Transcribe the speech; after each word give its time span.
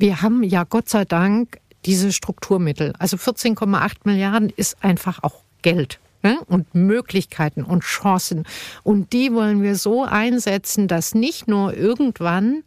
wir 0.00 0.22
haben 0.22 0.42
ja 0.42 0.64
Gott 0.64 0.88
sei 0.88 1.04
Dank 1.04 1.60
diese 1.84 2.12
Strukturmittel. 2.12 2.94
Also 2.98 3.16
14,8 3.16 3.92
Milliarden 4.04 4.50
ist 4.54 4.82
einfach 4.82 5.22
auch 5.22 5.42
Geld 5.62 5.98
ne? 6.22 6.38
und 6.46 6.74
Möglichkeiten 6.74 7.62
und 7.62 7.82
Chancen. 7.82 8.44
Und 8.82 9.12
die 9.12 9.32
wollen 9.32 9.62
wir 9.62 9.76
so 9.76 10.04
einsetzen, 10.04 10.88
dass 10.88 11.14
nicht 11.14 11.48
nur 11.48 11.74
irgendwann 11.74 12.62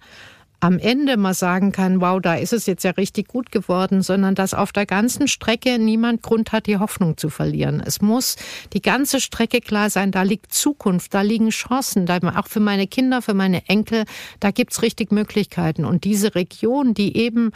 am 0.63 0.79
Ende 0.79 1.17
mal 1.17 1.33
sagen 1.33 1.73
kann, 1.73 1.99
wow, 1.99 2.21
da 2.21 2.35
ist 2.35 2.53
es 2.53 2.67
jetzt 2.67 2.85
ja 2.85 2.91
richtig 2.91 3.27
gut 3.27 3.51
geworden, 3.51 4.01
sondern 4.01 4.33
dass 4.33 4.53
auf 4.53 4.71
der 4.71 4.85
ganzen 4.85 5.27
Strecke 5.27 5.77
niemand 5.77 6.21
Grund 6.21 6.53
hat, 6.53 6.67
die 6.67 6.77
Hoffnung 6.77 7.17
zu 7.17 7.29
verlieren. 7.29 7.83
Es 7.85 8.01
muss 8.01 8.37
die 8.71 8.81
ganze 8.81 9.19
Strecke 9.19 9.59
klar 9.59 9.89
sein, 9.89 10.11
da 10.11 10.21
liegt 10.21 10.53
Zukunft, 10.53 11.13
da 11.13 11.19
liegen 11.19 11.49
Chancen, 11.49 12.05
da 12.05 12.17
auch 12.37 12.47
für 12.47 12.61
meine 12.61 12.87
Kinder, 12.87 13.21
für 13.21 13.33
meine 13.33 13.67
Enkel, 13.67 14.05
da 14.39 14.51
gibt's 14.51 14.81
richtig 14.81 15.11
Möglichkeiten. 15.11 15.83
Und 15.83 16.05
diese 16.05 16.33
Region, 16.33 16.93
die 16.93 17.17
eben 17.17 17.51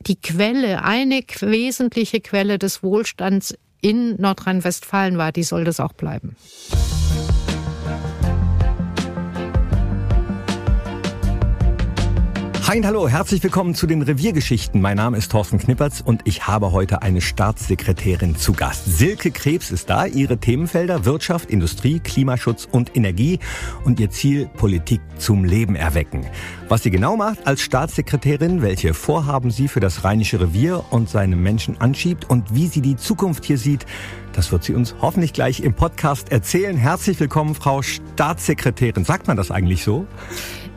die 0.00 0.20
Quelle, 0.20 0.84
eine 0.84 1.22
wesentliche 1.40 2.20
Quelle 2.20 2.58
des 2.58 2.82
Wohlstands 2.82 3.54
in 3.80 4.20
Nordrhein-Westfalen 4.20 5.16
war, 5.16 5.32
die 5.32 5.42
soll 5.42 5.64
das 5.64 5.80
auch 5.80 5.94
bleiben. 5.94 6.36
Hi 12.70 12.78
und 12.78 12.86
hallo, 12.86 13.08
herzlich 13.08 13.42
willkommen 13.42 13.74
zu 13.74 13.88
den 13.88 14.00
Reviergeschichten. 14.00 14.80
Mein 14.80 14.96
Name 14.96 15.16
ist 15.16 15.32
Thorsten 15.32 15.58
Knippertz 15.58 16.00
und 16.00 16.22
ich 16.24 16.46
habe 16.46 16.70
heute 16.70 17.02
eine 17.02 17.20
Staatssekretärin 17.20 18.36
zu 18.36 18.52
Gast. 18.52 18.84
Silke 18.84 19.32
Krebs 19.32 19.72
ist 19.72 19.90
da. 19.90 20.06
Ihre 20.06 20.38
Themenfelder 20.38 21.04
Wirtschaft, 21.04 21.50
Industrie, 21.50 21.98
Klimaschutz 21.98 22.68
und 22.70 22.96
Energie 22.96 23.40
und 23.84 23.98
ihr 23.98 24.10
Ziel 24.10 24.48
Politik 24.56 25.00
zum 25.18 25.44
Leben 25.44 25.74
erwecken. 25.74 26.24
Was 26.68 26.84
sie 26.84 26.92
genau 26.92 27.16
macht 27.16 27.44
als 27.44 27.60
Staatssekretärin, 27.60 28.62
welche 28.62 28.94
Vorhaben 28.94 29.50
sie 29.50 29.66
für 29.66 29.80
das 29.80 30.04
Rheinische 30.04 30.40
Revier 30.40 30.84
und 30.90 31.08
seine 31.08 31.34
Menschen 31.34 31.80
anschiebt 31.80 32.30
und 32.30 32.54
wie 32.54 32.68
sie 32.68 32.82
die 32.82 32.94
Zukunft 32.94 33.46
hier 33.46 33.58
sieht, 33.58 33.84
das 34.40 34.52
wird 34.52 34.64
sie 34.64 34.72
uns 34.72 34.94
hoffentlich 35.02 35.34
gleich 35.34 35.60
im 35.60 35.74
Podcast 35.74 36.32
erzählen. 36.32 36.74
Herzlich 36.74 37.20
willkommen, 37.20 37.54
Frau 37.54 37.82
Staatssekretärin. 37.82 39.04
Sagt 39.04 39.26
man 39.26 39.36
das 39.36 39.50
eigentlich 39.50 39.84
so? 39.84 40.06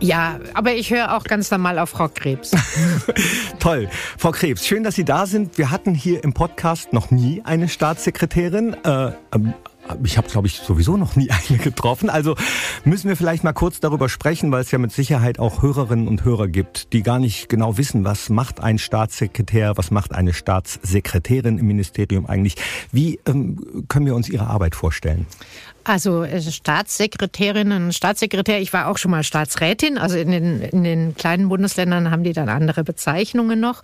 Ja, 0.01 0.37
aber 0.53 0.73
ich 0.73 0.91
höre 0.91 1.15
auch 1.15 1.23
ganz 1.23 1.49
normal 1.49 1.79
auf 1.79 1.91
Frau 1.91 2.09
Krebs. 2.09 2.51
Toll. 3.59 3.87
Frau 4.17 4.31
Krebs, 4.31 4.67
schön, 4.67 4.83
dass 4.83 4.95
Sie 4.95 5.05
da 5.05 5.25
sind. 5.27 5.57
Wir 5.57 5.71
hatten 5.71 5.95
hier 5.95 6.25
im 6.25 6.33
Podcast 6.33 6.91
noch 6.91 7.09
nie 7.09 7.41
eine 7.45 7.69
Staatssekretärin. 7.69 8.75
Äh, 8.83 9.13
ähm, 9.33 9.53
ich 10.03 10.17
habe, 10.17 10.27
glaube 10.27 10.47
ich, 10.47 10.57
sowieso 10.57 10.97
noch 10.97 11.15
nie 11.15 11.29
eine 11.49 11.57
getroffen. 11.57 12.09
Also 12.09 12.35
müssen 12.85 13.09
wir 13.09 13.15
vielleicht 13.15 13.43
mal 13.43 13.53
kurz 13.53 13.79
darüber 13.79 14.09
sprechen, 14.09 14.51
weil 14.51 14.61
es 14.61 14.71
ja 14.71 14.77
mit 14.77 14.91
Sicherheit 14.91 15.39
auch 15.39 15.61
Hörerinnen 15.61 16.07
und 16.07 16.23
Hörer 16.23 16.47
gibt, 16.47 16.93
die 16.93 17.03
gar 17.03 17.19
nicht 17.19 17.49
genau 17.49 17.77
wissen, 17.77 18.03
was 18.03 18.29
macht 18.29 18.59
ein 18.61 18.77
Staatssekretär, 18.77 19.77
was 19.77 19.91
macht 19.91 20.13
eine 20.13 20.33
Staatssekretärin 20.33 21.57
im 21.57 21.67
Ministerium 21.67 22.25
eigentlich. 22.25 22.55
Wie 22.91 23.19
ähm, 23.25 23.85
können 23.87 24.05
wir 24.05 24.15
uns 24.15 24.29
Ihre 24.29 24.47
Arbeit 24.47 24.75
vorstellen? 24.75 25.25
Also 25.83 26.23
äh, 26.23 26.41
Staatssekretärinnen 26.41 27.85
und 27.85 27.93
Staatssekretär, 27.93 28.61
ich 28.61 28.71
war 28.71 28.87
auch 28.87 28.97
schon 28.97 29.11
mal 29.11 29.23
Staatsrätin, 29.23 29.97
also 29.97 30.17
in 30.17 30.31
den, 30.31 30.61
in 30.61 30.83
den 30.83 31.15
kleinen 31.15 31.49
Bundesländern 31.49 32.09
haben 32.09 32.23
die 32.23 32.31
dann 32.31 32.47
andere 32.47 32.83
Bezeichnungen 32.83 33.59
noch. 33.59 33.81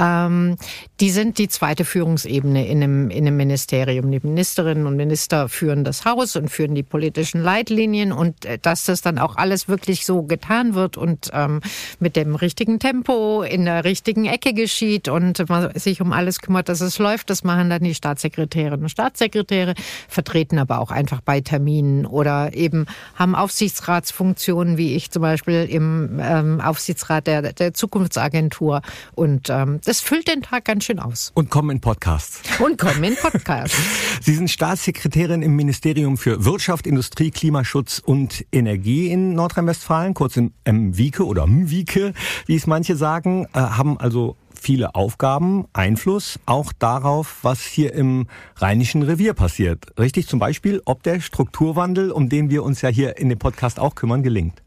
Ähm, 0.00 0.56
die 1.00 1.10
sind 1.10 1.38
die 1.38 1.48
zweite 1.48 1.84
Führungsebene 1.84 2.68
in 2.68 2.82
einem, 2.82 3.10
in 3.10 3.26
einem 3.26 3.36
Ministerium. 3.36 4.12
Die 4.12 4.20
Ministerinnen 4.22 4.86
und 4.86 4.96
Minister 4.96 5.48
führen 5.48 5.82
das 5.82 6.04
Haus 6.04 6.36
und 6.36 6.50
führen 6.50 6.74
die 6.74 6.84
politischen 6.84 7.42
Leitlinien 7.42 8.12
und 8.12 8.44
äh, 8.44 8.58
dass 8.58 8.84
das 8.84 9.02
dann 9.02 9.18
auch 9.18 9.36
alles 9.36 9.68
wirklich 9.68 10.06
so 10.06 10.22
getan 10.22 10.74
wird 10.74 10.96
und 10.96 11.30
ähm, 11.32 11.60
mit 11.98 12.14
dem 12.14 12.36
richtigen 12.36 12.78
Tempo 12.78 13.42
in 13.42 13.64
der 13.64 13.84
richtigen 13.84 14.26
Ecke 14.26 14.52
geschieht 14.52 15.08
und 15.08 15.48
man 15.48 15.74
sich 15.74 16.00
um 16.00 16.12
alles 16.12 16.40
kümmert, 16.40 16.68
dass 16.68 16.80
es 16.80 16.98
läuft, 16.98 17.28
das 17.28 17.42
machen 17.42 17.70
dann 17.70 17.82
die 17.82 17.94
Staatssekretärinnen 17.94 18.82
und 18.82 18.88
Staatssekretäre, 18.88 19.74
vertreten 20.08 20.58
aber 20.58 20.78
auch 20.78 20.92
einfach 20.92 21.20
bei 21.20 21.39
Terminen 21.42 22.06
oder 22.06 22.54
eben 22.54 22.86
haben 23.14 23.34
Aufsichtsratsfunktionen, 23.34 24.76
wie 24.76 24.94
ich 24.94 25.10
zum 25.10 25.22
Beispiel 25.22 25.66
im 25.70 26.20
ähm, 26.22 26.60
Aufsichtsrat 26.60 27.26
der, 27.26 27.52
der 27.52 27.74
Zukunftsagentur. 27.74 28.82
Und 29.14 29.48
ähm, 29.50 29.80
das 29.84 30.00
füllt 30.00 30.28
den 30.28 30.42
Tag 30.42 30.64
ganz 30.64 30.84
schön 30.84 30.98
aus. 30.98 31.32
Und 31.34 31.50
kommen 31.50 31.70
in 31.70 31.80
Podcasts. 31.80 32.42
Und 32.60 32.78
kommen 32.78 33.02
in 33.04 33.16
Podcasts. 33.16 33.78
Sie 34.20 34.34
sind 34.34 34.50
Staatssekretärin 34.50 35.42
im 35.42 35.56
Ministerium 35.56 36.16
für 36.16 36.44
Wirtschaft, 36.44 36.86
Industrie, 36.86 37.30
Klimaschutz 37.30 38.00
und 38.04 38.44
Energie 38.52 39.10
in 39.10 39.34
Nordrhein-Westfalen, 39.34 40.14
kurz 40.14 40.36
im 40.36 40.52
MWIKE 40.66 41.26
oder 41.26 41.46
MWIKE, 41.46 42.12
wie 42.46 42.56
es 42.56 42.66
manche 42.66 42.96
sagen, 42.96 43.46
äh, 43.52 43.60
haben 43.60 43.98
also 43.98 44.36
viele 44.60 44.94
Aufgaben 44.94 45.66
Einfluss 45.72 46.38
auch 46.46 46.72
darauf, 46.72 47.38
was 47.42 47.64
hier 47.64 47.94
im 47.94 48.26
Rheinischen 48.56 49.02
Revier 49.02 49.34
passiert. 49.34 49.86
Richtig? 49.98 50.28
Zum 50.28 50.38
Beispiel, 50.38 50.82
ob 50.84 51.02
der 51.02 51.20
Strukturwandel, 51.20 52.10
um 52.10 52.28
den 52.28 52.50
wir 52.50 52.62
uns 52.62 52.82
ja 52.82 52.88
hier 52.88 53.18
in 53.18 53.28
dem 53.28 53.38
Podcast 53.38 53.80
auch 53.80 53.94
kümmern, 53.94 54.22
gelingt. 54.22 54.62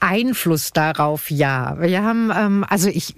Einfluss 0.00 0.72
darauf, 0.72 1.30
ja. 1.30 1.76
Wir 1.80 2.02
haben, 2.02 2.30
ähm, 2.36 2.64
also 2.68 2.88
ich, 2.88 3.14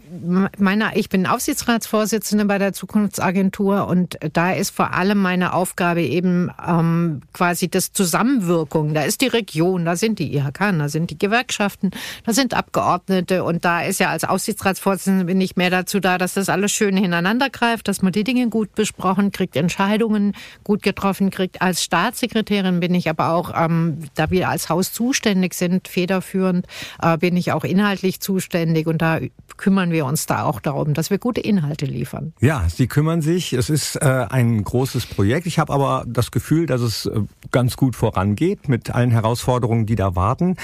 meine, 0.59 0.97
ich 0.97 1.09
bin 1.09 1.27
Aufsichtsratsvorsitzende 1.27 2.45
bei 2.45 2.59
der 2.59 2.73
Zukunftsagentur 2.73 3.87
und 3.87 4.19
da 4.33 4.53
ist 4.53 4.71
vor 4.71 4.93
allem 4.93 5.19
meine 5.19 5.53
Aufgabe 5.53 6.03
eben 6.03 6.51
ähm, 6.67 7.23
quasi 7.33 7.69
das 7.69 7.93
Zusammenwirkung. 7.93 8.95
Da 8.95 9.03
ist 9.03 9.21
die 9.21 9.27
Region, 9.27 9.85
da 9.85 9.97
sind 9.97 10.19
die 10.19 10.35
IHK, 10.35 10.59
da 10.79 10.89
sind 10.89 11.11
die 11.11 11.19
Gewerkschaften, 11.19 11.91
da 12.25 12.33
sind 12.33 12.55
Abgeordnete 12.55 13.45
und 13.45 13.65
da 13.65 13.83
ist 13.83 14.01
ja 14.01 14.11
als 14.11 14.25
Aufsichtsratsvorsitzende 14.25 15.25
bin 15.25 15.41
ich 15.41 15.57
mehr 15.57 15.71
dazu 15.71 16.01
da, 16.01 16.19
dass 16.19 16.35
das 16.35 16.49
alles 16.49 16.73
schön 16.73 16.97
ineinander 16.97 17.51
greift, 17.51 17.89
dass 17.89 18.03
man 18.03 18.13
die 18.13 18.25
Dinge 18.25 18.49
gut 18.49 18.75
besprochen 18.75 19.31
kriegt, 19.33 19.57
Entscheidungen 19.57 20.35
gut 20.65 20.83
getroffen 20.83 21.31
kriegt. 21.31 21.63
Als 21.63 21.83
Staatssekretärin 21.83 22.81
bin 22.81 22.95
ich 22.95 23.09
aber 23.11 23.31
auch, 23.31 23.53
ähm, 23.57 23.99
da 24.15 24.31
wir 24.31 24.49
als 24.49 24.69
Haus 24.69 24.93
zuständig 24.93 25.55
sind, 25.55 25.89
federführend 25.89 26.56
Deutschland 26.57 26.67
äh, 27.03 27.19
bin 27.19 27.37
ich 27.37 27.53
auch 27.53 27.65
inhaltlich 27.65 28.21
zuständig 28.21 28.87
und 28.87 29.03
da 29.03 29.21
kümmern 29.57 29.91
wir 29.91 30.07
uns 30.07 30.27
da 30.27 30.45
auch 30.45 30.61
darum, 30.61 30.95
dass 30.95 31.11
wir 31.11 31.19
gute 31.19 31.41
Inhalte 31.41 31.87
liefern. 31.87 32.33
Ja, 32.41 32.67
Sie 32.69 32.87
kümmern 32.87 33.23
sich. 33.23 33.53
Es 33.53 33.71
ist 33.71 33.97
äh, 33.97 34.27
ein 34.29 34.63
großes 34.63 35.07
Projekt. 35.07 35.47
Ich 35.47 35.59
habe 35.59 35.73
aber 35.73 36.05
das 36.07 36.31
Gefühl, 36.31 36.67
dass 36.67 36.81
es 36.81 37.07
äh, 37.07 37.21
ganz 37.51 37.77
gut 37.77 37.97
vorangeht 37.97 38.69
mit 38.69 38.95
allen 38.95 39.11
Herausforderungen, 39.11 39.87
die 39.87 39.97
da 39.97 40.15
warten. 40.15 40.57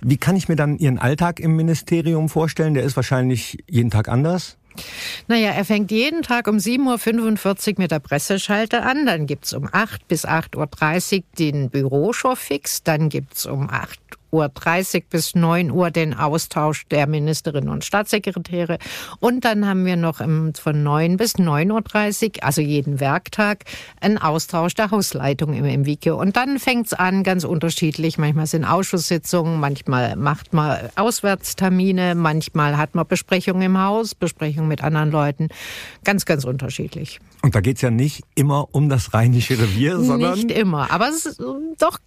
Wie 0.00 0.16
kann 0.16 0.36
ich 0.36 0.48
mir 0.48 0.56
dann 0.56 0.78
Ihren 0.78 0.98
Alltag 0.98 1.40
im 1.40 1.56
Ministerium 1.56 2.28
vorstellen? 2.28 2.74
Der 2.74 2.84
ist 2.84 2.96
wahrscheinlich 2.96 3.58
jeden 3.68 3.90
Tag 3.90 4.08
anders. 4.08 4.56
Naja, 5.26 5.52
er 5.52 5.64
fängt 5.64 5.90
jeden 5.90 6.20
Tag 6.20 6.48
um 6.48 6.56
7.45 6.56 7.68
Uhr 7.68 7.74
mit 7.78 7.90
der 7.90 7.98
Presseschalter 7.98 8.84
an. 8.84 9.06
Dann 9.06 9.26
gibt's 9.26 9.54
um 9.54 9.68
8 9.72 10.06
bis 10.06 10.26
8.30 10.26 11.16
Uhr 11.16 11.22
den 11.38 11.70
Büroshowfix. 11.70 12.82
Dann 12.82 13.08
gibt's 13.08 13.46
um 13.46 13.70
8 13.70 13.98
Uhr 14.30 14.48
30 14.48 15.08
bis 15.08 15.34
9 15.34 15.70
Uhr 15.70 15.90
den 15.90 16.14
Austausch 16.14 16.86
der 16.88 17.06
Ministerinnen 17.06 17.68
und 17.68 17.84
Staatssekretäre. 17.84 18.78
Und 19.20 19.44
dann 19.44 19.66
haben 19.66 19.84
wir 19.84 19.96
noch 19.96 20.18
von 20.18 20.82
9 20.82 21.16
bis 21.16 21.36
9.30 21.36 22.24
Uhr, 22.26 22.44
also 22.44 22.60
jeden 22.60 23.00
Werktag, 23.00 23.64
einen 24.00 24.18
Austausch 24.18 24.74
der 24.74 24.90
Hausleitung 24.90 25.54
im 25.54 25.64
MWIKE. 25.82 26.14
Und 26.14 26.36
dann 26.36 26.58
fängt's 26.58 26.92
an, 26.92 27.22
ganz 27.22 27.44
unterschiedlich. 27.44 28.18
Manchmal 28.18 28.46
sind 28.46 28.64
Ausschusssitzungen, 28.64 29.60
manchmal 29.60 30.16
macht 30.16 30.52
man 30.52 30.90
Auswärtstermine, 30.96 32.14
manchmal 32.14 32.76
hat 32.76 32.94
man 32.94 33.06
Besprechungen 33.06 33.62
im 33.62 33.78
Haus, 33.78 34.14
Besprechungen 34.14 34.68
mit 34.68 34.82
anderen 34.82 35.10
Leuten. 35.10 35.48
Ganz, 36.04 36.24
ganz 36.24 36.44
unterschiedlich. 36.44 37.20
Und 37.42 37.54
da 37.54 37.60
geht's 37.60 37.80
ja 37.80 37.90
nicht 37.90 38.24
immer 38.34 38.68
um 38.72 38.88
das 38.88 39.14
Rheinische 39.14 39.58
Revier, 39.58 40.00
sondern. 40.00 40.34
Nicht 40.34 40.50
immer, 40.50 40.90
aber 40.90 41.08
es 41.08 41.26
ist 41.26 41.40
doch 41.78 41.98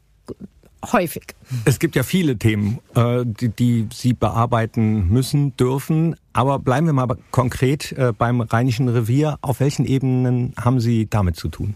häufig. 0.85 1.35
Es 1.65 1.79
gibt 1.79 1.95
ja 1.95 2.03
viele 2.03 2.37
Themen, 2.37 2.79
äh, 2.95 3.23
die, 3.25 3.49
die 3.49 3.87
Sie 3.93 4.13
bearbeiten 4.13 5.09
müssen, 5.09 5.55
dürfen. 5.57 6.15
Aber 6.33 6.59
bleiben 6.59 6.85
wir 6.85 6.93
mal 6.93 7.07
konkret 7.31 7.91
äh, 7.93 8.13
beim 8.17 8.41
Rheinischen 8.41 8.87
Revier. 8.87 9.37
Auf 9.41 9.59
welchen 9.59 9.85
Ebenen 9.85 10.53
haben 10.57 10.79
Sie 10.79 11.07
damit 11.09 11.35
zu 11.35 11.49
tun? 11.49 11.75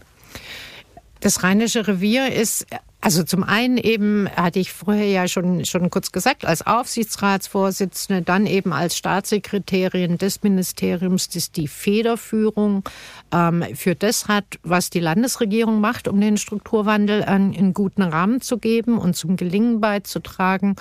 Das 1.20 1.42
Rheinische 1.42 1.86
Revier 1.86 2.32
ist 2.32 2.66
also 3.04 3.22
zum 3.22 3.44
einen 3.44 3.76
eben, 3.76 4.30
hatte 4.34 4.58
ich 4.58 4.72
vorher 4.72 5.06
ja 5.06 5.28
schon, 5.28 5.66
schon 5.66 5.90
kurz 5.90 6.10
gesagt, 6.10 6.46
als 6.46 6.66
Aufsichtsratsvorsitzende, 6.66 8.22
dann 8.22 8.46
eben 8.46 8.72
als 8.72 8.96
Staatssekretärin 8.96 10.16
des 10.16 10.42
Ministeriums, 10.42 11.28
das 11.28 11.52
die 11.52 11.68
Federführung 11.68 12.82
ähm, 13.30 13.62
für 13.74 13.94
das 13.94 14.26
hat, 14.26 14.46
was 14.62 14.88
die 14.88 15.00
Landesregierung 15.00 15.82
macht, 15.82 16.08
um 16.08 16.18
den 16.18 16.38
Strukturwandel 16.38 17.22
einen, 17.24 17.54
einen 17.54 17.74
guten 17.74 18.00
Rahmen 18.00 18.40
zu 18.40 18.56
geben 18.56 18.96
und 18.96 19.14
zum 19.14 19.36
Gelingen 19.36 19.82
beizutragen. 19.82 20.74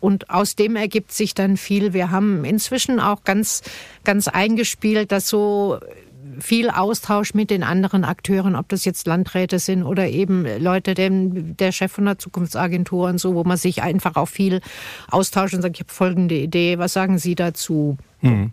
Und 0.00 0.28
aus 0.28 0.56
dem 0.56 0.76
ergibt 0.76 1.12
sich 1.12 1.32
dann 1.32 1.56
viel. 1.56 1.94
Wir 1.94 2.10
haben 2.10 2.44
inzwischen 2.44 3.00
auch 3.00 3.24
ganz, 3.24 3.62
ganz 4.04 4.28
eingespielt, 4.28 5.12
dass 5.12 5.28
so 5.28 5.80
viel 6.38 6.70
Austausch 6.70 7.34
mit 7.34 7.50
den 7.50 7.62
anderen 7.62 8.04
Akteuren, 8.04 8.56
ob 8.56 8.68
das 8.68 8.84
jetzt 8.84 9.06
Landräte 9.06 9.58
sind 9.58 9.82
oder 9.82 10.08
eben 10.08 10.46
Leute, 10.58 10.94
der, 10.94 11.10
der 11.10 11.72
Chef 11.72 11.92
von 11.92 12.04
der 12.04 12.18
Zukunftsagentur 12.18 13.08
und 13.08 13.18
so, 13.18 13.34
wo 13.34 13.44
man 13.44 13.56
sich 13.56 13.82
einfach 13.82 14.16
auch 14.16 14.28
viel 14.28 14.60
austauscht 15.10 15.54
und 15.54 15.62
sagt, 15.62 15.76
ich 15.76 15.80
habe 15.80 15.92
folgende 15.92 16.36
Idee, 16.36 16.78
was 16.78 16.92
sagen 16.92 17.18
Sie 17.18 17.34
dazu? 17.34 17.96
Mhm. 18.20 18.52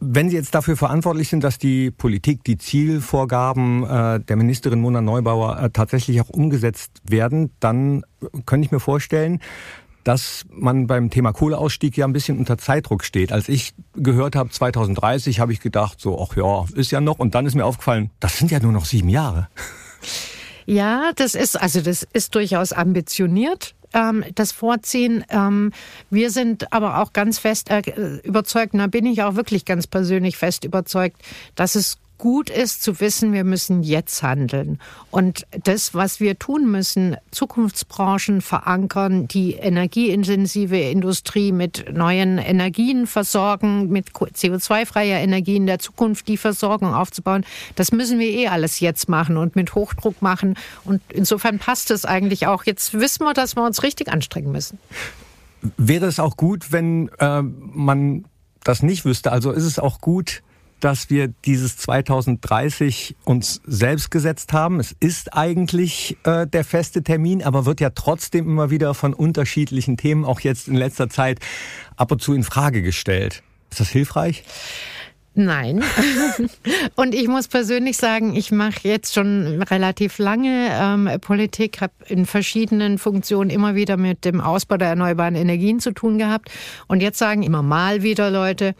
Wenn 0.00 0.28
Sie 0.28 0.36
jetzt 0.36 0.54
dafür 0.54 0.76
verantwortlich 0.76 1.28
sind, 1.28 1.42
dass 1.42 1.58
die 1.58 1.90
Politik, 1.90 2.44
die 2.44 2.58
Zielvorgaben 2.58 3.84
äh, 3.84 4.20
der 4.20 4.36
Ministerin 4.36 4.80
Mona 4.80 5.00
Neubauer 5.00 5.58
äh, 5.58 5.70
tatsächlich 5.70 6.20
auch 6.20 6.28
umgesetzt 6.28 7.00
werden, 7.08 7.50
dann 7.60 8.04
könnte 8.44 8.66
ich 8.66 8.72
mir 8.72 8.80
vorstellen, 8.80 9.40
dass 10.04 10.44
man 10.50 10.86
beim 10.86 11.10
Thema 11.10 11.32
Kohleausstieg 11.32 11.96
ja 11.96 12.06
ein 12.06 12.12
bisschen 12.12 12.38
unter 12.38 12.58
Zeitdruck 12.58 13.04
steht. 13.04 13.32
Als 13.32 13.48
ich 13.48 13.74
gehört 13.94 14.36
habe, 14.36 14.50
2030, 14.50 15.40
habe 15.40 15.52
ich 15.52 15.60
gedacht, 15.60 16.00
so, 16.00 16.20
ach 16.20 16.36
ja, 16.36 16.64
ist 16.74 16.90
ja 16.90 17.00
noch. 17.00 17.18
Und 17.18 17.34
dann 17.34 17.46
ist 17.46 17.54
mir 17.54 17.64
aufgefallen, 17.64 18.10
das 18.20 18.38
sind 18.38 18.50
ja 18.50 18.60
nur 18.60 18.72
noch 18.72 18.84
sieben 18.84 19.08
Jahre. 19.08 19.48
Ja, 20.64 21.10
das 21.16 21.34
ist, 21.34 21.60
also 21.60 21.80
das 21.80 22.06
ist 22.12 22.36
durchaus 22.36 22.72
ambitioniert 22.72 23.74
ähm, 23.94 24.24
das 24.34 24.52
Vorziehen. 24.52 25.24
Ähm, 25.28 25.72
wir 26.10 26.30
sind 26.30 26.72
aber 26.72 27.00
auch 27.00 27.12
ganz 27.12 27.38
fest 27.38 27.70
äh, 27.70 27.82
überzeugt, 28.22 28.74
da 28.74 28.86
bin 28.86 29.06
ich 29.06 29.22
auch 29.22 29.36
wirklich 29.36 29.64
ganz 29.64 29.86
persönlich 29.86 30.36
fest 30.36 30.64
überzeugt, 30.64 31.20
dass 31.54 31.74
es 31.74 31.98
gut 32.22 32.50
ist 32.50 32.84
zu 32.84 33.00
wissen, 33.00 33.32
wir 33.32 33.42
müssen 33.42 33.82
jetzt 33.82 34.22
handeln. 34.22 34.78
Und 35.10 35.44
das, 35.64 35.92
was 35.92 36.20
wir 36.20 36.38
tun 36.38 36.70
müssen, 36.70 37.16
Zukunftsbranchen 37.32 38.42
verankern, 38.42 39.26
die 39.26 39.54
energieintensive 39.54 40.78
Industrie 40.78 41.50
mit 41.50 41.92
neuen 41.92 42.38
Energien 42.38 43.08
versorgen, 43.08 43.88
mit 43.88 44.12
CO2-freier 44.12 45.18
Energie 45.18 45.56
in 45.56 45.66
der 45.66 45.80
Zukunft 45.80 46.28
die 46.28 46.36
Versorgung 46.36 46.94
aufzubauen, 46.94 47.44
das 47.74 47.90
müssen 47.90 48.20
wir 48.20 48.28
eh 48.28 48.46
alles 48.46 48.78
jetzt 48.78 49.08
machen 49.08 49.36
und 49.36 49.56
mit 49.56 49.74
Hochdruck 49.74 50.22
machen. 50.22 50.56
Und 50.84 51.02
insofern 51.08 51.58
passt 51.58 51.90
es 51.90 52.04
eigentlich 52.04 52.46
auch. 52.46 52.62
Jetzt 52.62 52.94
wissen 52.94 53.24
wir, 53.24 53.34
dass 53.34 53.56
wir 53.56 53.66
uns 53.66 53.82
richtig 53.82 54.12
anstrengen 54.12 54.52
müssen. 54.52 54.78
Wäre 55.76 56.06
es 56.06 56.20
auch 56.20 56.36
gut, 56.36 56.70
wenn 56.70 57.10
äh, 57.18 57.42
man 57.42 58.26
das 58.62 58.84
nicht 58.84 59.04
wüsste? 59.04 59.32
Also 59.32 59.50
ist 59.50 59.64
es 59.64 59.80
auch 59.80 60.00
gut, 60.00 60.44
dass 60.82 61.10
wir 61.10 61.28
dieses 61.28 61.76
2030 61.76 63.14
uns 63.24 63.60
selbst 63.64 64.10
gesetzt 64.10 64.52
haben. 64.52 64.80
Es 64.80 64.94
ist 64.98 65.32
eigentlich 65.32 66.16
äh, 66.24 66.46
der 66.46 66.64
feste 66.64 67.04
Termin, 67.04 67.42
aber 67.42 67.66
wird 67.66 67.80
ja 67.80 67.90
trotzdem 67.90 68.46
immer 68.48 68.70
wieder 68.70 68.92
von 68.94 69.14
unterschiedlichen 69.14 69.96
Themen, 69.96 70.24
auch 70.24 70.40
jetzt 70.40 70.66
in 70.66 70.74
letzter 70.74 71.08
Zeit, 71.08 71.38
ab 71.96 72.10
und 72.10 72.20
zu 72.20 72.34
in 72.34 72.42
Frage 72.42 72.82
gestellt. 72.82 73.44
Ist 73.70 73.78
das 73.78 73.90
hilfreich? 73.90 74.42
Nein. 75.34 75.82
und 76.96 77.14
ich 77.14 77.28
muss 77.28 77.48
persönlich 77.48 77.96
sagen, 77.96 78.34
ich 78.34 78.50
mache 78.50 78.88
jetzt 78.88 79.14
schon 79.14 79.62
relativ 79.62 80.18
lange 80.18 80.68
ähm, 80.72 81.08
Politik, 81.20 81.80
habe 81.80 81.92
in 82.08 82.26
verschiedenen 82.26 82.98
Funktionen 82.98 83.50
immer 83.50 83.74
wieder 83.74 83.96
mit 83.96 84.24
dem 84.24 84.40
Ausbau 84.40 84.76
der 84.76 84.88
erneuerbaren 84.88 85.36
Energien 85.36 85.80
zu 85.80 85.92
tun 85.92 86.18
gehabt. 86.18 86.50
Und 86.88 87.00
jetzt 87.00 87.18
sagen 87.18 87.44
immer 87.44 87.62
mal 87.62 88.02
wieder 88.02 88.30
Leute, 88.30 88.74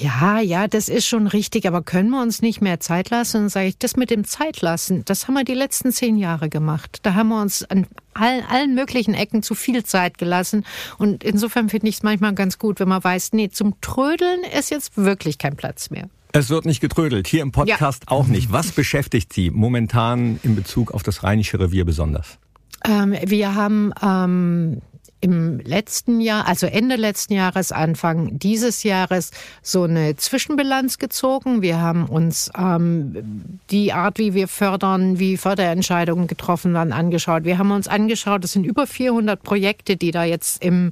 ja, 0.00 0.40
ja, 0.40 0.68
das 0.68 0.88
ist 0.88 1.06
schon 1.06 1.26
richtig, 1.26 1.66
aber 1.66 1.82
können 1.82 2.10
wir 2.10 2.22
uns 2.22 2.42
nicht 2.42 2.60
mehr 2.60 2.80
Zeit 2.80 3.10
lassen? 3.10 3.44
Und 3.44 3.48
sage 3.48 3.68
ich, 3.68 3.78
das 3.78 3.96
mit 3.96 4.10
dem 4.10 4.24
Zeitlassen, 4.24 5.04
das 5.04 5.26
haben 5.26 5.34
wir 5.34 5.44
die 5.44 5.54
letzten 5.54 5.92
zehn 5.92 6.16
Jahre 6.16 6.48
gemacht. 6.48 7.00
Da 7.02 7.14
haben 7.14 7.28
wir 7.28 7.40
uns 7.40 7.64
an 7.64 7.86
allen, 8.14 8.44
allen 8.44 8.74
möglichen 8.74 9.14
Ecken 9.14 9.42
zu 9.42 9.54
viel 9.54 9.84
Zeit 9.84 10.18
gelassen. 10.18 10.64
Und 10.98 11.24
insofern 11.24 11.68
finde 11.68 11.88
ich 11.88 11.96
es 11.96 12.02
manchmal 12.02 12.34
ganz 12.34 12.58
gut, 12.58 12.80
wenn 12.80 12.88
man 12.88 13.02
weiß, 13.02 13.32
nee, 13.32 13.48
zum 13.48 13.80
Trödeln 13.80 14.40
ist 14.58 14.70
jetzt 14.70 14.96
wirklich 14.96 15.38
kein 15.38 15.56
Platz 15.56 15.90
mehr. 15.90 16.08
Es 16.32 16.48
wird 16.48 16.64
nicht 16.64 16.80
getrödelt, 16.80 17.28
hier 17.28 17.42
im 17.42 17.52
Podcast 17.52 18.04
ja. 18.04 18.16
auch 18.16 18.26
nicht. 18.26 18.50
Was 18.50 18.72
beschäftigt 18.72 19.32
Sie 19.32 19.50
momentan 19.50 20.40
in 20.42 20.56
Bezug 20.56 20.92
auf 20.92 21.02
das 21.02 21.22
Rheinische 21.22 21.60
Revier 21.60 21.84
besonders? 21.84 22.38
Ähm, 22.84 23.14
wir 23.24 23.54
haben 23.54 23.92
ähm, 24.02 24.80
im 25.22 25.60
letzten 25.60 26.20
Jahr, 26.20 26.48
also 26.48 26.66
Ende 26.66 26.96
letzten 26.96 27.32
Jahres, 27.32 27.70
Anfang 27.70 28.40
dieses 28.40 28.82
Jahres, 28.82 29.30
so 29.62 29.84
eine 29.84 30.16
Zwischenbilanz 30.16 30.98
gezogen. 30.98 31.62
Wir 31.62 31.80
haben 31.80 32.06
uns 32.06 32.50
ähm, 32.58 33.60
die 33.70 33.92
Art, 33.92 34.18
wie 34.18 34.34
wir 34.34 34.48
fördern, 34.48 35.20
wie 35.20 35.36
Förderentscheidungen 35.36 36.26
getroffen 36.26 36.74
werden, 36.74 36.92
angeschaut. 36.92 37.44
Wir 37.44 37.58
haben 37.58 37.70
uns 37.70 37.86
angeschaut, 37.86 38.44
es 38.44 38.52
sind 38.52 38.66
über 38.66 38.88
400 38.88 39.40
Projekte, 39.40 39.96
die 39.96 40.10
da 40.10 40.24
jetzt 40.24 40.62
im, 40.62 40.90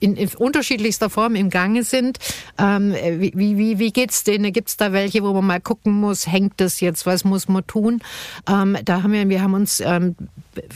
in, 0.00 0.16
in 0.16 0.28
unterschiedlichster 0.36 1.08
Form 1.08 1.36
im 1.36 1.48
Gange 1.48 1.84
sind. 1.84 2.18
Ähm, 2.58 2.92
wie 2.92 3.56
wie, 3.56 3.78
wie 3.78 3.92
geht's 3.92 4.24
denen? 4.24 4.52
Gibt's 4.52 4.76
da 4.76 4.92
welche, 4.92 5.22
wo 5.22 5.32
man 5.32 5.46
mal 5.46 5.60
gucken 5.60 5.92
muss, 5.92 6.26
hängt 6.26 6.54
das 6.56 6.80
jetzt, 6.80 7.06
was 7.06 7.24
muss 7.24 7.46
man 7.46 7.64
tun? 7.68 8.02
Ähm, 8.48 8.76
da 8.84 9.04
haben 9.04 9.12
wir, 9.12 9.28
wir 9.28 9.40
haben 9.40 9.54
uns 9.54 9.78
ähm, 9.78 10.16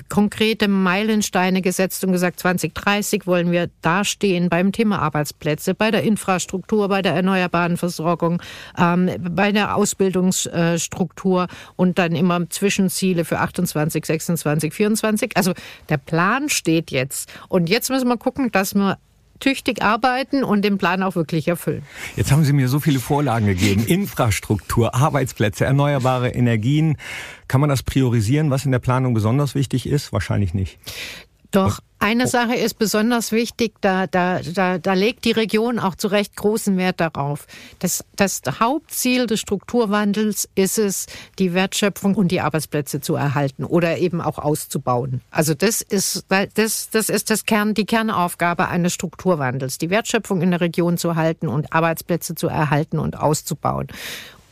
konkrete 0.09 0.69
Meilensteine 0.69 1.63
gesetzt 1.63 2.05
und 2.05 2.13
gesagt, 2.13 2.41
2030 2.41 3.27
wollen 3.27 3.51
wir 3.51 3.71
dastehen 3.81 4.49
beim 4.49 4.73
Thema 4.73 5.01
Arbeitsplätze, 5.01 5.75
bei 5.75 5.91
der 5.91 6.03
Infrastruktur, 6.03 6.89
bei 6.89 7.03
der 7.03 7.15
erneuerbaren 7.15 7.77
Versorgung, 7.77 8.43
ähm, 8.79 9.11
bei 9.21 9.53
der 9.53 9.77
Ausbildungsstruktur 9.77 11.49
und 11.77 11.99
dann 11.99 12.15
immer 12.15 12.49
Zwischenziele 12.51 13.25
für 13.25 13.39
28, 13.39 14.05
26, 14.05 14.73
24. 14.73 15.37
Also 15.37 15.53
der 15.89 15.99
Plan 15.99 16.49
steht 16.49 16.91
jetzt. 16.91 17.33
Und 17.49 17.69
jetzt 17.69 17.91
müssen 17.91 18.09
wir 18.09 18.17
gucken, 18.17 18.51
dass 18.53 18.75
wir 18.75 18.99
tüchtig 19.43 19.83
arbeiten 19.83 20.45
und 20.45 20.63
den 20.63 20.79
Plan 20.79 21.03
auch 21.03 21.17
wirklich 21.17 21.49
erfüllen. 21.49 21.83
Jetzt 22.17 22.31
haben 22.31 22.45
Sie 22.45 22.53
mir 22.53 22.69
so 22.69 22.81
viele 22.81 23.01
Vorlagen 23.01 23.47
gegeben. 23.47 23.85
Infrastruktur, 23.87 24.95
Arbeitsplätze, 24.95 25.65
erneuerbare 25.65 26.31
Energien. 26.31 26.97
Kann 27.49 27.61
man 27.61 27.69
das 27.69 27.83
priorisieren, 27.83 28.51
was 28.51 28.65
in 28.65 28.73
der 28.73 28.79
Planung 28.79 29.15
besonders 29.15 29.55
wichtig 29.55 29.87
ist? 29.87 30.13
Wahrscheinlich 30.13 30.55
nicht. 30.55 30.79
Doch 31.53 31.81
eine 31.99 32.27
Sache 32.27 32.57
ist 32.57 32.79
besonders 32.79 33.31
wichtig, 33.31 33.75
da, 33.81 34.09
da, 34.09 34.41
da, 34.41 34.79
da 34.79 34.93
legt 34.95 35.25
die 35.25 35.31
Region 35.31 35.79
auch 35.79 35.95
zu 35.95 36.09
Recht 36.09 36.35
großen 36.35 36.77
Wert 36.77 36.99
darauf. 36.99 37.47
Das, 37.79 38.05
das 38.17 38.41
Hauptziel 38.59 39.29
des 39.29 39.39
Strukturwandels 39.39 40.49
ist 40.57 40.79
es, 40.79 41.07
die 41.39 41.55
Wertschöpfung 41.55 42.17
und 42.17 42.29
die 42.29 42.41
Arbeitsplätze 42.41 43.01
zu 43.01 43.15
erhalten 43.15 43.65
oder 43.65 43.99
eben 43.99 44.21
auch 44.21 44.39
auszubauen. 44.39 45.21
Also 45.31 45.55
das 45.55 45.81
ist, 45.83 46.27
das, 46.29 46.91
das 46.91 47.09
ist 47.09 47.31
das 47.31 47.45
Kern, 47.45 47.75
die 47.75 47.87
Kernaufgabe 47.87 48.67
eines 48.67 48.95
Strukturwandels, 48.95 49.79
die 49.79 49.91
Wertschöpfung 49.91 50.41
in 50.43 50.51
der 50.51 50.61
Region 50.61 50.97
zu 50.99 51.15
halten 51.15 51.47
und 51.47 51.73
Arbeitsplätze 51.73 52.35
zu 52.35 52.49
erhalten 52.49 52.99
und 52.99 53.17
auszubauen. 53.17 53.87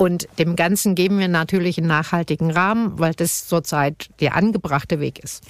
Und 0.01 0.29
dem 0.39 0.57
Ganzen 0.57 0.95
geben 0.95 1.19
wir 1.19 1.29
natürlich 1.29 1.77
einen 1.77 1.89
nachhaltigen 1.89 2.51
Rahmen, 2.51 2.99
weil 2.99 3.13
das 3.13 3.47
zurzeit 3.47 4.09
der 4.21 4.35
angebrachte 4.35 4.99
Weg 4.99 5.19
ist. 5.19 5.45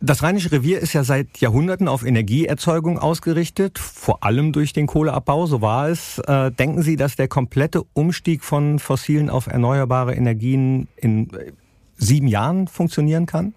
Das 0.00 0.22
Rheinische 0.22 0.52
Revier 0.52 0.78
ist 0.78 0.92
ja 0.92 1.02
seit 1.02 1.38
Jahrhunderten 1.38 1.88
auf 1.88 2.06
Energieerzeugung 2.06 3.00
ausgerichtet, 3.00 3.80
vor 3.80 4.22
allem 4.22 4.52
durch 4.52 4.72
den 4.72 4.86
Kohleabbau, 4.86 5.46
so 5.46 5.62
war 5.62 5.88
es. 5.88 6.20
Äh, 6.20 6.52
denken 6.52 6.82
Sie, 6.82 6.94
dass 6.94 7.16
der 7.16 7.26
komplette 7.26 7.82
Umstieg 7.92 8.44
von 8.44 8.78
fossilen 8.78 9.30
auf 9.30 9.48
erneuerbare 9.48 10.14
Energien 10.14 10.86
in 10.94 11.34
äh, 11.34 11.50
sieben 11.96 12.28
Jahren 12.28 12.68
funktionieren 12.68 13.26
kann? 13.26 13.52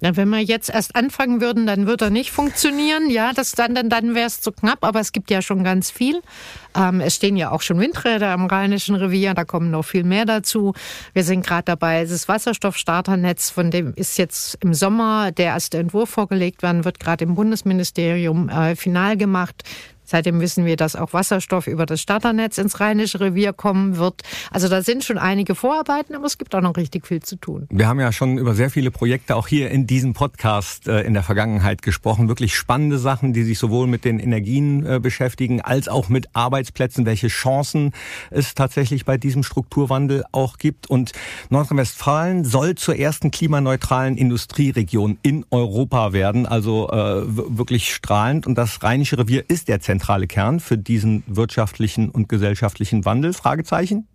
Na, 0.00 0.16
wenn 0.16 0.28
wir 0.30 0.40
jetzt 0.40 0.70
erst 0.70 0.96
anfangen 0.96 1.40
würden, 1.40 1.66
dann 1.66 1.86
würde 1.86 2.06
er 2.06 2.10
nicht 2.10 2.30
funktionieren. 2.30 3.10
Ja, 3.10 3.32
das 3.32 3.52
dann, 3.52 3.74
dann, 3.74 3.88
dann 3.88 4.14
wäre 4.14 4.26
es 4.26 4.40
zu 4.40 4.52
knapp, 4.52 4.84
aber 4.84 5.00
es 5.00 5.12
gibt 5.12 5.30
ja 5.30 5.42
schon 5.42 5.62
ganz 5.64 5.90
viel. 5.90 6.20
Ähm, 6.74 7.00
es 7.00 7.16
stehen 7.16 7.36
ja 7.36 7.50
auch 7.50 7.62
schon 7.62 7.78
Windräder 7.78 8.30
am 8.30 8.46
Rheinischen 8.46 8.94
Revier, 8.94 9.34
da 9.34 9.44
kommen 9.44 9.70
noch 9.70 9.84
viel 9.84 10.04
mehr 10.04 10.24
dazu. 10.24 10.72
Wir 11.12 11.24
sind 11.24 11.44
gerade 11.44 11.64
dabei, 11.64 12.04
das 12.04 12.28
Wasserstoffstarternetz, 12.28 13.50
von 13.50 13.70
dem 13.70 13.92
ist 13.94 14.18
jetzt 14.18 14.56
im 14.60 14.72
Sommer 14.74 15.32
der 15.32 15.46
erste 15.46 15.78
Entwurf 15.78 16.10
vorgelegt 16.10 16.62
worden, 16.62 16.84
wird 16.84 17.00
gerade 17.00 17.24
im 17.24 17.34
Bundesministerium 17.34 18.48
äh, 18.48 18.76
final 18.76 19.16
gemacht. 19.16 19.64
Seitdem 20.10 20.40
wissen 20.40 20.64
wir, 20.64 20.74
dass 20.74 20.96
auch 20.96 21.12
Wasserstoff 21.12 21.68
über 21.68 21.86
das 21.86 22.00
Starternetz 22.00 22.58
ins 22.58 22.80
Rheinische 22.80 23.20
Revier 23.20 23.52
kommen 23.52 23.96
wird. 23.96 24.22
Also 24.50 24.66
da 24.66 24.82
sind 24.82 25.04
schon 25.04 25.18
einige 25.18 25.54
Vorarbeiten, 25.54 26.16
aber 26.16 26.26
es 26.26 26.36
gibt 26.36 26.52
auch 26.56 26.60
noch 26.60 26.76
richtig 26.76 27.06
viel 27.06 27.22
zu 27.22 27.36
tun. 27.36 27.68
Wir 27.70 27.86
haben 27.86 28.00
ja 28.00 28.10
schon 28.10 28.36
über 28.36 28.54
sehr 28.54 28.70
viele 28.70 28.90
Projekte 28.90 29.36
auch 29.36 29.46
hier 29.46 29.70
in 29.70 29.86
diesem 29.86 30.12
Podcast 30.12 30.88
äh, 30.88 31.02
in 31.02 31.14
der 31.14 31.22
Vergangenheit 31.22 31.82
gesprochen. 31.82 32.26
Wirklich 32.26 32.56
spannende 32.56 32.98
Sachen, 32.98 33.32
die 33.32 33.44
sich 33.44 33.60
sowohl 33.60 33.86
mit 33.86 34.04
den 34.04 34.18
Energien 34.18 34.84
äh, 34.84 34.98
beschäftigen 34.98 35.60
als 35.60 35.86
auch 35.86 36.08
mit 36.08 36.26
Arbeitsplätzen, 36.32 37.06
welche 37.06 37.28
Chancen 37.28 37.92
es 38.30 38.56
tatsächlich 38.56 39.04
bei 39.04 39.16
diesem 39.16 39.44
Strukturwandel 39.44 40.24
auch 40.32 40.58
gibt. 40.58 40.90
Und 40.90 41.12
Nordrhein-Westfalen 41.50 42.44
soll 42.44 42.74
zur 42.74 42.96
ersten 42.96 43.30
klimaneutralen 43.30 44.16
Industrieregion 44.16 45.18
in 45.22 45.46
Europa 45.52 46.12
werden. 46.12 46.46
Also 46.46 46.90
äh, 46.90 47.22
wirklich 47.24 47.94
strahlend. 47.94 48.48
Und 48.48 48.58
das 48.58 48.82
Rheinische 48.82 49.16
Revier 49.16 49.44
ist 49.46 49.68
der 49.68 49.78
Zentrum 49.78 49.99
zentrale 50.00 50.26
Kern 50.26 50.60
für 50.60 50.78
diesen 50.78 51.22
wirtschaftlichen 51.26 52.08
und 52.08 52.28
gesellschaftlichen 52.28 53.04
Wandel? 53.04 53.34
Fragezeichen? 53.34 54.06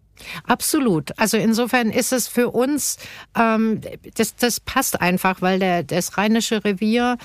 Absolut. 0.47 1.11
Also 1.19 1.37
insofern 1.37 1.89
ist 1.89 2.11
es 2.11 2.27
für 2.27 2.49
uns, 2.49 2.97
ähm, 3.37 3.81
das, 4.15 4.35
das 4.35 4.59
passt 4.59 4.99
einfach, 4.99 5.41
weil 5.41 5.59
der, 5.59 5.83
das 5.83 6.17
Rheinische 6.17 6.63
Revier 6.63 7.17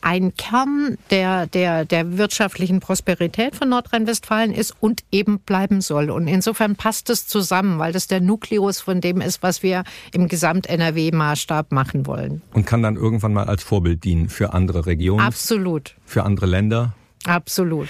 ein 0.00 0.34
Kern 0.36 0.98
der, 1.10 1.46
der, 1.46 1.86
der 1.86 2.18
wirtschaftlichen 2.18 2.80
Prosperität 2.80 3.56
von 3.56 3.70
Nordrhein-Westfalen 3.70 4.52
ist 4.52 4.74
und 4.78 5.02
eben 5.10 5.40
bleiben 5.40 5.80
soll. 5.80 6.10
Und 6.10 6.28
insofern 6.28 6.76
passt 6.76 7.08
es 7.08 7.26
zusammen, 7.26 7.78
weil 7.78 7.92
das 7.92 8.06
der 8.06 8.20
Nukleus 8.20 8.80
von 8.80 9.00
dem 9.00 9.22
ist, 9.22 9.42
was 9.42 9.62
wir 9.62 9.82
im 10.12 10.28
Gesamt-NRW-Maßstab 10.28 11.72
machen 11.72 12.06
wollen. 12.06 12.42
Und 12.52 12.66
kann 12.66 12.82
dann 12.82 12.96
irgendwann 12.96 13.32
mal 13.32 13.46
als 13.46 13.64
Vorbild 13.64 14.04
dienen 14.04 14.28
für 14.28 14.52
andere 14.52 14.84
Regionen? 14.84 15.24
Absolut. 15.24 15.96
Für 16.04 16.24
andere 16.24 16.46
Länder? 16.46 16.92
Absolut. 17.26 17.88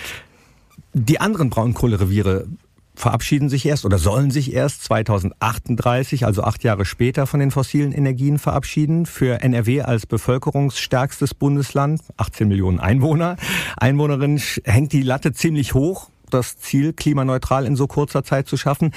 Die 0.93 1.21
anderen 1.21 1.51
Braunkohlereviere 1.51 2.47
verabschieden 2.95 3.49
sich 3.49 3.67
erst 3.67 3.85
oder 3.85 3.99
sollen 3.99 4.31
sich 4.31 4.53
erst 4.53 4.85
2038, 4.85 6.25
also 6.25 6.45
acht 6.45 6.63
Jahre 6.63 6.85
später, 6.85 7.27
von 7.27 7.41
den 7.41 7.51
fossilen 7.51 7.93
Energien 7.93 8.39
verabschieden. 8.39 9.07
Für 9.07 9.41
NRW 9.43 9.83
als 9.83 10.07
bevölkerungsstärkstes 10.07 11.35
Bundesland, 11.35 12.01
18 12.17 12.47
Millionen 12.49 12.79
Einwohner, 12.79 13.37
Einwohnerinnen, 13.77 14.41
hängt 14.65 14.93
die 14.93 15.03
Latte 15.03 15.33
ziemlich 15.33 15.75
hoch, 15.75 16.11
das 16.31 16.57
Ziel, 16.59 16.93
klimaneutral 16.93 17.67
in 17.67 17.77
so 17.77 17.87
kurzer 17.87 18.23
Zeit 18.23 18.47
zu 18.49 18.57
schaffen. 18.57 18.93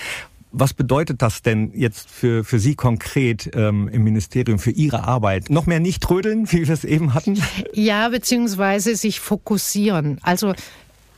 Was 0.59 0.73
bedeutet 0.73 1.21
das 1.21 1.43
denn 1.43 1.71
jetzt 1.75 2.09
für, 2.09 2.43
für 2.43 2.57
Sie 2.57 2.73
konkret 2.73 3.51
ähm, 3.53 3.87
im 3.89 4.03
Ministerium, 4.03 4.57
für 4.57 4.71
Ihre 4.71 5.03
Arbeit? 5.03 5.51
Noch 5.51 5.67
mehr 5.67 5.79
nicht 5.79 6.01
trödeln, 6.01 6.51
wie 6.51 6.67
wir 6.67 6.73
es 6.73 6.83
eben 6.83 7.13
hatten? 7.13 7.41
Ja, 7.73 8.09
beziehungsweise 8.09 8.95
sich 8.95 9.19
fokussieren. 9.19 10.17
Also 10.23 10.55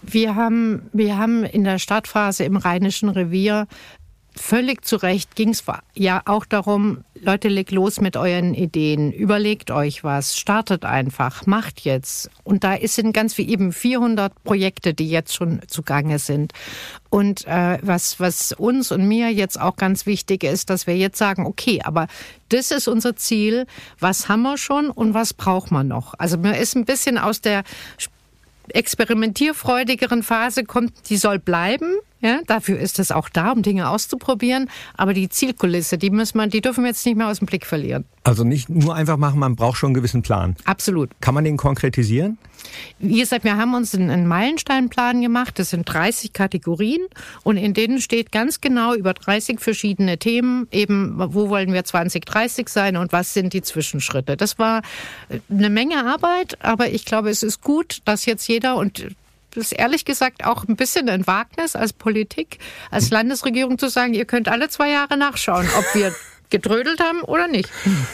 wir 0.02 0.36
haben, 0.36 0.90
wir 0.92 1.18
haben 1.18 1.46
in 1.46 1.64
der 1.64 1.80
Startphase 1.80 2.44
im 2.44 2.58
Rheinischen 2.58 3.08
Revier 3.08 3.68
völlig 4.40 4.86
zu 4.86 4.96
Recht 4.96 5.36
ging 5.36 5.50
es 5.50 5.64
ja 5.94 6.22
auch 6.26 6.46
darum, 6.46 7.04
Leute, 7.22 7.50
legt 7.50 7.72
los 7.72 8.00
mit 8.00 8.16
euren 8.16 8.54
Ideen, 8.54 9.12
überlegt 9.12 9.72
euch 9.72 10.04
was, 10.04 10.38
startet 10.38 10.86
einfach, 10.86 11.46
macht 11.46 11.82
jetzt. 11.82 12.30
Und 12.44 12.64
da 12.64 12.78
sind 12.82 13.14
ganz 13.14 13.38
wie 13.38 13.50
eben 13.50 13.74
400 13.74 14.44
Projekte, 14.44 14.94
die 14.94 15.10
jetzt 15.10 15.36
schon 15.36 15.62
zugange 15.68 16.20
sind. 16.20 16.54
Und 17.10 17.46
äh, 17.46 17.78
was, 17.82 18.20
was 18.20 18.54
uns 18.54 18.92
und 18.92 19.08
mir 19.08 19.30
jetzt 19.30 19.60
auch 19.60 19.76
ganz 19.76 20.06
wichtig 20.06 20.44
ist, 20.44 20.70
dass 20.70 20.88
wir 20.88 20.96
jetzt 20.96 21.18
sagen, 21.18 21.46
okay, 21.46 21.82
aber 21.84 22.08
das 22.50 22.72
ist 22.72 22.88
unser 22.88 23.16
Ziel, 23.16 23.66
was 24.00 24.30
haben 24.30 24.44
wir 24.44 24.58
schon 24.58 24.90
und 24.90 25.14
was 25.14 25.34
braucht 25.34 25.72
man 25.72 25.88
noch? 25.88 26.14
Also 26.18 26.38
mir 26.38 26.58
ist 26.58 26.76
ein 26.76 26.86
bisschen 26.86 27.18
aus 27.18 27.42
der 27.42 27.64
experimentierfreudigeren 28.70 30.24
Phase 30.24 30.64
kommt, 30.64 31.10
die 31.10 31.18
soll 31.18 31.40
bleiben. 31.40 31.96
Ja, 32.22 32.42
dafür 32.48 32.78
ist 32.80 33.00
es 33.00 33.12
auch 33.12 33.30
da, 33.30 33.52
um 33.52 33.62
Dinge 33.62 33.90
auszuprobieren. 33.90 34.70
Aber 34.96 35.14
die 35.14 35.30
Zielkulisse, 35.30 35.98
die 35.98 36.10
muss 36.10 36.34
man, 36.34 36.50
die 36.50 36.62
dürfen 36.62 36.84
wir 36.84 36.90
jetzt 36.90 37.06
nicht 37.06 37.16
mehr 37.16 37.28
aus 37.28 37.40
dem 37.40 37.46
Blick 37.46 37.66
verlieren. 37.66 38.06
Also 38.24 38.44
nicht 38.44 38.70
nur 38.70 38.94
einfach 38.94 39.18
machen, 39.18 39.40
man 39.40 39.56
braucht 39.56 39.78
schon 39.78 39.88
einen 39.88 39.94
gewissen 39.96 40.22
Plan. 40.22 40.56
Absolut. 40.66 41.10
Kann 41.22 41.34
man 41.34 41.46
den 41.46 41.56
konkretisieren? 41.56 42.38
Wie 43.00 43.20
gesagt, 43.20 43.46
wir 43.46 43.56
haben 43.56 43.74
uns 43.74 43.96
einen 43.96 44.28
Meilensteinplan 44.28 45.22
gemacht. 45.22 45.58
Das 45.60 45.70
sind 45.70 45.86
30 45.86 46.34
Kategorien 46.34 47.02
und 47.44 47.56
in 47.56 47.74
denen 47.74 48.02
steht 48.02 48.34
ganz 48.34 48.60
genau 48.60 48.94
über 48.94 49.14
30 49.14 49.62
verschiedene 49.62 50.18
Themen 50.18 50.68
eben, 50.72 51.14
wo 51.18 51.48
wollen 51.50 51.72
wir 51.72 51.86
2030 51.86 52.68
sein 52.68 52.98
und 52.98 53.14
was 53.14 53.34
sind 53.34 53.54
die 53.54 53.62
Zwischenschritte. 53.62 54.36
Das 54.36 54.60
war 54.60 54.82
eine 55.50 55.70
Menge 55.70 56.06
Arbeit, 56.06 56.58
aber 56.64 56.90
ich 56.90 57.06
glaube, 57.06 57.30
es 57.30 57.44
ist 57.44 57.62
gut, 57.62 58.00
dass 58.04 58.26
jetzt 58.26 58.48
jeder 58.48 58.76
und 58.76 59.16
das 59.52 59.72
ist 59.72 59.72
ehrlich 59.74 60.06
gesagt 60.06 60.46
auch 60.46 60.68
ein 60.68 60.76
bisschen 60.76 61.10
ein 61.10 61.28
Wagnis 61.28 61.76
als 61.76 61.94
Politik, 61.94 62.60
als 62.92 63.10
Landesregierung 63.10 63.78
zu 63.78 63.90
sagen, 63.90 64.14
ihr 64.14 64.26
könnt 64.26 64.48
alle 64.48 64.70
zwei 64.70 64.92
Jahre 64.92 65.18
nachschauen, 65.18 65.68
ob 65.78 65.96
wir 65.96 66.14
gedrödelt 66.50 67.00
haben 67.00 67.22
oder 67.22 67.48
nicht. 67.48 67.70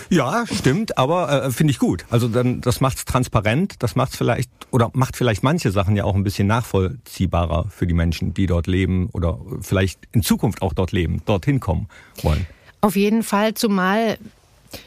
Ja, 0.10 0.46
stimmt, 0.52 0.98
aber 0.98 1.46
äh, 1.46 1.52
finde 1.52 1.72
ich 1.72 1.80
gut. 1.80 2.06
Also 2.10 2.28
dann, 2.28 2.62
das 2.62 2.82
macht's 2.82 3.06
transparent, 3.06 3.76
das 3.80 3.96
macht's 3.96 4.18
vielleicht 4.18 4.50
oder 4.72 4.92
macht 4.94 5.16
vielleicht 5.16 5.44
manche 5.44 5.72
Sachen 5.72 5.96
ja 5.96 6.04
auch 6.04 6.16
ein 6.16 6.24
bisschen 6.24 6.48
nachvollziehbarer 6.48 7.68
für 7.70 7.88
die 7.88 7.94
Menschen, 7.94 8.34
die 8.34 8.46
dort 8.46 8.68
leben 8.68 9.10
oder 9.14 9.40
vielleicht 9.62 10.00
in 10.12 10.22
Zukunft 10.22 10.62
auch 10.62 10.74
dort 10.74 10.92
leben, 10.92 11.22
dorthin 11.26 11.60
kommen 11.60 11.88
wollen. 12.22 12.46
Auf 12.82 12.96
jeden 12.96 13.24
Fall, 13.24 13.54
zumal 13.54 14.18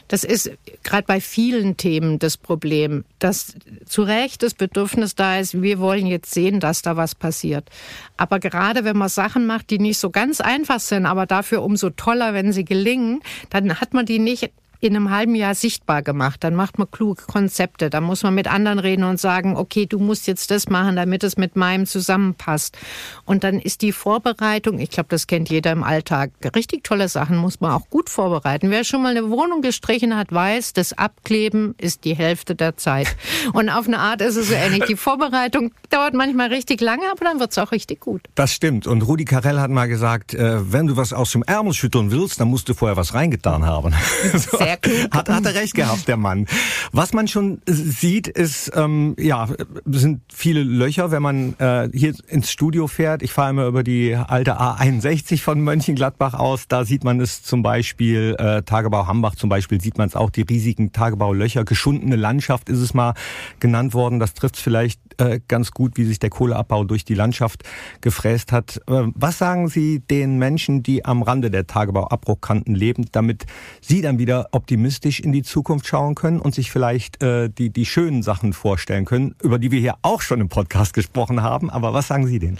das 0.07 0.23
ist 0.23 0.51
gerade 0.83 1.05
bei 1.05 1.21
vielen 1.21 1.77
Themen 1.77 2.19
das 2.19 2.37
Problem, 2.37 3.05
dass 3.19 3.55
zu 3.85 4.03
Recht 4.03 4.43
das 4.43 4.53
Bedürfnis 4.53 5.15
da 5.15 5.39
ist, 5.39 5.61
wir 5.61 5.79
wollen 5.79 6.07
jetzt 6.07 6.33
sehen, 6.33 6.59
dass 6.59 6.81
da 6.81 6.97
was 6.97 7.15
passiert. 7.15 7.69
Aber 8.17 8.39
gerade 8.39 8.83
wenn 8.83 8.97
man 8.97 9.09
Sachen 9.09 9.45
macht, 9.45 9.69
die 9.69 9.79
nicht 9.79 9.97
so 9.97 10.09
ganz 10.09 10.41
einfach 10.41 10.79
sind, 10.79 11.05
aber 11.05 11.25
dafür 11.25 11.63
umso 11.63 11.89
toller, 11.89 12.33
wenn 12.33 12.51
sie 12.51 12.65
gelingen, 12.65 13.21
dann 13.49 13.79
hat 13.79 13.93
man 13.93 14.05
die 14.05 14.19
nicht 14.19 14.51
in 14.81 14.95
einem 14.95 15.09
halben 15.09 15.35
Jahr 15.35 15.55
sichtbar 15.55 16.01
gemacht. 16.01 16.43
Dann 16.43 16.55
macht 16.55 16.77
man 16.77 16.89
kluge 16.89 17.23
Konzepte. 17.25 17.89
Dann 17.89 18.03
muss 18.03 18.23
man 18.23 18.33
mit 18.33 18.47
anderen 18.47 18.79
reden 18.79 19.03
und 19.03 19.19
sagen, 19.19 19.57
okay, 19.57 19.85
du 19.85 19.99
musst 19.99 20.27
jetzt 20.27 20.51
das 20.51 20.69
machen, 20.69 20.95
damit 20.95 21.23
es 21.23 21.37
mit 21.37 21.55
meinem 21.55 21.85
zusammenpasst. 21.85 22.77
Und 23.25 23.43
dann 23.43 23.59
ist 23.59 23.81
die 23.81 23.91
Vorbereitung, 23.91 24.79
ich 24.79 24.89
glaube, 24.89 25.09
das 25.09 25.27
kennt 25.27 25.49
jeder 25.49 25.71
im 25.71 25.83
Alltag, 25.83 26.31
richtig 26.55 26.83
tolle 26.83 27.09
Sachen 27.09 27.37
muss 27.37 27.59
man 27.59 27.71
auch 27.71 27.89
gut 27.89 28.09
vorbereiten. 28.09 28.69
Wer 28.69 28.83
schon 28.83 29.01
mal 29.01 29.15
eine 29.15 29.29
Wohnung 29.29 29.61
gestrichen 29.61 30.15
hat, 30.15 30.31
weiß, 30.31 30.73
das 30.73 30.93
Abkleben 30.93 31.75
ist 31.77 32.05
die 32.05 32.15
Hälfte 32.15 32.55
der 32.55 32.77
Zeit. 32.77 33.15
Und 33.53 33.69
auf 33.69 33.87
eine 33.87 33.99
Art 33.99 34.21
ist 34.21 34.35
es 34.35 34.49
so 34.49 34.53
ähnlich. 34.53 34.85
Die 34.85 34.95
Vorbereitung 34.95 35.71
dauert 35.89 36.13
manchmal 36.13 36.49
richtig 36.49 36.81
lange, 36.81 37.03
aber 37.11 37.25
dann 37.25 37.39
wird 37.39 37.51
es 37.51 37.57
auch 37.57 37.71
richtig 37.71 37.99
gut. 37.99 38.21
Das 38.35 38.53
stimmt. 38.53 38.87
Und 38.87 39.01
Rudi 39.01 39.25
Carell 39.25 39.59
hat 39.59 39.71
mal 39.71 39.87
gesagt, 39.87 40.33
äh, 40.33 40.71
wenn 40.71 40.87
du 40.87 40.97
was 40.97 41.13
aus 41.13 41.31
dem 41.31 41.43
Ärmel 41.43 41.73
schütteln 41.73 42.11
willst, 42.11 42.39
dann 42.39 42.47
musst 42.47 42.69
du 42.69 42.73
vorher 42.73 42.97
was 42.97 43.13
reingetan 43.13 43.65
haben. 43.65 43.93
Sehr 44.33 44.68
Hat, 45.11 45.29
hat 45.29 45.45
er 45.45 45.55
recht 45.55 45.73
gehabt, 45.73 46.07
der 46.07 46.17
Mann. 46.17 46.45
Was 46.91 47.13
man 47.13 47.27
schon 47.27 47.61
sieht, 47.65 48.27
ist, 48.27 48.71
ähm, 48.75 49.15
ja, 49.19 49.47
sind 49.85 50.21
viele 50.33 50.63
Löcher, 50.63 51.11
wenn 51.11 51.21
man 51.21 51.55
äh, 51.59 51.89
hier 51.93 52.13
ins 52.27 52.51
Studio 52.51 52.87
fährt. 52.87 53.23
Ich 53.23 53.31
fahre 53.31 53.51
immer 53.51 53.65
über 53.65 53.83
die 53.83 54.15
alte 54.15 54.59
A61 54.59 55.41
von 55.41 55.61
Mönchengladbach 55.61 56.33
aus. 56.33 56.67
Da 56.67 56.85
sieht 56.85 57.03
man 57.03 57.19
es 57.19 57.43
zum 57.43 57.63
Beispiel, 57.63 58.35
äh, 58.37 58.61
Tagebau 58.63 59.07
Hambach 59.07 59.35
zum 59.35 59.49
Beispiel, 59.49 59.81
sieht 59.81 59.97
man 59.97 60.07
es 60.07 60.15
auch, 60.15 60.29
die 60.29 60.41
riesigen 60.41 60.91
Tagebaulöcher. 60.91 61.65
Geschundene 61.65 62.15
Landschaft 62.15 62.69
ist 62.69 62.79
es 62.79 62.93
mal 62.93 63.13
genannt 63.59 63.93
worden. 63.93 64.19
Das 64.19 64.33
trifft 64.33 64.57
vielleicht 64.57 64.99
äh, 65.19 65.39
ganz 65.47 65.71
gut, 65.71 65.97
wie 65.97 66.05
sich 66.05 66.19
der 66.19 66.29
Kohleabbau 66.29 66.83
durch 66.83 67.05
die 67.05 67.13
Landschaft 67.13 67.63
gefräst 68.01 68.51
hat. 68.51 68.77
Äh, 68.87 69.07
was 69.13 69.37
sagen 69.37 69.67
Sie 69.67 69.99
den 69.99 70.37
Menschen, 70.37 70.83
die 70.83 71.05
am 71.05 71.21
Rande 71.21 71.51
der 71.51 71.67
Tagebauabbruchkanten 71.67 72.75
leben, 72.75 73.05
damit 73.11 73.45
sie 73.81 74.01
dann 74.01 74.19
wieder 74.19 74.49
optimistisch 74.51 75.19
in 75.19 75.31
die 75.31 75.43
Zukunft 75.43 75.87
schauen 75.87 76.15
können 76.15 76.39
und 76.39 76.55
sich 76.55 76.71
vielleicht 76.71 77.21
äh, 77.21 77.49
die, 77.49 77.69
die 77.69 77.85
schönen 77.85 78.23
Sachen 78.23 78.53
vorstellen 78.53 79.05
können, 79.05 79.35
über 79.41 79.59
die 79.59 79.71
wir 79.71 79.79
hier 79.79 79.95
auch 80.01 80.21
schon 80.21 80.41
im 80.41 80.49
Podcast 80.49 80.93
gesprochen 80.93 81.41
haben. 81.41 81.69
Aber 81.69 81.93
was 81.93 82.07
sagen 82.07 82.27
Sie 82.27 82.39
denen? 82.39 82.57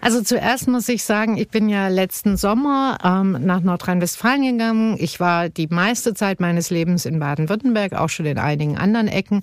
Also 0.00 0.22
zuerst 0.22 0.68
muss 0.68 0.88
ich 0.88 1.02
sagen, 1.02 1.36
ich 1.36 1.48
bin 1.48 1.68
ja 1.68 1.88
letzten 1.88 2.36
Sommer 2.36 2.98
ähm, 3.02 3.32
nach 3.44 3.60
Nordrhein-Westfalen 3.60 4.42
gegangen. 4.42 4.96
Ich 4.98 5.18
war 5.18 5.48
die 5.48 5.66
meiste 5.66 6.14
Zeit 6.14 6.38
meines 6.38 6.70
Lebens 6.70 7.04
in 7.04 7.18
Baden-Württemberg, 7.18 7.94
auch 7.94 8.08
schon 8.08 8.26
in 8.26 8.38
einigen 8.38 8.78
anderen 8.78 9.08
Ecken. 9.08 9.40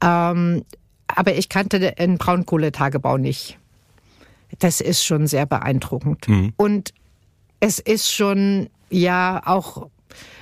Ähm, 0.00 0.62
aber 1.08 1.34
ich 1.34 1.48
kannte 1.48 1.78
den 1.78 2.18
Braunkohletagebau 2.18 3.16
nicht. 3.16 3.58
Das 4.58 4.80
ist 4.80 5.04
schon 5.04 5.26
sehr 5.26 5.46
beeindruckend. 5.46 6.28
Mhm. 6.28 6.52
Und 6.56 6.92
es 7.60 7.78
ist 7.78 8.12
schon 8.12 8.68
ja 8.90 9.42
auch 9.44 9.88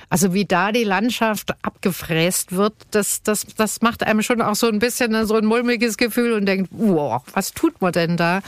also 0.09 0.33
wie 0.33 0.45
da 0.45 0.71
die 0.71 0.83
Landschaft 0.83 1.53
abgefräst 1.61 2.55
wird, 2.55 2.73
das, 2.91 3.23
das, 3.23 3.45
das 3.57 3.81
macht 3.81 4.03
einem 4.03 4.21
schon 4.21 4.41
auch 4.41 4.55
so 4.55 4.67
ein 4.67 4.79
bisschen 4.79 5.25
so 5.25 5.35
ein 5.35 5.45
mulmiges 5.45 5.97
Gefühl 5.97 6.33
und 6.33 6.45
denkt, 6.45 6.69
wow, 6.71 7.21
was 7.33 7.53
tut 7.53 7.81
man 7.81 7.91
denn 7.91 8.17
da? 8.17 8.41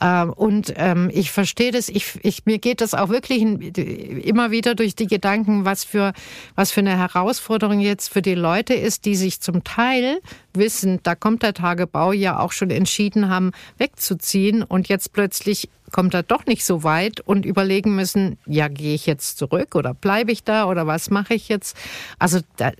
Ähm, 0.00 0.32
und 0.32 0.72
ähm, 0.76 1.10
ich 1.12 1.30
verstehe 1.30 1.72
das, 1.72 1.88
ich, 1.88 2.18
ich, 2.22 2.46
mir 2.46 2.58
geht 2.58 2.80
das 2.80 2.94
auch 2.94 3.08
wirklich 3.08 3.42
immer 3.42 4.50
wieder 4.50 4.74
durch 4.74 4.94
die 4.94 5.06
Gedanken, 5.06 5.64
was 5.64 5.84
für, 5.84 6.12
was 6.54 6.70
für 6.70 6.80
eine 6.80 6.96
Herausforderung 6.96 7.80
jetzt 7.80 8.12
für 8.12 8.22
die 8.22 8.34
Leute 8.34 8.74
ist, 8.74 9.04
die 9.04 9.16
sich 9.16 9.40
zum 9.40 9.64
Teil 9.64 10.20
wissen, 10.54 11.00
da 11.02 11.14
kommt 11.14 11.42
der 11.42 11.54
Tagebau 11.54 12.12
ja 12.12 12.38
auch 12.38 12.52
schon 12.52 12.70
entschieden 12.70 13.28
haben, 13.28 13.52
wegzuziehen 13.78 14.62
und 14.62 14.88
jetzt 14.88 15.12
plötzlich 15.12 15.68
kommt 15.90 16.14
er 16.14 16.22
doch 16.22 16.46
nicht 16.46 16.64
so 16.64 16.82
weit 16.82 17.20
und 17.20 17.44
überlegen 17.44 17.94
müssen, 17.94 18.38
ja, 18.46 18.68
gehe 18.68 18.94
ich 18.94 19.06
jetzt 19.06 19.38
zurück 19.38 19.74
oder 19.74 19.94
bleibe 19.94 20.32
ich 20.32 20.44
da 20.44 20.66
oder 20.66 20.86
was 20.86 20.99
mache 21.08 21.34
ich 21.34 21.48
jetzt? 21.48 21.76
Also 22.18 22.40
da, 22.56 22.72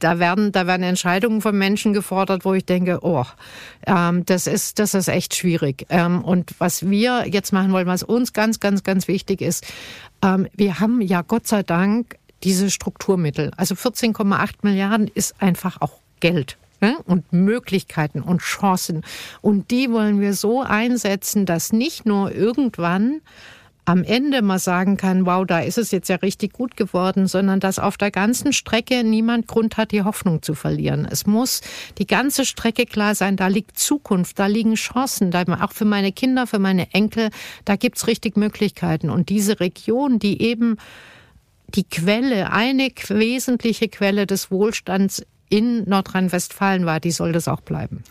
da 0.00 0.18
werden, 0.18 0.52
da 0.52 0.66
werden 0.66 0.82
Entscheidungen 0.82 1.40
von 1.40 1.56
Menschen 1.56 1.92
gefordert, 1.92 2.44
wo 2.44 2.54
ich 2.54 2.64
denke, 2.64 2.98
oh, 3.02 3.24
ähm, 3.86 4.26
das 4.26 4.46
ist, 4.46 4.78
das 4.78 4.94
ist 4.94 5.08
echt 5.08 5.34
schwierig. 5.34 5.86
Ähm, 5.88 6.22
und 6.24 6.54
was 6.58 6.88
wir 6.88 7.26
jetzt 7.26 7.52
machen 7.52 7.72
wollen, 7.72 7.86
was 7.86 8.02
uns 8.02 8.32
ganz, 8.32 8.60
ganz, 8.60 8.82
ganz 8.82 9.08
wichtig 9.08 9.40
ist, 9.40 9.64
ähm, 10.22 10.48
wir 10.54 10.80
haben 10.80 11.00
ja 11.00 11.22
Gott 11.22 11.46
sei 11.46 11.62
Dank 11.62 12.16
diese 12.42 12.70
Strukturmittel. 12.70 13.50
Also 13.56 13.74
14,8 13.74 14.50
Milliarden 14.62 15.08
ist 15.08 15.40
einfach 15.40 15.80
auch 15.80 16.00
Geld 16.20 16.58
ne? 16.80 16.98
und 17.06 17.32
Möglichkeiten 17.32 18.20
und 18.20 18.42
Chancen. 18.42 19.02
Und 19.40 19.70
die 19.70 19.90
wollen 19.90 20.20
wir 20.20 20.34
so 20.34 20.62
einsetzen, 20.62 21.46
dass 21.46 21.72
nicht 21.72 22.04
nur 22.04 22.32
irgendwann 22.32 23.22
am 23.84 24.02
Ende 24.02 24.40
mal 24.40 24.58
sagen 24.58 24.96
kann, 24.96 25.26
wow, 25.26 25.44
da 25.46 25.60
ist 25.60 25.76
es 25.76 25.90
jetzt 25.90 26.08
ja 26.08 26.16
richtig 26.16 26.52
gut 26.52 26.76
geworden, 26.76 27.26
sondern 27.26 27.60
dass 27.60 27.78
auf 27.78 27.96
der 27.98 28.10
ganzen 28.10 28.52
Strecke 28.52 29.04
niemand 29.04 29.46
Grund 29.46 29.76
hat, 29.76 29.92
die 29.92 30.02
Hoffnung 30.02 30.42
zu 30.42 30.54
verlieren. 30.54 31.06
Es 31.10 31.26
muss 31.26 31.60
die 31.98 32.06
ganze 32.06 32.46
Strecke 32.46 32.86
klar 32.86 33.14
sein, 33.14 33.36
da 33.36 33.48
liegt 33.48 33.78
Zukunft, 33.78 34.38
da 34.38 34.46
liegen 34.46 34.74
Chancen, 34.74 35.30
da 35.30 35.44
auch 35.60 35.72
für 35.72 35.84
meine 35.84 36.12
Kinder, 36.12 36.46
für 36.46 36.58
meine 36.58 36.92
Enkel, 36.94 37.30
da 37.64 37.76
gibt's 37.76 38.06
richtig 38.06 38.36
Möglichkeiten. 38.36 39.10
Und 39.10 39.28
diese 39.28 39.60
Region, 39.60 40.18
die 40.18 40.40
eben 40.40 40.76
die 41.68 41.84
Quelle, 41.84 42.52
eine 42.52 42.88
wesentliche 43.08 43.88
Quelle 43.88 44.26
des 44.26 44.50
Wohlstands 44.50 45.26
in 45.50 45.88
Nordrhein-Westfalen 45.88 46.86
war, 46.86 47.00
die 47.00 47.10
soll 47.10 47.32
das 47.32 47.48
auch 47.48 47.60
bleiben. 47.60 48.02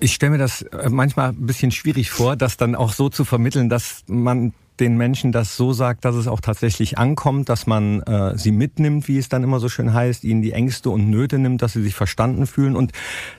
Ich 0.00 0.14
stelle 0.14 0.32
mir 0.32 0.38
das 0.38 0.62
äh, 0.62 0.90
manchmal 0.90 1.30
ein 1.30 1.46
bisschen 1.46 1.70
schwierig 1.70 2.10
vor, 2.10 2.36
das 2.36 2.56
dann 2.56 2.74
auch 2.74 2.92
so 2.92 3.08
zu 3.08 3.24
vermitteln, 3.24 3.68
dass 3.68 4.02
man 4.06 4.52
den 4.80 4.96
Menschen 4.96 5.32
das 5.32 5.56
so 5.56 5.72
sagt, 5.72 6.04
dass 6.04 6.14
es 6.14 6.28
auch 6.28 6.40
tatsächlich 6.40 6.98
ankommt, 6.98 7.48
dass 7.48 7.66
man 7.66 8.02
äh, 8.02 8.36
sie 8.36 8.52
mitnimmt, 8.52 9.08
wie 9.08 9.18
es 9.18 9.28
dann 9.28 9.42
immer 9.42 9.60
so 9.60 9.68
schön 9.68 9.92
heißt, 9.92 10.24
ihnen 10.24 10.42
die 10.42 10.52
Ängste 10.52 10.90
und 10.90 11.08
Nöte 11.10 11.38
nimmt, 11.38 11.62
dass 11.62 11.72
sie 11.72 11.82
sich 11.82 11.94
verstanden 11.94 12.46
fühlen 12.46 12.76
und 12.76 12.92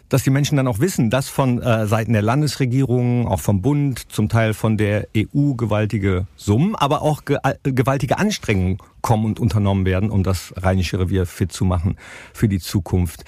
dass 0.10 0.24
die 0.24 0.30
Menschen 0.30 0.58
dann 0.58 0.68
auch 0.68 0.80
wissen, 0.80 1.10
dass 1.10 1.30
von 1.30 1.62
äh, 1.62 1.86
Seiten 1.88 2.14
der 2.14 2.22
Landesregierung, 2.22 3.28
auch 3.28 3.40
vom 3.40 3.62
Bund, 3.62 4.12
zum 4.12 4.30
Teil 4.30 4.54
von 4.54 4.78
der 4.78 5.08
EU 5.16 5.54
gewaltige 5.54 6.28
Summen, 6.36 6.76
aber 6.76 7.02
auch 7.02 7.26
ge 7.26 7.38
äh, 7.44 7.72
gewaltige 7.72 8.18
Anstrengungen 8.18 8.78
kommen 9.02 9.26
und 9.26 9.40
unternommen 9.40 9.86
werden, 9.86 10.10
um 10.10 10.24
das 10.24 10.54
Rheinische 10.58 11.00
Revier 11.00 11.26
fit 11.26 11.52
zu 11.52 11.66
machen 11.66 11.98
für 12.34 12.50
die 12.50 12.60
Zukunft. 12.60 13.26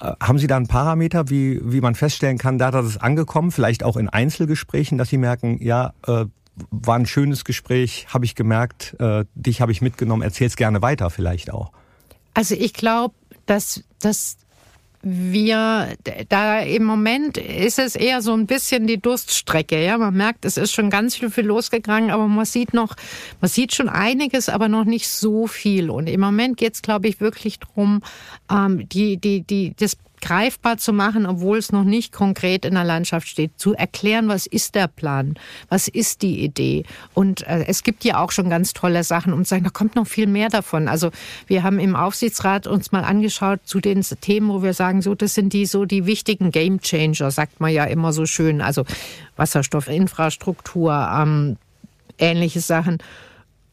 Äh, 0.00 0.12
haben 0.20 0.38
Sie 0.38 0.46
da 0.46 0.56
einen 0.56 0.66
Parameter, 0.66 1.30
wie, 1.30 1.60
wie 1.62 1.80
man 1.80 1.94
feststellen 1.94 2.38
kann, 2.38 2.58
da 2.58 2.70
dass 2.70 2.86
es 2.86 2.96
angekommen, 2.96 3.50
vielleicht 3.50 3.84
auch 3.84 3.96
in 3.96 4.08
Einzelgesprächen, 4.08 4.98
dass 4.98 5.10
Sie 5.10 5.18
merken, 5.18 5.58
ja, 5.62 5.92
äh, 6.06 6.24
war 6.70 6.98
ein 6.98 7.06
schönes 7.06 7.44
Gespräch, 7.44 8.06
habe 8.08 8.24
ich 8.24 8.34
gemerkt, 8.34 8.96
äh, 9.00 9.24
dich 9.34 9.60
habe 9.60 9.72
ich 9.72 9.80
mitgenommen, 9.80 10.22
erzähl's 10.22 10.56
gerne 10.56 10.82
weiter 10.82 11.10
vielleicht 11.10 11.52
auch. 11.52 11.72
Also 12.34 12.54
ich 12.54 12.72
glaube, 12.72 13.14
dass, 13.46 13.84
dass 14.00 14.36
wir 15.02 15.96
da 16.28 16.60
im 16.60 16.84
Moment 16.84 17.36
ist 17.36 17.80
es 17.80 17.96
eher 17.96 18.22
so 18.22 18.34
ein 18.34 18.46
bisschen 18.46 18.86
die 18.86 19.00
Durststrecke. 19.00 19.84
Ja, 19.84 19.98
man 19.98 20.14
merkt, 20.14 20.44
es 20.44 20.56
ist 20.56 20.72
schon 20.72 20.90
ganz 20.90 21.16
viel, 21.16 21.44
losgegangen, 21.44 22.10
aber 22.10 22.28
man 22.28 22.44
sieht 22.44 22.72
noch, 22.72 22.94
man 23.40 23.48
sieht 23.50 23.74
schon 23.74 23.88
einiges, 23.88 24.48
aber 24.48 24.68
noch 24.68 24.84
nicht 24.84 25.08
so 25.08 25.48
viel. 25.48 25.90
Und 25.90 26.06
im 26.06 26.20
Moment 26.20 26.56
geht 26.56 26.74
es, 26.74 26.82
glaube 26.82 27.08
ich, 27.08 27.20
wirklich 27.20 27.58
drum, 27.58 28.02
ähm, 28.50 28.88
die, 28.88 29.16
die, 29.16 29.42
die, 29.42 29.74
das 29.76 29.96
greifbar 30.22 30.78
zu 30.78 30.92
machen, 30.92 31.26
obwohl 31.26 31.58
es 31.58 31.72
noch 31.72 31.84
nicht 31.84 32.12
konkret 32.12 32.64
in 32.64 32.74
der 32.74 32.84
Landschaft 32.84 33.28
steht, 33.28 33.58
zu 33.58 33.74
erklären, 33.74 34.28
was 34.28 34.46
ist 34.46 34.74
der 34.74 34.86
Plan, 34.86 35.34
was 35.68 35.88
ist 35.88 36.22
die 36.22 36.42
Idee. 36.42 36.84
Und 37.12 37.46
äh, 37.46 37.64
es 37.66 37.82
gibt 37.82 38.04
ja 38.04 38.22
auch 38.22 38.30
schon 38.30 38.48
ganz 38.48 38.72
tolle 38.72 39.04
Sachen, 39.04 39.32
um 39.32 39.44
zu 39.44 39.50
sagen, 39.50 39.64
da 39.64 39.70
kommt 39.70 39.96
noch 39.96 40.06
viel 40.06 40.28
mehr 40.28 40.48
davon. 40.48 40.88
Also 40.88 41.10
wir 41.48 41.64
haben 41.64 41.78
im 41.78 41.96
Aufsichtsrat 41.96 42.66
uns 42.66 42.92
mal 42.92 43.04
angeschaut 43.04 43.60
zu 43.64 43.80
den 43.80 44.02
Themen, 44.02 44.48
wo 44.48 44.62
wir 44.62 44.72
sagen, 44.72 45.02
so 45.02 45.14
das 45.14 45.34
sind 45.34 45.52
die 45.52 45.66
so 45.66 45.84
die 45.84 46.06
wichtigen 46.06 46.52
Game 46.52 46.80
Changer, 46.80 47.30
sagt 47.30 47.60
man 47.60 47.72
ja 47.72 47.84
immer 47.84 48.12
so 48.12 48.24
schön. 48.24 48.60
Also 48.62 48.84
Wasserstoffinfrastruktur, 49.36 51.10
ähm, 51.14 51.56
ähnliche 52.18 52.60
Sachen. 52.60 52.98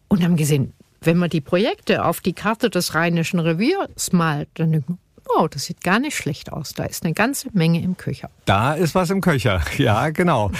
Und 0.07 0.23
haben 0.23 0.35
gesehen, 0.35 0.73
wenn 1.01 1.17
man 1.17 1.29
die 1.29 1.41
Projekte 1.41 2.03
auf 2.03 2.21
die 2.21 2.33
Karte 2.33 2.71
des 2.71 2.95
Rheinischen 2.95 3.39
Reviers 3.39 4.11
malt, 4.11 4.49
dann 4.55 4.71
denkt 4.71 4.89
man, 4.89 4.97
oh, 5.37 5.47
das 5.47 5.65
sieht 5.65 5.83
gar 5.83 5.99
nicht 5.99 6.15
schlecht 6.15 6.51
aus. 6.51 6.73
Da 6.73 6.85
ist 6.85 7.03
eine 7.03 7.13
ganze 7.13 7.49
Menge 7.53 7.81
im 7.81 7.97
Köcher. 7.97 8.29
Da 8.45 8.73
ist 8.73 8.95
was 8.95 9.09
im 9.09 9.21
Köcher, 9.21 9.61
ja, 9.77 10.09
genau. 10.09 10.51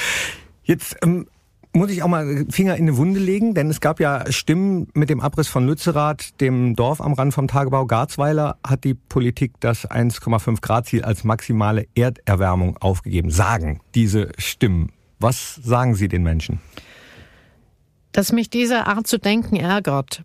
Jetzt 0.63 0.97
ähm, 1.03 1.27
muss 1.73 1.91
ich 1.91 2.03
auch 2.03 2.07
mal 2.07 2.45
Finger 2.49 2.75
in 2.75 2.83
eine 2.83 2.97
Wunde 2.97 3.19
legen, 3.19 3.53
denn 3.53 3.69
es 3.69 3.79
gab 3.79 3.99
ja 3.99 4.31
Stimmen 4.31 4.87
mit 4.93 5.09
dem 5.09 5.19
Abriss 5.19 5.47
von 5.47 5.67
Lützerath, 5.67 6.39
dem 6.41 6.75
Dorf 6.75 7.01
am 7.01 7.13
Rand 7.13 7.33
vom 7.33 7.47
Tagebau 7.47 7.85
Garzweiler, 7.85 8.57
hat 8.65 8.83
die 8.83 8.95
Politik 8.95 9.53
das 9.59 9.89
1,5 9.89 10.61
Grad 10.61 10.87
Ziel 10.87 11.03
als 11.03 11.23
maximale 11.23 11.87
Erderwärmung 11.95 12.77
aufgegeben. 12.77 13.29
Sagen 13.29 13.81
diese 13.93 14.31
Stimmen. 14.37 14.91
Was 15.19 15.55
sagen 15.55 15.95
Sie 15.95 16.07
den 16.07 16.23
Menschen? 16.23 16.59
Dass 18.13 18.31
mich 18.31 18.49
diese 18.49 18.87
Art 18.87 19.05
zu 19.05 19.19
denken 19.19 19.57
ärgert, 19.57 20.23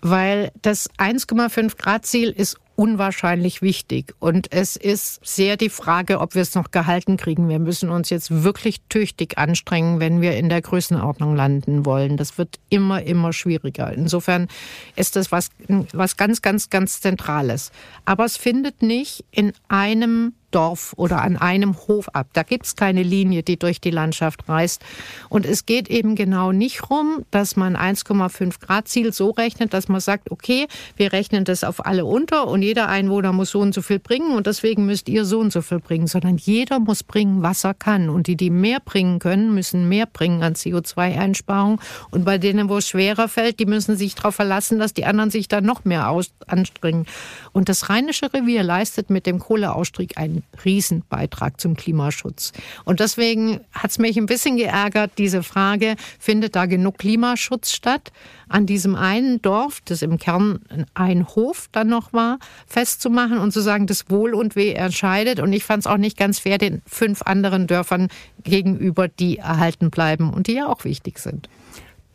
weil 0.00 0.50
das 0.62 0.90
1,5 0.98 1.76
Grad 1.76 2.04
Ziel 2.06 2.30
ist 2.30 2.58
unwahrscheinlich 2.76 3.62
wichtig. 3.62 4.14
Und 4.18 4.52
es 4.52 4.76
ist 4.76 5.24
sehr 5.24 5.56
die 5.56 5.68
Frage, 5.68 6.20
ob 6.20 6.34
wir 6.34 6.42
es 6.42 6.54
noch 6.54 6.70
gehalten 6.70 7.16
kriegen. 7.16 7.48
Wir 7.48 7.58
müssen 7.58 7.90
uns 7.90 8.10
jetzt 8.10 8.42
wirklich 8.44 8.80
tüchtig 8.88 9.38
anstrengen, 9.38 10.00
wenn 10.00 10.20
wir 10.20 10.36
in 10.36 10.48
der 10.48 10.62
Größenordnung 10.62 11.36
landen 11.36 11.86
wollen. 11.86 12.16
Das 12.16 12.38
wird 12.38 12.58
immer, 12.68 13.02
immer 13.02 13.32
schwieriger. 13.32 13.92
Insofern 13.92 14.48
ist 14.96 15.16
das 15.16 15.32
was, 15.32 15.50
was 15.68 16.16
ganz, 16.16 16.42
ganz, 16.42 16.70
ganz 16.70 17.00
Zentrales. 17.00 17.72
Aber 18.04 18.24
es 18.24 18.36
findet 18.36 18.82
nicht 18.82 19.24
in 19.30 19.52
einem 19.68 20.34
Dorf 20.54 20.94
oder 20.96 21.22
an 21.22 21.36
einem 21.36 21.76
Hof 21.88 22.08
ab. 22.12 22.28
Da 22.32 22.42
gibt's 22.42 22.76
keine 22.76 23.02
Linie, 23.02 23.42
die 23.42 23.58
durch 23.58 23.80
die 23.80 23.90
Landschaft 23.90 24.48
reist. 24.48 24.82
Und 25.28 25.46
es 25.46 25.66
geht 25.66 25.88
eben 25.90 26.14
genau 26.14 26.52
nicht 26.52 26.90
rum, 26.90 27.24
dass 27.30 27.56
man 27.56 27.76
1,5 27.76 28.60
Grad 28.60 28.88
Ziel 28.88 29.12
so 29.12 29.30
rechnet, 29.30 29.74
dass 29.74 29.88
man 29.88 30.00
sagt, 30.00 30.30
okay, 30.30 30.66
wir 30.96 31.12
rechnen 31.12 31.44
das 31.44 31.64
auf 31.64 31.84
alle 31.84 32.04
unter 32.04 32.46
und 32.46 32.62
jeder 32.62 32.88
Einwohner 32.88 33.32
muss 33.32 33.50
so 33.50 33.60
und 33.60 33.74
so 33.74 33.82
viel 33.82 33.98
bringen 33.98 34.36
und 34.36 34.46
deswegen 34.46 34.86
müsst 34.86 35.08
ihr 35.08 35.24
so 35.24 35.40
und 35.40 35.52
so 35.52 35.60
viel 35.60 35.80
bringen, 35.80 36.06
sondern 36.06 36.36
jeder 36.36 36.78
muss 36.78 37.02
bringen, 37.02 37.42
was 37.42 37.64
er 37.64 37.74
kann. 37.74 38.08
Und 38.08 38.28
die, 38.28 38.36
die 38.36 38.50
mehr 38.50 38.78
bringen 38.80 39.18
können, 39.18 39.54
müssen 39.54 39.88
mehr 39.88 40.06
bringen 40.06 40.42
an 40.42 40.54
CO2-Einsparung. 40.54 41.80
Und 42.10 42.24
bei 42.24 42.38
denen, 42.38 42.68
wo 42.68 42.78
es 42.78 42.88
schwerer 42.88 43.28
fällt, 43.28 43.58
die 43.58 43.66
müssen 43.66 43.96
sich 43.96 44.14
darauf 44.14 44.36
verlassen, 44.36 44.78
dass 44.78 44.94
die 44.94 45.04
anderen 45.04 45.30
sich 45.30 45.48
dann 45.48 45.64
noch 45.64 45.84
mehr 45.84 46.14
anstrengen. 46.46 47.06
Und 47.52 47.68
das 47.68 47.88
Rheinische 47.88 48.32
Revier 48.32 48.62
leistet 48.62 49.10
mit 49.10 49.26
dem 49.26 49.38
Kohleausstieg 49.38 50.16
einen 50.18 50.43
Riesenbeitrag 50.64 51.60
zum 51.60 51.76
Klimaschutz. 51.76 52.52
Und 52.84 53.00
deswegen 53.00 53.60
hat 53.72 53.90
es 53.90 53.98
mich 53.98 54.16
ein 54.16 54.26
bisschen 54.26 54.56
geärgert, 54.56 55.12
diese 55.18 55.42
Frage, 55.42 55.96
findet 56.18 56.56
da 56.56 56.66
genug 56.66 56.98
Klimaschutz 56.98 57.72
statt? 57.72 58.12
An 58.48 58.66
diesem 58.66 58.94
einen 58.94 59.42
Dorf, 59.42 59.80
das 59.84 60.02
im 60.02 60.18
Kern 60.18 60.60
ein 60.94 61.26
Hof 61.28 61.68
dann 61.72 61.88
noch 61.88 62.12
war, 62.12 62.38
festzumachen 62.66 63.38
und 63.38 63.52
zu 63.52 63.60
sagen, 63.60 63.86
das 63.86 64.10
Wohl 64.10 64.34
und 64.34 64.54
Weh 64.56 64.72
entscheidet. 64.72 65.40
Und 65.40 65.52
ich 65.52 65.64
fand 65.64 65.80
es 65.80 65.86
auch 65.86 65.96
nicht 65.96 66.16
ganz 66.16 66.38
fair 66.38 66.58
den 66.58 66.82
fünf 66.86 67.22
anderen 67.22 67.66
Dörfern 67.66 68.08
gegenüber, 68.42 69.08
die 69.08 69.38
erhalten 69.38 69.90
bleiben 69.90 70.32
und 70.32 70.46
die 70.46 70.54
ja 70.54 70.68
auch 70.68 70.84
wichtig 70.84 71.18
sind. 71.18 71.48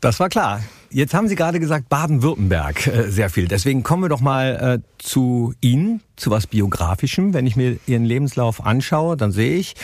Das 0.02 0.20
war 0.20 0.30
klar. 0.30 0.62
Jetzt 0.92 1.14
haben 1.14 1.28
Sie 1.28 1.36
gerade 1.36 1.60
gesagt 1.60 1.90
Baden-Württemberg 1.90 2.88
äh, 2.88 3.12
sehr 3.12 3.30
viel. 3.30 3.48
Deswegen 3.48 3.84
kommen 3.84 4.04
wir 4.04 4.10
doch 4.10 4.22
mal 4.22 4.80
äh, 4.80 4.98
zu 4.98 5.54
Ihnen, 5.62 6.02
zu 6.16 6.32
was 6.32 6.48
Biografischem. 6.48 7.34
Wenn 7.34 7.46
ich 7.46 7.56
mir 7.56 7.78
Ihren 7.86 8.06
Lebenslauf 8.06 8.66
anschaue, 8.66 9.18
dann 9.18 9.32
sehe 9.32 9.58
ich, 9.58 9.76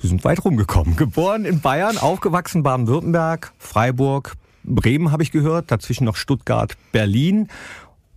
Sie 0.00 0.08
sind 0.08 0.24
weit 0.24 0.44
rumgekommen. 0.44 0.96
Geboren 0.96 1.44
in 1.44 1.60
Bayern, 1.60 1.98
aufgewachsen 1.98 2.62
Baden-Württemberg, 2.62 3.52
Freiburg, 3.58 4.34
Bremen 4.64 5.12
habe 5.12 5.22
ich 5.22 5.30
gehört, 5.30 5.70
dazwischen 5.70 6.04
noch 6.04 6.16
Stuttgart, 6.16 6.76
Berlin 6.92 7.48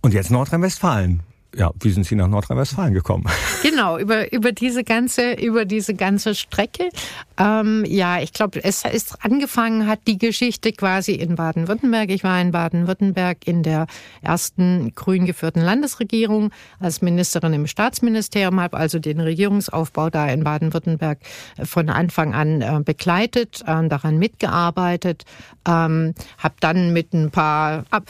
und 0.00 0.14
jetzt 0.14 0.30
Nordrhein-Westfalen. 0.30 1.20
Ja, 1.56 1.70
wie 1.80 1.90
sind 1.90 2.04
Sie 2.04 2.16
nach 2.16 2.28
Nordrhein-Westfalen 2.28 2.94
gekommen? 2.94 3.24
Genau, 3.64 3.98
über, 3.98 4.30
über 4.30 4.52
diese 4.52 4.84
ganze, 4.84 5.32
über 5.32 5.64
diese 5.64 5.94
ganze 5.94 6.34
Strecke. 6.34 6.90
Ähm, 7.38 7.84
ja, 7.88 8.20
ich 8.20 8.34
glaube, 8.34 8.62
es 8.62 8.84
ist 8.84 9.24
angefangen 9.24 9.86
hat 9.86 10.00
die 10.06 10.18
Geschichte 10.18 10.72
quasi 10.72 11.12
in 11.12 11.34
Baden-Württemberg. 11.34 12.10
Ich 12.10 12.24
war 12.24 12.38
in 12.42 12.52
Baden-Württemberg 12.52 13.38
in 13.46 13.62
der 13.62 13.86
ersten 14.20 14.94
grün 14.94 15.24
geführten 15.24 15.62
Landesregierung 15.62 16.50
als 16.78 17.00
Ministerin 17.00 17.54
im 17.54 17.66
Staatsministerium, 17.66 18.60
habe 18.60 18.76
also 18.76 18.98
den 18.98 19.18
Regierungsaufbau 19.18 20.10
da 20.10 20.28
in 20.28 20.44
Baden-Württemberg 20.44 21.20
von 21.64 21.88
Anfang 21.88 22.34
an 22.34 22.60
äh, 22.60 22.80
begleitet, 22.84 23.62
äh, 23.66 23.88
daran 23.88 24.18
mitgearbeitet, 24.18 25.24
ähm, 25.66 26.14
habe 26.36 26.54
dann 26.60 26.92
mit 26.92 27.14
ein 27.14 27.30
paar 27.30 27.84
Ab 27.90 28.04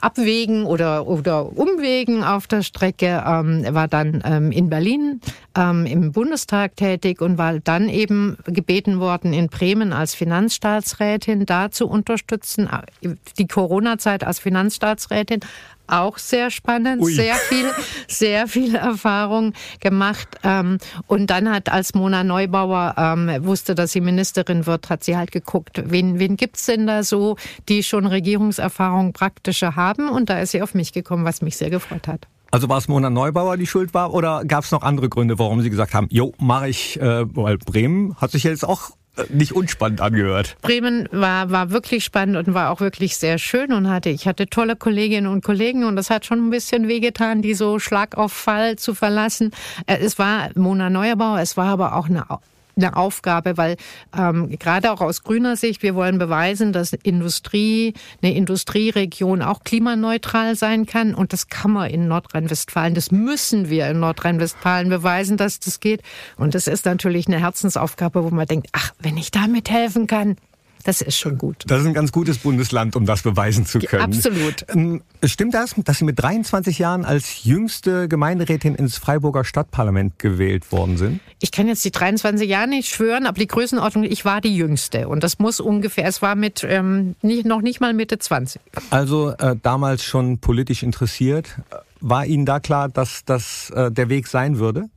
Abwegen 0.00 0.64
oder, 0.64 1.06
oder 1.06 1.56
Umwegen 1.56 2.24
auf 2.24 2.46
der 2.46 2.62
Strecke 2.62 2.83
Strecke, 2.84 3.24
ähm, 3.26 3.64
war 3.70 3.88
dann 3.88 4.22
ähm, 4.26 4.52
in 4.52 4.68
Berlin 4.68 5.20
ähm, 5.56 5.86
im 5.86 6.12
Bundestag 6.12 6.76
tätig 6.76 7.22
und 7.22 7.38
war 7.38 7.58
dann 7.60 7.88
eben 7.88 8.36
gebeten 8.44 9.00
worden, 9.00 9.32
in 9.32 9.48
Bremen 9.48 9.94
als 9.94 10.14
Finanzstaatsrätin 10.14 11.46
da 11.46 11.70
zu 11.70 11.88
unterstützen, 11.88 12.68
äh, 12.68 13.14
die 13.38 13.46
Corona-Zeit 13.46 14.22
als 14.24 14.38
Finanzstaatsrätin, 14.38 15.40
auch 15.86 16.18
sehr 16.18 16.50
spannend, 16.50 17.02
Ui. 17.02 17.12
sehr 17.12 17.36
viel, 17.36 17.66
sehr 18.08 18.48
viel 18.48 18.74
Erfahrung 18.74 19.54
gemacht. 19.80 20.28
Ähm, 20.42 20.76
und 21.06 21.28
dann 21.30 21.50
hat, 21.50 21.70
als 21.70 21.94
Mona 21.94 22.22
Neubauer 22.22 22.96
ähm, 22.98 23.46
wusste, 23.46 23.74
dass 23.74 23.92
sie 23.92 24.02
Ministerin 24.02 24.66
wird, 24.66 24.90
hat 24.90 25.04
sie 25.04 25.16
halt 25.16 25.32
geguckt, 25.32 25.82
wen, 25.86 26.18
wen 26.18 26.36
gibt's 26.36 26.66
denn 26.66 26.86
da 26.86 27.02
so, 27.02 27.36
die 27.70 27.82
schon 27.82 28.04
Regierungserfahrung 28.04 29.14
praktische 29.14 29.74
haben? 29.74 30.10
Und 30.10 30.28
da 30.28 30.40
ist 30.40 30.52
sie 30.52 30.60
auf 30.60 30.74
mich 30.74 30.92
gekommen, 30.92 31.24
was 31.24 31.40
mich 31.40 31.56
sehr 31.56 31.70
gefreut 31.70 32.08
hat. 32.08 32.26
Also 32.54 32.68
war 32.68 32.78
es 32.78 32.86
Mona 32.86 33.10
Neubauer, 33.10 33.56
die 33.56 33.66
schuld 33.66 33.94
war, 33.94 34.14
oder 34.14 34.44
gab 34.44 34.62
es 34.62 34.70
noch 34.70 34.82
andere 34.82 35.08
Gründe, 35.08 35.40
warum 35.40 35.60
Sie 35.60 35.70
gesagt 35.70 35.92
haben, 35.92 36.06
jo, 36.12 36.34
mache 36.38 36.68
ich, 36.68 37.00
äh, 37.00 37.24
weil 37.34 37.58
Bremen 37.58 38.14
hat 38.20 38.30
sich 38.30 38.44
jetzt 38.44 38.64
auch 38.64 38.90
nicht 39.28 39.50
unspannend 39.56 40.00
angehört. 40.00 40.56
Bremen 40.62 41.08
war, 41.10 41.50
war 41.50 41.72
wirklich 41.72 42.04
spannend 42.04 42.36
und 42.36 42.54
war 42.54 42.70
auch 42.70 42.78
wirklich 42.78 43.16
sehr 43.16 43.38
schön 43.38 43.72
und 43.72 43.90
hatte, 43.90 44.08
ich 44.10 44.28
hatte 44.28 44.46
tolle 44.46 44.76
Kolleginnen 44.76 45.26
und 45.26 45.42
Kollegen 45.42 45.82
und 45.82 45.96
das 45.96 46.10
hat 46.10 46.26
schon 46.26 46.46
ein 46.46 46.50
bisschen 46.50 46.86
wehgetan, 46.86 47.42
die 47.42 47.54
so 47.54 47.80
Schlag 47.80 48.16
auf 48.16 48.32
Fall 48.32 48.76
zu 48.76 48.94
verlassen. 48.94 49.50
Äh, 49.86 49.96
es 49.96 50.20
war 50.20 50.50
Mona 50.54 50.90
Neuerbauer, 50.90 51.40
es 51.40 51.56
war 51.56 51.66
aber 51.66 51.96
auch 51.96 52.08
eine 52.08 52.30
eine 52.76 52.96
Aufgabe, 52.96 53.56
weil 53.56 53.76
ähm, 54.16 54.50
gerade 54.58 54.92
auch 54.92 55.00
aus 55.00 55.22
grüner 55.22 55.56
Sicht, 55.56 55.82
wir 55.82 55.94
wollen 55.94 56.18
beweisen, 56.18 56.72
dass 56.72 56.92
Industrie, 56.92 57.94
eine 58.22 58.34
Industrieregion 58.34 59.42
auch 59.42 59.64
klimaneutral 59.64 60.56
sein 60.56 60.86
kann. 60.86 61.14
Und 61.14 61.32
das 61.32 61.48
kann 61.48 61.72
man 61.72 61.90
in 61.90 62.08
Nordrhein-Westfalen, 62.08 62.94
das 62.94 63.10
müssen 63.10 63.68
wir 63.70 63.88
in 63.88 64.00
Nordrhein-Westfalen 64.00 64.88
beweisen, 64.88 65.36
dass 65.36 65.60
das 65.60 65.80
geht. 65.80 66.02
Und 66.36 66.54
das 66.54 66.66
ist 66.66 66.84
natürlich 66.86 67.26
eine 67.26 67.38
Herzensaufgabe, 67.38 68.24
wo 68.24 68.30
man 68.30 68.46
denkt, 68.46 68.68
ach, 68.72 68.92
wenn 68.98 69.16
ich 69.16 69.30
damit 69.30 69.70
helfen 69.70 70.06
kann, 70.06 70.36
das 70.84 71.00
ist 71.00 71.18
schon 71.18 71.38
gut. 71.38 71.64
Das 71.66 71.80
ist 71.80 71.86
ein 71.86 71.94
ganz 71.94 72.12
gutes 72.12 72.38
Bundesland, 72.38 72.94
um 72.94 73.06
das 73.06 73.22
beweisen 73.22 73.66
zu 73.66 73.78
können. 73.78 74.02
Absolut. 74.02 74.66
Ähm, 74.68 75.02
stimmt 75.24 75.54
das, 75.54 75.74
dass 75.76 75.98
Sie 75.98 76.04
mit 76.04 76.22
23 76.22 76.78
Jahren 76.78 77.04
als 77.04 77.44
jüngste 77.44 78.06
Gemeinderätin 78.06 78.74
ins 78.74 78.98
Freiburger 78.98 79.44
Stadtparlament 79.44 80.18
gewählt 80.18 80.70
worden 80.72 80.96
sind? 80.96 81.20
Ich 81.40 81.52
kann 81.52 81.66
jetzt 81.66 81.84
die 81.84 81.90
23 81.90 82.48
Jahre 82.48 82.68
nicht 82.68 82.88
schwören, 82.88 83.26
aber 83.26 83.38
die 83.38 83.46
Größenordnung, 83.46 84.04
ich 84.04 84.24
war 84.24 84.40
die 84.40 84.54
jüngste. 84.54 85.08
Und 85.08 85.24
das 85.24 85.38
muss 85.38 85.58
ungefähr, 85.58 86.06
es 86.06 86.22
war 86.22 86.34
mit 86.34 86.64
ähm, 86.68 87.16
nicht, 87.22 87.46
noch 87.46 87.62
nicht 87.62 87.80
mal 87.80 87.94
Mitte 87.94 88.18
20. 88.18 88.60
Also 88.90 89.30
äh, 89.30 89.56
damals 89.60 90.04
schon 90.04 90.38
politisch 90.38 90.82
interessiert. 90.82 91.56
War 92.00 92.26
Ihnen 92.26 92.44
da 92.44 92.60
klar, 92.60 92.90
dass 92.90 93.24
das 93.24 93.70
äh, 93.70 93.90
der 93.90 94.10
Weg 94.10 94.26
sein 94.26 94.58
würde? 94.58 94.90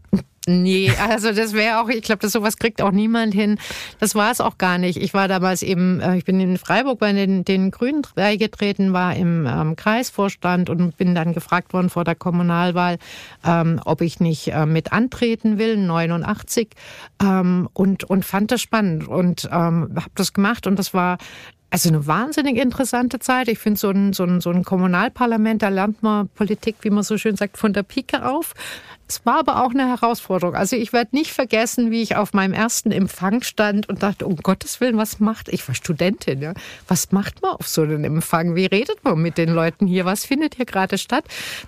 Nee, 0.49 0.89
also 0.97 1.33
das 1.33 1.51
wäre 1.51 1.81
auch, 1.81 1.89
ich 1.89 2.03
glaube, 2.03 2.19
das 2.21 2.31
sowas 2.31 2.55
kriegt 2.55 2.81
auch 2.81 2.91
niemand 2.91 3.33
hin. 3.33 3.59
Das 3.99 4.15
war 4.15 4.31
es 4.31 4.39
auch 4.39 4.57
gar 4.57 4.77
nicht. 4.77 4.95
Ich 4.95 5.13
war 5.13 5.27
damals 5.27 5.61
eben, 5.61 5.99
äh, 5.99 6.17
ich 6.17 6.23
bin 6.23 6.39
in 6.39 6.57
Freiburg 6.57 6.99
bei 6.99 7.11
den, 7.11 7.43
den 7.43 7.69
Grünen 7.69 8.03
beigetreten, 8.15 8.93
war 8.93 9.13
im 9.13 9.45
ähm, 9.45 9.75
Kreisvorstand 9.75 10.69
und 10.69 10.95
bin 10.95 11.13
dann 11.15 11.33
gefragt 11.33 11.73
worden 11.73 11.89
vor 11.89 12.05
der 12.05 12.15
Kommunalwahl, 12.15 12.97
ähm, 13.45 13.81
ob 13.83 13.99
ich 13.99 14.21
nicht 14.21 14.47
äh, 14.53 14.65
mit 14.65 14.93
antreten 14.93 15.57
will, 15.57 15.75
89, 15.75 16.69
ähm, 17.21 17.67
und, 17.73 18.05
und 18.05 18.23
fand 18.23 18.49
das 18.51 18.61
spannend 18.61 19.05
und 19.05 19.49
ähm, 19.51 19.91
habe 19.97 20.11
das 20.15 20.31
gemacht 20.31 20.65
und 20.65 20.79
das 20.79 20.93
war 20.93 21.17
also 21.69 21.89
eine 21.89 22.07
wahnsinnig 22.07 22.57
interessante 22.57 23.19
Zeit. 23.19 23.49
Ich 23.49 23.59
finde 23.59 23.79
so 23.79 23.89
ein, 23.89 24.13
so, 24.13 24.23
ein, 24.23 24.39
so 24.39 24.49
ein 24.49 24.63
Kommunalparlament, 24.63 25.61
da 25.61 25.67
lernt 25.67 26.01
man 26.01 26.29
Politik, 26.29 26.77
wie 26.81 26.89
man 26.89 27.03
so 27.03 27.17
schön 27.17 27.35
sagt, 27.35 27.57
von 27.57 27.73
der 27.73 27.83
Pike 27.83 28.25
auf. 28.25 28.53
Es 29.07 29.25
war 29.25 29.39
aber 29.39 29.63
auch 29.63 29.71
eine 29.71 29.87
Herausforderung. 29.87 30.55
Also 30.55 30.75
ich 30.75 30.91
werde 30.91 31.15
nicht 31.15 31.31
vergessen, 31.31 31.91
wie 31.91 32.01
ich 32.01 32.15
auf 32.15 32.33
meinem 32.33 32.53
ersten 32.53 32.91
Empfang 32.91 33.41
stand 33.41 33.87
und 33.87 34.03
dachte, 34.03 34.25
um 34.25 34.35
Gottes 34.35 34.81
Willen, 34.81 34.97
was 34.97 35.19
macht, 35.19 35.47
ich 35.49 35.65
war 35.67 35.75
Studentin, 35.75 36.41
ja, 36.41 36.53
was 36.87 37.11
macht 37.11 37.41
man 37.41 37.51
auf 37.51 37.67
so 37.67 37.83
einem 37.83 38.03
Empfang? 38.03 38.55
Wie 38.55 38.65
redet 38.65 39.03
man 39.03 39.21
mit 39.21 39.37
den 39.37 39.49
Leuten 39.49 39.87
hier? 39.87 40.05
Was 40.05 40.25
findet 40.25 40.55
hier 40.55 40.65
gerade 40.65 40.97
statt? 40.97 41.23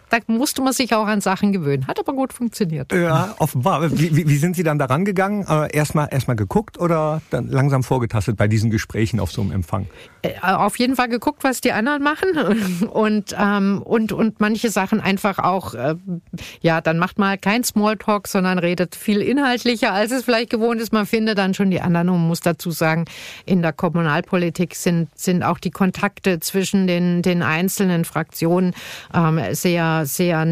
Da 0.10 0.17
musste 0.28 0.62
man 0.62 0.73
sich 0.73 0.93
auch 0.93 1.06
an 1.06 1.21
Sachen 1.21 1.54
gewöhnen. 1.54 1.88
Hat 1.88 1.99
aber 1.99 2.13
gut 2.13 2.34
funktioniert. 2.34 2.91
Ja, 2.91 3.36
offenbar. 3.39 3.89
Wie, 3.97 4.15
wie, 4.15 4.28
wie 4.28 4.38
sind 4.38 4.56
Sie 4.56 4.63
dann 4.63 4.78
daran 4.78 5.06
gegangen? 5.06 5.45
Äh, 5.47 5.75
erstmal 5.75 6.10
erstmal 6.12 6.36
geguckt 6.36 6.78
oder 6.80 7.21
dann 7.30 7.47
langsam 7.47 7.84
vorgetastet 7.84 8.36
bei 8.36 8.47
diesen 8.47 8.69
Gesprächen 8.69 9.19
auf 9.19 9.32
so 9.32 9.41
einem 9.41 9.52
Empfang? 9.52 9.88
Äh, 10.23 10.34
auf 10.41 10.78
jeden 10.78 10.95
Fall 10.95 11.08
geguckt, 11.08 11.43
was 11.43 11.62
die 11.62 11.71
anderen 11.71 12.04
machen 12.04 12.30
und 12.91 13.36
ähm, 13.39 13.82
und 13.84 14.12
und 14.12 14.41
manche 14.41 14.69
Sachen 14.69 14.99
einfach 14.99 15.39
auch 15.39 15.73
äh, 15.73 15.95
ja, 16.62 16.82
dann 16.82 16.97
macht 16.97 17.17
man 17.17 17.28
kein 17.37 17.63
Smalltalk, 17.63 18.27
sondern 18.27 18.59
redet 18.59 18.95
viel 18.95 19.21
inhaltlicher, 19.21 19.93
als 19.93 20.11
es 20.11 20.23
vielleicht 20.23 20.49
gewohnt 20.49 20.81
ist. 20.81 20.93
Man 20.93 21.05
findet 21.05 21.37
dann 21.37 21.53
schon 21.53 21.71
die 21.71 21.81
anderen 21.81 22.09
und 22.09 22.27
muss 22.27 22.39
dazu 22.39 22.71
sagen, 22.71 23.05
in 23.45 23.61
der 23.61 23.73
Kommunalpolitik 23.73 24.75
sind 24.75 25.09
sind 25.15 25.43
auch 25.43 25.59
die 25.59 25.71
Kontakte 25.71 26.39
zwischen 26.39 26.87
den 26.87 27.21
den 27.21 27.43
einzelnen 27.43 28.05
Fraktionen 28.05 28.73
ähm, 29.13 29.39
sehr 29.51 30.05
sehr 30.05 30.45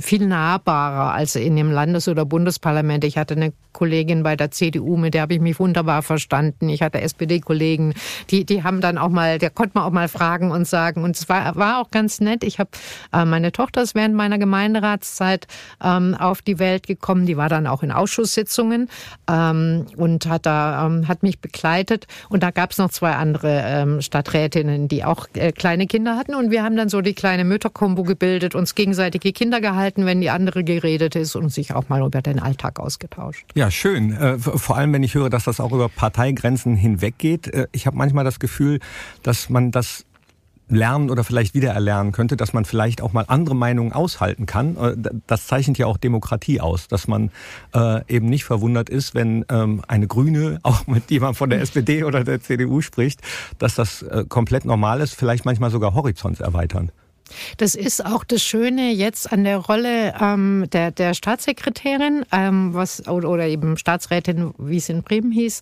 viel 0.00 0.26
nahbarer 0.26 1.12
als 1.12 1.36
in 1.36 1.56
dem 1.56 1.70
Landes- 1.70 2.08
oder 2.08 2.24
Bundesparlament. 2.24 3.04
Ich 3.04 3.18
hatte 3.18 3.34
eine 3.34 3.52
Kollegin 3.72 4.22
bei 4.22 4.36
der 4.36 4.50
CDU, 4.50 4.96
mit 4.96 5.14
der 5.14 5.22
habe 5.22 5.34
ich 5.34 5.40
mich 5.40 5.58
wunderbar 5.58 6.02
verstanden. 6.02 6.68
Ich 6.68 6.82
hatte 6.82 7.00
SPD-Kollegen, 7.00 7.94
die 8.30 8.44
die 8.44 8.62
haben 8.62 8.80
dann 8.80 8.98
auch 8.98 9.08
mal, 9.08 9.38
der 9.38 9.50
konnte 9.50 9.72
man 9.74 9.84
auch 9.84 9.92
mal 9.92 10.08
fragen 10.08 10.50
und 10.50 10.66
sagen. 10.66 11.04
Und 11.04 11.16
es 11.16 11.28
war, 11.28 11.56
war 11.56 11.80
auch 11.80 11.90
ganz 11.90 12.20
nett. 12.20 12.44
Ich 12.44 12.58
habe 12.58 12.70
äh, 13.12 13.24
meine 13.24 13.52
Tochter 13.52 13.82
ist 13.82 13.94
während 13.94 14.14
meiner 14.14 14.38
Gemeinderatszeit 14.38 15.46
ähm, 15.82 16.14
auf 16.14 16.42
die 16.42 16.58
Welt 16.58 16.86
gekommen. 16.86 17.26
Die 17.26 17.36
war 17.36 17.48
dann 17.48 17.66
auch 17.66 17.82
in 17.82 17.92
Ausschusssitzungen 17.92 18.88
ähm, 19.30 19.86
und 19.96 20.26
hat 20.26 20.46
da 20.46 20.86
ähm, 20.86 21.08
hat 21.08 21.22
mich 21.22 21.40
begleitet. 21.40 22.06
Und 22.28 22.42
da 22.42 22.50
gab 22.50 22.72
es 22.72 22.78
noch 22.78 22.90
zwei 22.90 23.12
andere 23.12 23.62
ähm, 23.64 24.00
Stadträtinnen, 24.00 24.88
die 24.88 25.04
auch 25.04 25.26
äh, 25.34 25.52
kleine 25.52 25.86
Kinder 25.86 26.16
hatten. 26.16 26.34
Und 26.34 26.50
wir 26.50 26.62
haben 26.62 26.76
dann 26.76 26.88
so 26.88 27.00
die 27.00 27.14
kleine 27.14 27.44
Mütterkombo 27.44 28.02
gebildet, 28.02 28.54
uns 28.54 28.74
gegenseitig 28.74 29.20
die 29.22 29.32
Kinder 29.32 29.60
gehalten, 29.60 30.06
wenn 30.06 30.20
die 30.20 30.30
andere 30.30 30.64
geredet 30.64 31.16
ist 31.16 31.36
und 31.36 31.52
sich 31.52 31.74
auch 31.74 31.88
mal 31.88 32.02
über 32.02 32.22
den 32.22 32.40
Alltag 32.40 32.80
ausgetauscht. 32.80 33.44
Ja, 33.54 33.59
schön. 33.68 34.12
Äh, 34.12 34.38
vor 34.38 34.76
allem, 34.76 34.92
wenn 34.92 35.02
ich 35.02 35.14
höre, 35.14 35.28
dass 35.28 35.42
das 35.44 35.58
auch 35.58 35.72
über 35.72 35.88
Parteigrenzen 35.88 36.76
hinweggeht. 36.76 37.48
Äh, 37.48 37.66
ich 37.72 37.86
habe 37.86 37.96
manchmal 37.96 38.24
das 38.24 38.38
Gefühl, 38.38 38.78
dass 39.24 39.50
man 39.50 39.72
das 39.72 40.06
lernen 40.68 41.10
oder 41.10 41.24
vielleicht 41.24 41.52
wiedererlernen 41.52 42.12
könnte, 42.12 42.36
dass 42.36 42.52
man 42.52 42.64
vielleicht 42.64 43.02
auch 43.02 43.12
mal 43.12 43.24
andere 43.26 43.56
Meinungen 43.56 43.92
aushalten 43.92 44.46
kann. 44.46 44.76
Äh, 44.76 44.96
das 45.26 45.48
zeichnet 45.48 45.78
ja 45.78 45.86
auch 45.86 45.98
Demokratie 45.98 46.60
aus, 46.60 46.88
dass 46.88 47.08
man 47.08 47.30
eben 48.08 48.26
nicht 48.26 48.44
verwundert 48.44 48.88
ist, 48.88 49.14
wenn 49.14 49.44
ähm, 49.48 49.82
eine 49.86 50.06
Grüne 50.06 50.60
auch 50.62 50.86
mit 50.86 51.10
jemandem 51.10 51.34
von 51.34 51.50
der 51.50 51.60
SPD 51.60 52.04
oder 52.04 52.24
der 52.24 52.40
CDU 52.40 52.80
spricht, 52.80 53.20
dass 53.58 53.74
das 53.74 54.04
komplett 54.28 54.64
normal 54.64 55.00
ist, 55.00 55.14
vielleicht 55.14 55.44
manchmal 55.44 55.70
sogar 55.70 55.94
Horizont 55.94 56.40
erweitern. 56.40 56.92
Das 57.56 57.74
ist 57.74 58.04
auch 58.04 58.24
das 58.24 58.42
Schöne 58.42 58.92
jetzt 58.92 59.32
an 59.32 59.44
der 59.44 59.58
Rolle 59.58 60.14
ähm, 60.20 60.66
der, 60.72 60.90
der 60.90 61.14
Staatssekretärin, 61.14 62.24
ähm, 62.32 62.74
was 62.74 63.06
oder, 63.08 63.46
eben 63.46 63.76
Staatsrätin, 63.76 64.52
wie 64.58 64.76
es 64.76 64.88
in 64.88 65.02
Bremen 65.02 65.32
hieß 65.32 65.60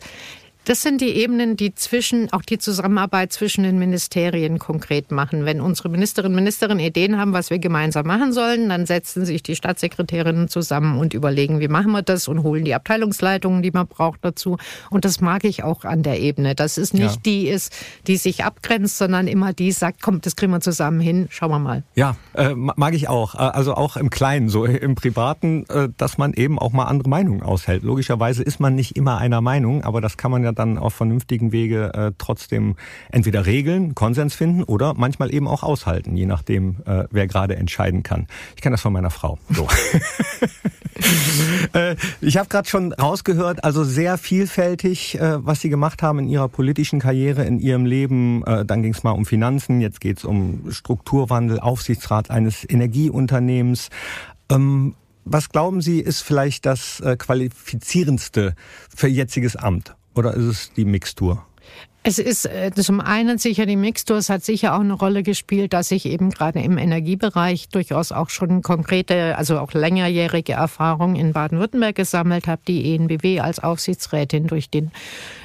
das 0.68 0.83
sind 0.83 1.00
die 1.00 1.16
Ebenen, 1.16 1.57
die 1.57 1.74
zwischen, 1.74 2.31
auch 2.35 2.42
die 2.42 2.59
Zusammenarbeit 2.59 3.33
zwischen 3.33 3.62
den 3.62 3.78
Ministerien 3.78 4.59
konkret 4.59 5.11
machen. 5.11 5.46
Wenn 5.46 5.62
unsere 5.62 5.88
Ministerinnen 5.88 6.33
und 6.33 6.42
Minister 6.42 6.68
Ideen 6.68 7.18
haben, 7.18 7.33
was 7.33 7.48
wir 7.48 7.59
gemeinsam 7.59 8.07
machen 8.07 8.35
sollen, 8.35 8.68
dann 8.68 8.85
setzen 8.85 9.24
sich 9.24 9.42
die 9.42 9.57
Staatssekretärinnen 9.57 10.48
zusammen 10.48 10.98
und 10.98 11.14
überlegen, 11.14 11.61
wie 11.61 11.68
machen 11.68 11.92
wir 11.92 12.02
das 12.02 12.28
und 12.28 12.42
holen 12.42 12.66
die 12.66 12.74
Abteilungsleitungen, 12.74 13.62
die 13.62 13.70
man 13.70 13.87
braucht, 13.87 14.22
dazu. 14.22 14.59
Und 14.90 15.07
das 15.07 15.22
mag 15.22 15.44
ich 15.44 15.64
auch 15.64 15.85
an 15.85 16.02
der 16.02 16.20
Ebene. 16.20 16.54
Das 16.54 16.76
ist 16.76 16.92
nicht 16.92 17.14
ja. 17.14 17.20
die 17.24 17.48
ist, 17.48 17.74
die 18.07 18.18
sich 18.18 18.44
abgrenzt, 18.44 18.98
sondern 18.98 19.26
immer 19.26 19.54
die 19.54 19.72
sagt, 19.72 20.02
komm, 20.02 20.20
das 20.20 20.37
kriegen 20.37 20.52
wir 20.52 20.61
zusammen 20.61 21.00
hin, 21.00 21.28
schauen 21.31 21.50
wir 21.50 21.59
mal. 21.59 21.83
Ja, 21.94 22.16
äh, 22.35 22.54
mag 22.54 22.92
ich 22.92 23.09
auch. 23.09 23.35
Äh, 23.35 23.38
also 23.38 23.72
auch 23.72 23.96
im 23.96 24.11
Kleinen, 24.11 24.50
so 24.50 24.66
im 24.66 24.96
Privaten, 24.96 25.64
äh, 25.70 25.88
dass 25.96 26.18
man 26.18 26.35
eben 26.35 26.59
auch 26.59 26.72
mal 26.72 26.85
andere 26.85 27.09
Meinungen 27.09 27.42
aushält. 27.42 27.85
Logischerweise 27.85 28.42
ist 28.42 28.61
man 28.61 28.74
nicht 28.74 28.96
immer 28.96 29.16
einer 29.16 29.40
Meinung, 29.40 29.83
aber 29.85 30.02
das 30.02 30.18
kann 30.18 30.31
man 30.31 30.44
ja 30.44 30.58
dann 30.59 30.79
auf 30.79 30.94
vernünftigen 30.94 31.53
Wege 31.53 31.92
äh, 31.94 32.12
trotzdem 32.18 32.77
entweder 33.11 33.47
regeln, 33.47 33.94
Konsens 33.94 34.35
finden 34.35 34.62
oder 34.62 34.94
manchmal 34.94 35.33
eben 35.33 35.49
auch 35.49 35.62
aushalten, 35.62 36.16
je 36.16 36.27
nachdem, 36.27 36.77
äh, 36.87 37.05
wer 37.11 37.27
gerade 37.27 37.57
entscheiden 37.57 38.03
kann. 38.03 38.27
Ich 38.57 38.62
kenne 38.62 38.75
das 38.75 38.81
von 38.81 38.92
meiner 38.92 39.11
Frau. 39.11 39.38
So. 39.51 39.68
äh, 41.73 41.97
ich 42.21 42.37
habe 42.37 42.49
gerade 42.49 42.68
schon 42.68 42.92
rausgehört, 42.92 43.64
also 43.64 43.85
sehr 43.85 44.18
vielfältig, 44.18 45.18
äh, 45.18 45.44
was 45.44 45.61
Sie 45.61 45.68
gemacht 45.68 46.03
haben 46.03 46.18
in 46.18 46.29
Ihrer 46.29 46.49
politischen 46.49 47.01
Karriere, 47.01 47.44
in 47.44 47.61
Ihrem 47.61 47.87
Leben. 47.87 48.44
Äh, 48.44 48.64
dann 48.64 48.83
ging 48.83 48.92
es 48.92 49.03
mal 49.03 49.12
um 49.12 49.27
Finanzen, 49.27 49.81
jetzt 49.81 50.01
geht 50.01 50.18
es 50.18 50.25
um 50.25 50.71
Strukturwandel, 50.71 51.61
Aufsichtsrat 51.61 52.31
eines 52.31 52.68
Energieunternehmens. 52.68 53.90
Ähm, 54.51 54.94
was 55.31 55.51
glauben 55.51 55.83
Sie, 55.83 56.01
ist 56.01 56.23
vielleicht 56.23 56.64
das 56.64 57.01
äh, 57.01 57.16
qualifizierendste 57.16 58.55
für 58.94 59.09
jetziges 59.09 59.57
Amt? 59.57 59.94
Oder 60.18 60.35
ist 60.35 60.46
es 60.46 60.72
die 60.72 60.85
Mixtur? 60.85 61.46
Es 62.05 62.19
ist 62.19 62.47
äh, 62.47 62.71
zum 62.75 63.01
einen 63.01 63.39
sicher 63.39 63.67
die 63.67 63.77
Mixtur, 63.77 64.17
es 64.17 64.31
hat 64.31 64.45
sicher 64.45 64.75
auch 64.75 64.81
eine 64.81 64.95
Rolle 64.95 65.23
gespielt, 65.23 65.73
dass 65.73 65.91
ich 65.91 66.07
eben 66.07 66.31
gerade 66.31 66.61
im 66.61 66.79
Energiebereich 66.79 67.69
durchaus 67.69 68.13
auch 68.13 68.31
schon 68.31 68.63
konkrete, 68.63 69.37
also 69.37 69.59
auch 69.59 69.73
längerjährige 69.73 70.53
Erfahrungen 70.53 71.17
in 71.17 71.33
Baden-Württemberg 71.33 71.97
gesammelt 71.97 72.47
habe, 72.47 72.63
die 72.67 72.95
ENBW 72.95 73.41
als 73.41 73.59
Aufsichtsrätin 73.59 74.47
durch 74.47 74.71
den 74.71 74.91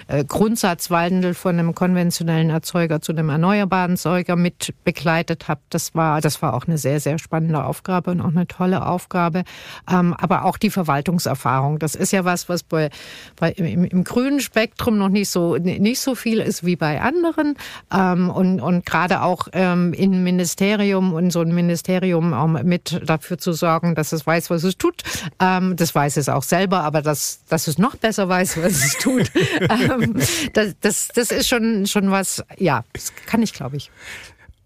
äh, 0.07 0.23
Grundsatzwandel 0.25 1.33
von 1.33 1.57
einem 1.57 1.75
konventionellen 1.75 2.49
Erzeuger 2.49 3.01
zu 3.01 3.13
einem 3.13 3.29
erneuerbaren 3.29 3.91
Erzeuger 3.91 4.35
mit 4.35 4.73
begleitet 4.83 5.47
habe. 5.47 5.61
Das 5.69 5.95
war, 5.95 6.21
das 6.21 6.41
war 6.41 6.53
auch 6.53 6.67
eine 6.67 6.77
sehr, 6.77 6.99
sehr 6.99 7.17
spannende 7.19 7.63
Aufgabe 7.63 8.11
und 8.11 8.21
auch 8.21 8.29
eine 8.29 8.47
tolle 8.47 8.85
Aufgabe. 8.85 9.43
Ähm, 9.89 10.13
aber 10.13 10.45
auch 10.45 10.57
die 10.57 10.69
Verwaltungserfahrung. 10.69 11.79
Das 11.79 11.95
ist 11.95 12.11
ja 12.11 12.25
was, 12.25 12.49
was 12.49 12.63
bei, 12.63 12.89
bei 13.37 13.51
im, 13.51 13.85
im 13.85 14.03
grünen 14.03 14.39
Spektrum 14.39 14.97
noch 14.97 15.09
nicht 15.09 15.29
so, 15.29 15.57
nicht 15.57 15.99
so 15.99 16.15
viel 16.15 16.42
ist 16.43 16.65
wie 16.65 16.75
bei 16.75 17.01
anderen. 17.01 17.55
Ähm, 17.93 18.29
und, 18.29 18.59
und 18.59 18.85
gerade 18.85 19.21
auch 19.21 19.47
ähm, 19.53 19.93
im 19.93 20.23
Ministerium 20.23 21.13
und 21.13 21.31
so 21.31 21.41
ein 21.41 21.53
Ministerium 21.53 22.33
auch 22.33 22.47
mit 22.47 23.01
dafür 23.05 23.37
zu 23.37 23.53
sorgen, 23.53 23.95
dass 23.95 24.11
es 24.11 24.25
weiß, 24.25 24.49
was 24.49 24.63
es 24.63 24.77
tut. 24.77 25.03
Ähm, 25.39 25.75
das 25.75 25.93
weiß 25.93 26.17
es 26.17 26.29
auch 26.29 26.43
selber, 26.43 26.81
aber 26.81 27.01
dass, 27.01 27.43
dass 27.49 27.67
es 27.67 27.77
noch 27.77 27.95
besser 27.95 28.29
weiß, 28.29 28.57
was 28.63 28.83
es 28.83 28.97
tut. 28.97 29.31
ähm, 29.61 30.15
das, 30.53 30.75
das, 30.81 31.07
das 31.09 31.31
ist 31.31 31.47
schon, 31.47 31.85
schon 31.87 32.11
was, 32.11 32.43
ja, 32.57 32.83
das 32.93 33.13
kann 33.25 33.41
ich, 33.41 33.53
glaube 33.53 33.77
ich. 33.77 33.91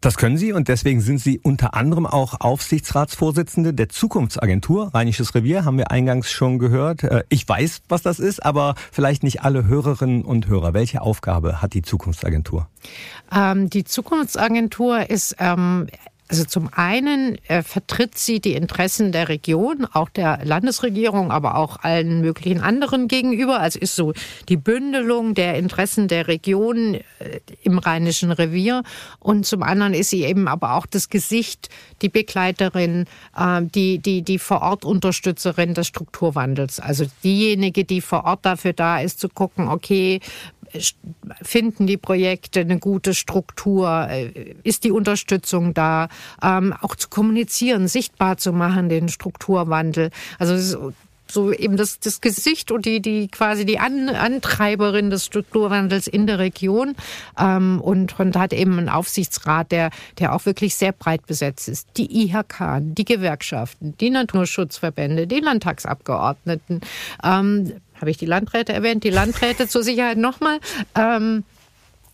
Das 0.02 0.18
können 0.18 0.38
Sie 0.38 0.54
und 0.54 0.68
deswegen 0.68 1.02
sind 1.02 1.20
Sie 1.20 1.40
unter 1.40 1.74
anderem 1.74 2.06
auch 2.06 2.40
Aufsichtsratsvorsitzende 2.40 3.74
der 3.74 3.90
Zukunftsagentur. 3.90 4.94
Rheinisches 4.94 5.34
Revier 5.34 5.66
haben 5.66 5.78
wir 5.78 5.90
eingangs 5.90 6.32
schon 6.32 6.60
gehört. 6.60 7.04
Äh, 7.04 7.24
ich 7.30 7.48
weiß, 7.48 7.82
was 7.90 8.04
das 8.04 8.20
ist, 8.20 8.46
aber 8.46 8.76
vielleicht 8.92 9.24
nicht 9.24 9.42
alle 9.42 9.66
Hörerinnen 9.66 10.24
und 10.24 10.48
Hörer. 10.48 10.74
Welche 10.74 11.02
Aufgabe 11.02 11.62
hat 11.62 11.74
die 11.74 11.82
Zukunftsagentur? 11.82 12.68
Ähm, 13.36 13.70
die 13.72 13.86
Zukunftsagentur 13.86 15.10
ist 15.10 15.36
ähm, 15.40 15.88
also 16.30 16.44
zum 16.44 16.70
einen 16.74 17.38
äh, 17.48 17.64
vertritt 17.64 18.18
sie 18.18 18.42
die 18.42 18.54
Interessen 18.54 19.12
der 19.12 19.30
Region, 19.30 19.86
auch 19.86 20.10
der 20.10 20.40
Landesregierung, 20.44 21.32
aber 21.32 21.56
auch 21.56 21.78
allen 21.84 22.22
möglichen 22.22 22.60
anderen 22.60 23.08
gegenüber. 23.08 23.60
Also 23.60 23.80
ist 23.80 23.96
so 23.96 24.14
die 24.50 24.58
Bündelung 24.58 25.36
der 25.36 25.56
Interessen 25.56 26.08
der 26.10 26.28
Region 26.28 26.96
äh, 26.96 27.40
im 27.64 27.78
Rheinischen 27.78 28.32
Revier. 28.32 28.84
Und 29.20 29.46
zum 29.46 29.64
anderen 29.64 29.94
ist 29.94 30.10
sie 30.10 30.24
eben 30.24 30.50
aber 30.50 30.74
auch 30.74 30.86
das 30.86 31.10
Gesicht, 31.10 31.70
die 32.02 32.10
Begleiterin, 32.10 33.06
äh, 33.38 33.62
die, 33.64 34.00
die, 34.00 34.22
die 34.22 34.40
vor 34.40 34.62
Ort 34.62 34.84
Unterstützerin 34.84 35.74
des 35.76 35.88
Strukturwandels. 35.88 36.82
Also 36.82 37.06
diejenige, 37.24 37.86
die 37.86 38.02
vor 38.02 38.26
Ort 38.26 38.46
dafür 38.46 38.74
da 38.74 39.00
ist, 39.00 39.22
zu 39.22 39.30
gucken, 39.30 39.70
okay, 39.70 40.20
finden 41.42 41.88
die 41.88 41.98
Projekte 41.98 42.62
eine 42.62 42.80
gute 42.80 43.14
Struktur? 43.14 44.08
Äh, 44.10 44.56
ist 44.64 44.84
die 44.84 44.92
Unterstützung 44.92 45.74
da? 45.74 46.10
Ähm, 46.42 46.74
auch 46.82 46.96
zu 46.96 47.10
kommunizieren, 47.10 47.88
sichtbar 47.88 48.38
zu 48.38 48.54
machen, 48.54 48.90
den 48.90 49.10
Strukturwandel. 49.10 50.12
Also 50.40 50.92
so 51.32 51.52
eben 51.52 51.78
das, 51.78 52.00
das 52.00 52.22
Gesicht 52.22 52.72
und 52.72 52.86
die, 52.86 53.02
die 53.02 53.28
quasi 53.28 53.66
die 53.66 53.80
An, 53.80 54.10
Antreiberin 54.10 55.10
des 55.10 55.26
Strukturwandels 55.26 56.08
in 56.08 56.28
der 56.28 56.40
Region 56.40 56.96
ähm, 57.40 57.82
und, 57.82 58.20
und 58.20 58.36
hat 58.36 58.54
eben 58.54 58.78
einen 58.78 58.90
Aufsichtsrat, 58.90 59.72
der, 59.72 59.92
der 60.20 60.34
auch 60.34 60.46
wirklich 60.46 60.76
sehr 60.76 60.92
breit 60.92 61.26
besetzt 61.26 61.68
ist. 61.68 61.88
Die 61.98 62.24
IHK, 62.24 62.80
die 62.82 63.06
Gewerkschaften, 63.06 63.96
die 64.00 64.10
Naturschutzverbände, 64.10 65.28
die 65.28 65.40
Landtagsabgeordneten, 65.40 66.82
ähm, 67.24 67.74
habe 68.00 68.10
ich 68.10 68.18
die 68.18 68.26
Landräte 68.26 68.74
erwähnt, 68.74 69.04
die 69.04 69.10
Landräte 69.10 69.68
zur 69.68 69.84
Sicherheit 69.84 70.18
nochmal. 70.18 70.60
Ähm, 70.96 71.44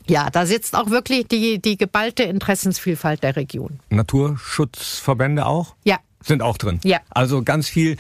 ja, 0.07 0.29
da 0.29 0.45
sitzt 0.45 0.75
auch 0.75 0.89
wirklich 0.89 1.27
die, 1.27 1.59
die 1.59 1.77
geballte 1.77 2.23
Interessensvielfalt 2.23 3.23
der 3.23 3.35
Region. 3.35 3.79
Naturschutzverbände 3.89 5.45
auch? 5.45 5.75
Ja. 5.83 5.97
Sind 6.21 6.41
auch 6.41 6.57
drin? 6.57 6.79
Ja. 6.83 6.99
Also 7.09 7.43
ganz 7.43 7.69
viel, 7.69 7.97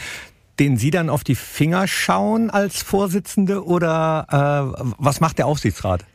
den 0.59 0.77
Sie 0.77 0.91
dann 0.91 1.09
auf 1.09 1.23
die 1.23 1.35
Finger 1.35 1.87
schauen 1.87 2.49
als 2.49 2.81
Vorsitzende 2.81 3.65
oder 3.65 4.27
äh, 4.77 4.93
was 4.97 5.19
macht 5.19 5.37
der 5.37 5.47
Aufsichtsrat? 5.47 6.05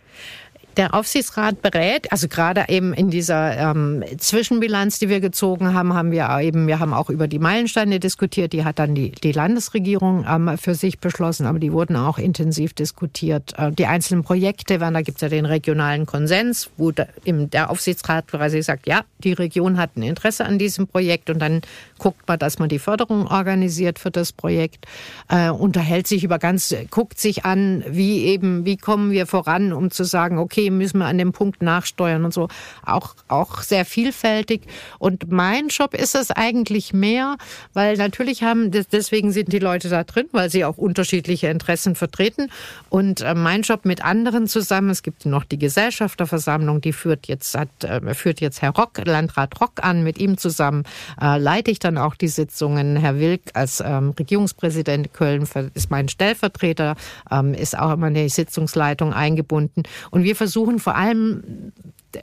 Der 0.76 0.94
Aufsichtsrat 0.94 1.60
berät, 1.60 2.12
also 2.12 2.28
gerade 2.28 2.66
eben 2.68 2.94
in 2.94 3.10
dieser 3.10 3.56
ähm, 3.56 4.04
Zwischenbilanz, 4.16 5.00
die 5.00 5.08
wir 5.08 5.18
gezogen 5.18 5.74
haben, 5.74 5.92
haben 5.92 6.12
wir 6.12 6.28
eben, 6.40 6.68
wir 6.68 6.78
haben 6.78 6.94
auch 6.94 7.10
über 7.10 7.26
die 7.26 7.40
Meilensteine 7.40 7.98
diskutiert. 7.98 8.52
Die 8.52 8.64
hat 8.64 8.78
dann 8.78 8.94
die, 8.94 9.10
die 9.10 9.32
Landesregierung 9.32 10.24
ähm, 10.28 10.56
für 10.56 10.76
sich 10.76 11.00
beschlossen, 11.00 11.46
aber 11.46 11.58
die 11.58 11.72
wurden 11.72 11.96
auch 11.96 12.18
intensiv 12.18 12.74
diskutiert. 12.74 13.54
Äh, 13.58 13.72
die 13.72 13.86
einzelnen 13.86 14.22
Projekte, 14.22 14.78
da 14.78 15.00
gibt 15.02 15.16
es 15.16 15.22
ja 15.22 15.28
den 15.28 15.46
regionalen 15.46 16.06
Konsens, 16.06 16.70
wo 16.76 16.92
der, 16.92 17.08
eben 17.24 17.50
der 17.50 17.70
Aufsichtsrat 17.70 18.28
quasi 18.28 18.62
sagt, 18.62 18.86
ja, 18.86 19.00
die 19.18 19.32
Region 19.32 19.78
hat 19.78 19.96
ein 19.96 20.02
Interesse 20.02 20.44
an 20.44 20.58
diesem 20.58 20.86
Projekt 20.86 21.28
und 21.28 21.40
dann 21.40 21.62
guckt 21.98 22.28
man, 22.28 22.38
dass 22.38 22.60
man 22.60 22.68
die 22.68 22.78
Förderung 22.78 23.26
organisiert 23.26 23.98
für 23.98 24.12
das 24.12 24.32
Projekt, 24.32 24.86
äh, 25.28 25.50
unterhält 25.50 26.06
sich 26.06 26.22
über 26.22 26.38
ganz, 26.38 26.72
guckt 26.90 27.18
sich 27.18 27.44
an, 27.44 27.82
wie 27.88 28.24
eben, 28.26 28.64
wie 28.64 28.76
kommen 28.76 29.10
wir 29.10 29.26
voran, 29.26 29.72
um 29.72 29.90
zu 29.90 30.04
sagen, 30.04 30.38
okay, 30.38 30.67
müssen 30.76 30.98
wir 30.98 31.06
an 31.06 31.18
dem 31.18 31.32
Punkt 31.32 31.62
nachsteuern 31.62 32.24
und 32.24 32.34
so. 32.34 32.48
Auch, 32.84 33.14
auch 33.28 33.62
sehr 33.62 33.84
vielfältig. 33.84 34.62
Und 34.98 35.30
mein 35.30 35.68
Job 35.68 35.94
ist 35.94 36.14
es 36.14 36.30
eigentlich 36.30 36.92
mehr, 36.92 37.36
weil 37.74 37.96
natürlich 37.96 38.42
haben, 38.42 38.70
deswegen 38.70 39.32
sind 39.32 39.52
die 39.52 39.58
Leute 39.58 39.88
da 39.88 40.04
drin, 40.04 40.26
weil 40.32 40.50
sie 40.50 40.64
auch 40.64 40.78
unterschiedliche 40.78 41.48
Interessen 41.48 41.94
vertreten. 41.94 42.50
Und 42.88 43.20
äh, 43.20 43.34
mein 43.34 43.62
Job 43.62 43.84
mit 43.84 44.04
anderen 44.04 44.46
zusammen, 44.46 44.90
es 44.90 45.02
gibt 45.02 45.26
noch 45.26 45.44
die 45.44 45.58
Gesellschafterversammlung, 45.58 46.80
die 46.80 46.92
führt 46.92 47.26
jetzt, 47.26 47.56
hat, 47.56 47.84
äh, 47.84 48.14
führt 48.14 48.40
jetzt 48.40 48.62
Herr 48.62 48.70
Rock, 48.70 49.04
Landrat 49.04 49.60
Rock 49.60 49.82
an. 49.82 50.02
Mit 50.02 50.18
ihm 50.18 50.38
zusammen 50.38 50.84
äh, 51.20 51.38
leite 51.38 51.70
ich 51.70 51.78
dann 51.78 51.98
auch 51.98 52.14
die 52.14 52.28
Sitzungen. 52.28 52.96
Herr 52.96 53.18
Wilk 53.18 53.42
als 53.54 53.82
ähm, 53.84 54.14
Regierungspräsident 54.18 55.12
Köln 55.12 55.46
ist 55.74 55.90
mein 55.90 56.08
Stellvertreter, 56.08 56.96
ähm, 57.30 57.54
ist 57.54 57.78
auch 57.78 57.92
immer 57.92 58.08
in 58.08 58.14
die 58.14 58.28
Sitzungsleitung 58.28 59.12
eingebunden. 59.12 59.82
Und 60.10 60.24
wir 60.24 60.36
versuchen 60.36 60.47
versuchen 60.48 60.78
vor 60.78 60.96
allem 60.96 61.72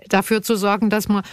dafür 0.09 0.41
zu 0.41 0.55
sorgen, 0.55 0.89
dass 0.89 1.07
man 1.07 1.23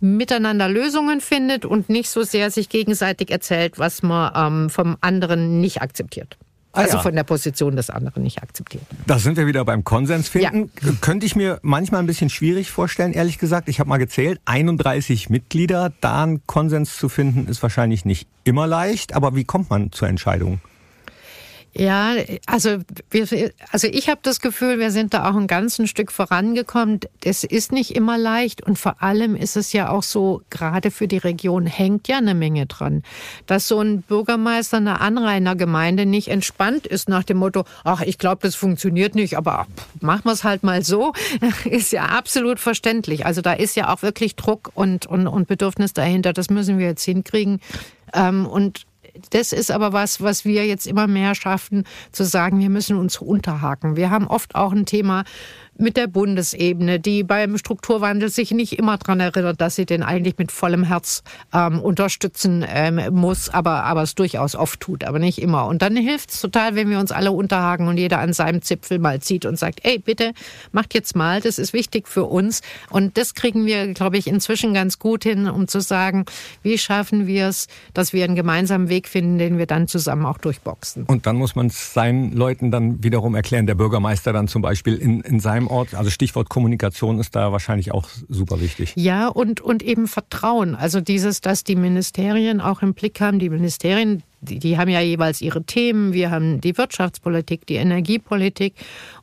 miteinander 0.00 0.68
Lösungen 0.68 1.20
findet 1.20 1.64
und 1.64 1.88
nicht 1.88 2.10
so 2.10 2.24
sehr 2.24 2.50
sich 2.50 2.68
gegenseitig 2.68 3.30
erzählt, 3.30 3.78
was 3.78 4.02
man 4.02 4.32
ähm, 4.34 4.70
vom 4.70 4.96
anderen 5.00 5.60
nicht 5.60 5.80
akzeptiert. 5.80 6.36
Ah, 6.72 6.80
also 6.80 6.96
ja. 6.96 7.02
von 7.04 7.14
der 7.14 7.22
Position 7.22 7.76
des 7.76 7.88
anderen 7.88 8.24
nicht 8.24 8.42
akzeptiert. 8.42 8.82
Da 9.06 9.20
sind 9.20 9.36
wir 9.36 9.46
wieder 9.46 9.64
beim 9.64 9.84
Konsens 9.84 10.28
finden. 10.28 10.72
Ja. 10.82 10.90
Könnte 11.00 11.24
ich 11.24 11.36
mir 11.36 11.60
manchmal 11.62 12.00
ein 12.00 12.06
bisschen 12.08 12.30
schwierig 12.30 12.72
vorstellen, 12.72 13.12
ehrlich 13.12 13.38
gesagt. 13.38 13.68
Ich 13.68 13.78
habe 13.78 13.88
mal 13.88 13.98
gezählt, 13.98 14.40
31 14.44 15.30
Mitglieder, 15.30 15.92
da 16.00 16.24
einen 16.24 16.44
Konsens 16.46 16.96
zu 16.96 17.08
finden, 17.08 17.46
ist 17.46 17.62
wahrscheinlich 17.62 18.04
nicht 18.04 18.26
immer 18.42 18.66
leicht. 18.66 19.14
Aber 19.14 19.36
wie 19.36 19.44
kommt 19.44 19.70
man 19.70 19.92
zur 19.92 20.08
Entscheidung? 20.08 20.60
Ja, 21.76 22.14
also 22.46 22.78
wir, 23.10 23.52
also 23.72 23.88
ich 23.88 24.08
habe 24.08 24.20
das 24.22 24.40
Gefühl, 24.40 24.78
wir 24.78 24.92
sind 24.92 25.12
da 25.12 25.28
auch 25.28 25.34
ein 25.34 25.48
ganzes 25.48 25.90
Stück 25.90 26.12
vorangekommen. 26.12 27.00
Es 27.24 27.42
ist 27.42 27.72
nicht 27.72 27.96
immer 27.96 28.16
leicht 28.16 28.62
und 28.62 28.78
vor 28.78 29.02
allem 29.02 29.34
ist 29.34 29.56
es 29.56 29.72
ja 29.72 29.88
auch 29.88 30.04
so, 30.04 30.42
gerade 30.50 30.92
für 30.92 31.08
die 31.08 31.18
Region 31.18 31.66
hängt 31.66 32.06
ja 32.06 32.18
eine 32.18 32.36
Menge 32.36 32.66
dran, 32.66 33.02
dass 33.46 33.66
so 33.66 33.80
ein 33.80 34.02
Bürgermeister 34.02 34.76
einer 34.76 35.00
Anrainergemeinde 35.00 36.06
nicht 36.06 36.28
entspannt 36.28 36.86
ist 36.86 37.08
nach 37.08 37.24
dem 37.24 37.38
Motto, 37.38 37.64
ach, 37.82 38.02
ich 38.02 38.18
glaube, 38.18 38.42
das 38.42 38.54
funktioniert 38.54 39.16
nicht, 39.16 39.36
aber 39.36 39.66
machen 40.00 40.26
wir 40.26 40.32
es 40.32 40.44
halt 40.44 40.62
mal 40.62 40.84
so, 40.84 41.12
ist 41.64 41.90
ja 41.90 42.04
absolut 42.04 42.60
verständlich. 42.60 43.26
Also 43.26 43.40
da 43.40 43.52
ist 43.52 43.74
ja 43.74 43.92
auch 43.92 44.02
wirklich 44.02 44.36
Druck 44.36 44.70
und, 44.74 45.06
und, 45.06 45.26
und 45.26 45.48
Bedürfnis 45.48 45.92
dahinter. 45.92 46.32
Das 46.32 46.50
müssen 46.50 46.78
wir 46.78 46.86
jetzt 46.86 47.02
hinkriegen. 47.02 47.60
Ähm, 48.12 48.46
und 48.46 48.86
das 49.30 49.52
ist 49.52 49.70
aber 49.70 49.92
was, 49.92 50.20
was 50.20 50.44
wir 50.44 50.66
jetzt 50.66 50.86
immer 50.86 51.06
mehr 51.06 51.34
schaffen, 51.34 51.84
zu 52.12 52.24
sagen, 52.24 52.60
wir 52.60 52.70
müssen 52.70 52.96
uns 52.96 53.18
unterhaken. 53.18 53.96
Wir 53.96 54.10
haben 54.10 54.26
oft 54.26 54.54
auch 54.54 54.72
ein 54.72 54.86
Thema, 54.86 55.24
mit 55.76 55.96
der 55.96 56.06
Bundesebene, 56.06 57.00
die 57.00 57.22
beim 57.22 57.58
Strukturwandel 57.58 58.28
sich 58.28 58.50
nicht 58.52 58.78
immer 58.78 58.98
daran 58.98 59.20
erinnert, 59.20 59.60
dass 59.60 59.76
sie 59.76 59.86
den 59.86 60.02
eigentlich 60.02 60.38
mit 60.38 60.52
vollem 60.52 60.84
Herz 60.84 61.22
ähm, 61.52 61.80
unterstützen 61.80 62.64
ähm, 62.68 63.00
muss, 63.10 63.48
aber, 63.48 63.84
aber 63.84 64.02
es 64.02 64.14
durchaus 64.14 64.54
oft 64.54 64.80
tut, 64.80 65.04
aber 65.04 65.18
nicht 65.18 65.40
immer. 65.40 65.66
Und 65.66 65.82
dann 65.82 65.96
hilft 65.96 66.30
es 66.30 66.40
total, 66.40 66.74
wenn 66.74 66.90
wir 66.90 66.98
uns 66.98 67.12
alle 67.12 67.32
unterhaken 67.32 67.88
und 67.88 67.98
jeder 67.98 68.20
an 68.20 68.32
seinem 68.32 68.62
Zipfel 68.62 68.98
mal 68.98 69.20
zieht 69.20 69.46
und 69.46 69.58
sagt, 69.58 69.80
ey, 69.82 69.98
bitte, 69.98 70.32
macht 70.72 70.94
jetzt 70.94 71.16
mal, 71.16 71.40
das 71.40 71.58
ist 71.58 71.72
wichtig 71.72 72.08
für 72.08 72.24
uns. 72.24 72.62
Und 72.90 73.18
das 73.18 73.34
kriegen 73.34 73.66
wir, 73.66 73.92
glaube 73.94 74.16
ich, 74.16 74.26
inzwischen 74.26 74.74
ganz 74.74 74.98
gut 74.98 75.24
hin, 75.24 75.48
um 75.48 75.68
zu 75.68 75.80
sagen, 75.80 76.24
wie 76.62 76.78
schaffen 76.78 77.26
wir 77.26 77.48
es, 77.48 77.66
dass 77.92 78.12
wir 78.12 78.24
einen 78.24 78.36
gemeinsamen 78.36 78.88
Weg 78.88 79.08
finden, 79.08 79.38
den 79.38 79.58
wir 79.58 79.66
dann 79.66 79.88
zusammen 79.88 80.26
auch 80.26 80.38
durchboxen. 80.38 81.04
Und 81.04 81.26
dann 81.26 81.36
muss 81.36 81.56
man 81.56 81.66
es 81.66 81.92
seinen 81.92 82.32
Leuten 82.32 82.70
dann 82.70 83.02
wiederum 83.02 83.34
erklären, 83.34 83.66
der 83.66 83.74
Bürgermeister 83.74 84.32
dann 84.32 84.48
zum 84.48 84.62
Beispiel 84.62 84.94
in, 84.96 85.20
in 85.20 85.40
seinem 85.40 85.63
einem 85.64 85.76
Ort, 85.76 85.94
also 85.94 86.10
Stichwort 86.10 86.48
Kommunikation 86.48 87.18
ist 87.18 87.34
da 87.34 87.52
wahrscheinlich 87.52 87.92
auch 87.92 88.08
super 88.28 88.60
wichtig. 88.60 88.92
Ja, 88.96 89.28
und, 89.28 89.60
und 89.60 89.82
eben 89.82 90.06
Vertrauen. 90.06 90.74
Also 90.74 91.00
dieses, 91.00 91.40
dass 91.40 91.64
die 91.64 91.76
Ministerien 91.76 92.60
auch 92.60 92.82
im 92.82 92.94
Blick 92.94 93.20
haben, 93.20 93.38
die 93.38 93.50
Ministerien, 93.50 94.22
die, 94.40 94.58
die 94.58 94.78
haben 94.78 94.90
ja 94.90 95.00
jeweils 95.00 95.40
ihre 95.40 95.64
Themen. 95.64 96.12
Wir 96.12 96.30
haben 96.30 96.60
die 96.60 96.76
Wirtschaftspolitik, 96.76 97.66
die 97.66 97.76
Energiepolitik. 97.76 98.74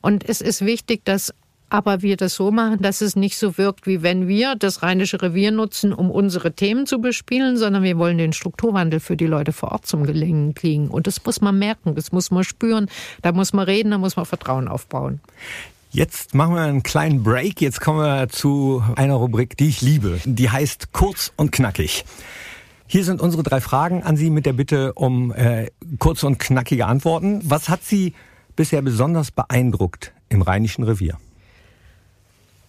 Und 0.01 0.27
es 0.27 0.41
ist 0.41 0.65
wichtig, 0.65 1.05
dass 1.05 1.33
aber 1.71 2.01
wir 2.01 2.17
das 2.17 2.35
so 2.35 2.51
machen, 2.51 2.81
dass 2.81 2.99
es 2.99 3.15
nicht 3.15 3.37
so 3.37 3.57
wirkt, 3.57 3.87
wie 3.87 4.03
wenn 4.03 4.27
wir 4.27 4.55
das 4.55 4.83
Rheinische 4.83 5.21
Revier 5.21 5.51
nutzen, 5.51 5.93
um 5.93 6.11
unsere 6.11 6.51
Themen 6.51 6.85
zu 6.85 6.99
bespielen, 6.99 7.55
sondern 7.55 7.81
wir 7.81 7.97
wollen 7.97 8.17
den 8.17 8.33
Strukturwandel 8.33 8.99
für 8.99 9.15
die 9.15 9.25
Leute 9.25 9.53
vor 9.53 9.71
Ort 9.71 9.87
zum 9.87 10.05
Gelingen 10.05 10.53
kriegen. 10.53 10.89
Und 10.89 11.07
das 11.07 11.23
muss 11.23 11.39
man 11.39 11.57
merken, 11.57 11.95
das 11.95 12.11
muss 12.11 12.29
man 12.29 12.43
spüren, 12.43 12.89
da 13.21 13.31
muss 13.31 13.53
man 13.53 13.63
reden, 13.63 13.91
da 13.91 13.97
muss 13.97 14.17
man 14.17 14.25
Vertrauen 14.25 14.67
aufbauen. 14.67 15.21
Jetzt 15.93 16.33
machen 16.33 16.55
wir 16.55 16.61
einen 16.61 16.83
kleinen 16.83 17.21
Break. 17.21 17.59
Jetzt 17.59 17.81
kommen 17.81 17.99
wir 17.99 18.29
zu 18.29 18.81
einer 18.95 19.15
Rubrik, 19.15 19.57
die 19.57 19.67
ich 19.67 19.81
liebe. 19.81 20.21
Die 20.23 20.49
heißt 20.49 20.93
kurz 20.93 21.33
und 21.35 21.51
knackig. 21.51 22.05
Hier 22.87 23.03
sind 23.03 23.19
unsere 23.19 23.43
drei 23.43 23.59
Fragen 23.59 24.01
an 24.01 24.15
Sie 24.15 24.29
mit 24.29 24.45
der 24.45 24.53
Bitte 24.53 24.93
um 24.93 25.33
äh, 25.33 25.69
kurze 25.99 26.27
und 26.27 26.39
knackige 26.39 26.85
Antworten. 26.85 27.41
Was 27.43 27.67
hat 27.67 27.83
Sie 27.83 28.13
bisher 28.55 28.81
besonders 28.81 29.31
beeindruckt 29.31 30.13
im 30.29 30.41
Rheinischen 30.41 30.85
Revier? 30.85 31.17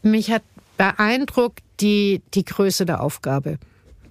Mich 0.03 0.33
hat 0.33 0.43
beeindruckt 0.77 1.63
die, 1.79 2.23
die 2.35 2.45
Größe 2.45 2.87
der 2.87 3.03
Aufgabe. 3.05 3.59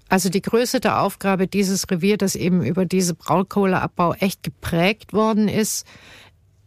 Also 0.08 0.30
die 0.30 0.42
Größe 0.42 0.80
der 0.80 1.02
Aufgabe 1.02 1.48
dieses 1.48 1.90
Revier, 1.92 2.18
das 2.18 2.36
eben 2.36 2.64
über 2.64 2.86
diese 2.86 3.14
Braunkohleabbau 3.14 4.14
echt 4.14 4.44
geprägt 4.44 5.12
worden 5.12 5.50
ist, 5.50 5.86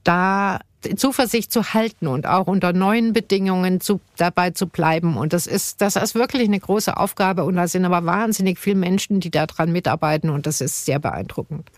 da 0.04 0.60
Zuversicht 0.96 1.50
zu 1.50 1.74
halten 1.74 2.06
und 2.06 2.26
auch 2.26 2.46
unter 2.46 2.72
neuen 2.72 3.12
Bedingungen 3.12 3.80
zu, 3.80 4.00
dabei 4.16 4.50
zu 4.50 4.66
bleiben. 4.66 5.16
Und 5.16 5.32
das 5.32 5.46
ist, 5.46 5.80
das 5.80 5.96
ist 5.96 6.14
wirklich 6.14 6.46
eine 6.46 6.60
große 6.60 6.96
Aufgabe. 6.96 7.44
Und 7.44 7.56
da 7.56 7.66
sind 7.66 7.84
aber 7.84 8.04
wahnsinnig 8.04 8.58
viele 8.58 8.76
Menschen, 8.76 9.20
die 9.20 9.30
daran 9.30 9.72
mitarbeiten. 9.72 10.30
Und 10.30 10.46
das 10.46 10.60
ist 10.60 10.84
sehr 10.84 10.98
beeindruckend. 10.98 11.70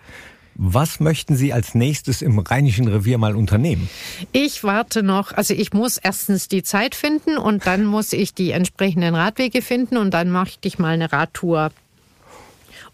Was 0.59 1.01
möchten 1.01 1.37
Sie 1.37 1.53
als 1.53 1.75
nächstes 1.75 2.23
im 2.23 2.39
Rheinischen 2.39 2.89
Revier 2.89 3.19
mal 3.19 3.37
unternehmen? 3.37 3.91
Ich 4.33 4.65
warte 4.65 5.03
noch, 5.03 5.33
also 5.33 5.53
ich 5.53 5.75
muss 5.75 5.99
erstens 5.99 6.49
die 6.49 6.63
Zeit 6.63 6.95
finden 6.95 7.37
und 7.37 7.67
dann 7.67 7.85
muss 7.85 8.15
ich 8.15 8.33
die 8.33 8.53
entsprechenden 8.53 9.15
Radwege 9.15 9.61
finden 9.61 9.99
und 9.99 10.15
dann 10.15 10.31
mache 10.31 10.53
ich 10.63 10.79
mal 10.79 10.95
eine 10.95 11.13
Radtour 11.13 11.73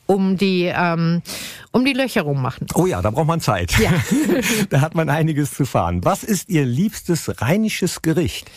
um 0.06 0.36
die, 0.36 0.64
ähm, 0.74 1.22
um 1.72 1.84
die 1.84 1.92
Löcher 1.92 2.22
rummachen. 2.22 2.66
Oh 2.74 2.86
ja, 2.86 3.02
da 3.02 3.10
braucht 3.10 3.26
man 3.26 3.40
Zeit. 3.40 3.78
Ja. 3.78 3.90
da 4.70 4.80
hat 4.80 4.94
man 4.94 5.08
einiges 5.08 5.52
zu 5.52 5.64
fahren. 5.64 6.04
Was 6.04 6.22
ist 6.22 6.48
Ihr 6.48 6.64
liebstes 6.64 7.40
rheinisches 7.40 8.02
Gericht? 8.02 8.50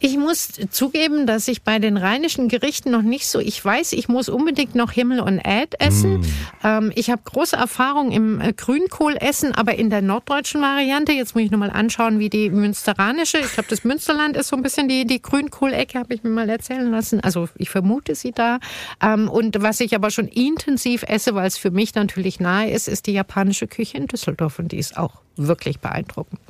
Ich 0.00 0.16
muss 0.16 0.48
zugeben, 0.70 1.26
dass 1.26 1.48
ich 1.48 1.62
bei 1.62 1.78
den 1.78 1.96
rheinischen 1.96 2.48
Gerichten 2.48 2.90
noch 2.90 3.02
nicht 3.02 3.26
so, 3.26 3.38
ich 3.38 3.62
weiß, 3.64 3.92
ich 3.92 4.08
muss 4.08 4.28
unbedingt 4.28 4.74
noch 4.74 4.92
Himmel 4.92 5.20
und 5.20 5.40
Äd 5.44 5.74
essen. 5.78 6.20
Mm. 6.20 6.24
Ähm, 6.62 6.92
ich 6.94 7.10
habe 7.10 7.22
große 7.24 7.56
Erfahrung 7.56 8.12
im 8.12 8.40
äh, 8.40 8.52
Grünkohlessen, 8.52 9.52
aber 9.54 9.74
in 9.74 9.90
der 9.90 10.02
norddeutschen 10.02 10.60
Variante. 10.60 11.12
Jetzt 11.12 11.34
muss 11.34 11.44
ich 11.44 11.50
nochmal 11.50 11.70
anschauen, 11.70 12.18
wie 12.18 12.30
die 12.30 12.50
münsteranische, 12.50 13.38
ich 13.38 13.52
glaube, 13.52 13.68
das 13.68 13.84
Münsterland 13.84 14.36
ist 14.36 14.48
so 14.48 14.56
ein 14.56 14.62
bisschen 14.62 14.88
die, 14.88 15.06
die 15.06 15.20
Grünkohlecke, 15.20 15.98
habe 15.98 16.14
ich 16.14 16.22
mir 16.22 16.30
mal 16.30 16.48
erzählen 16.48 16.90
lassen. 16.90 17.20
Also 17.20 17.48
ich 17.56 17.70
vermute 17.70 18.14
sie 18.14 18.32
da. 18.32 18.58
Ähm, 19.02 19.28
und 19.28 19.60
was 19.62 19.80
ich 19.80 19.94
aber 19.94 20.10
schon 20.10 20.28
intensiv 20.28 20.94
intensiv 20.94 21.04
esse, 21.08 21.34
weil 21.34 21.46
es 21.46 21.58
für 21.58 21.70
mich 21.70 21.94
natürlich 21.94 22.40
nahe 22.44 22.70
ist, 22.70 22.88
ist 22.88 23.06
die 23.06 23.12
japanische 23.12 23.66
Küche 23.66 23.96
in 23.96 24.06
Düsseldorf 24.06 24.58
und 24.58 24.70
die 24.72 24.78
ist 24.78 24.96
auch 24.96 25.20
wirklich 25.36 25.80
beeindruckend. 25.80 26.40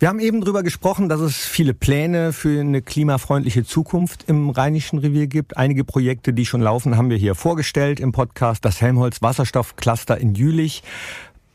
Wir 0.00 0.08
haben 0.08 0.18
eben 0.18 0.40
darüber 0.40 0.62
gesprochen, 0.62 1.08
dass 1.08 1.20
es 1.20 1.36
viele 1.36 1.72
Pläne 1.72 2.32
für 2.32 2.60
eine 2.60 2.82
klimafreundliche 2.82 3.64
Zukunft 3.64 4.24
im 4.26 4.50
Rheinischen 4.50 4.98
Revier 4.98 5.28
gibt. 5.28 5.56
Einige 5.56 5.84
Projekte, 5.84 6.32
die 6.34 6.44
schon 6.44 6.60
laufen, 6.60 6.96
haben 6.96 7.10
wir 7.10 7.16
hier 7.16 7.34
vorgestellt 7.36 8.00
im 8.00 8.12
Podcast. 8.12 8.64
Das 8.64 8.80
Helmholtz 8.80 9.22
Wasserstoffcluster 9.22 10.18
in 10.18 10.34
Jülich. 10.34 10.82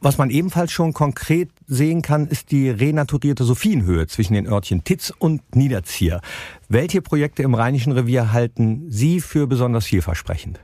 Was 0.02 0.18
man 0.18 0.30
ebenfalls 0.30 0.72
schon 0.72 0.94
konkret 0.94 1.50
sehen 1.68 2.02
kann, 2.02 2.28
ist 2.28 2.52
die 2.52 2.70
renaturierte 2.70 3.44
Sophienhöhe 3.44 4.08
zwischen 4.08 4.34
den 4.34 4.48
Örtchen 4.48 4.86
Titz 4.86 5.14
und 5.20 5.56
Niederzier. 5.56 6.22
Welche 6.70 7.02
Projekte 7.02 7.44
im 7.44 7.54
Rheinischen 7.54 7.92
Revier 7.92 8.32
halten 8.32 8.86
Sie 8.90 9.20
für 9.20 9.46
besonders 9.46 9.86
vielversprechend? 9.86 10.62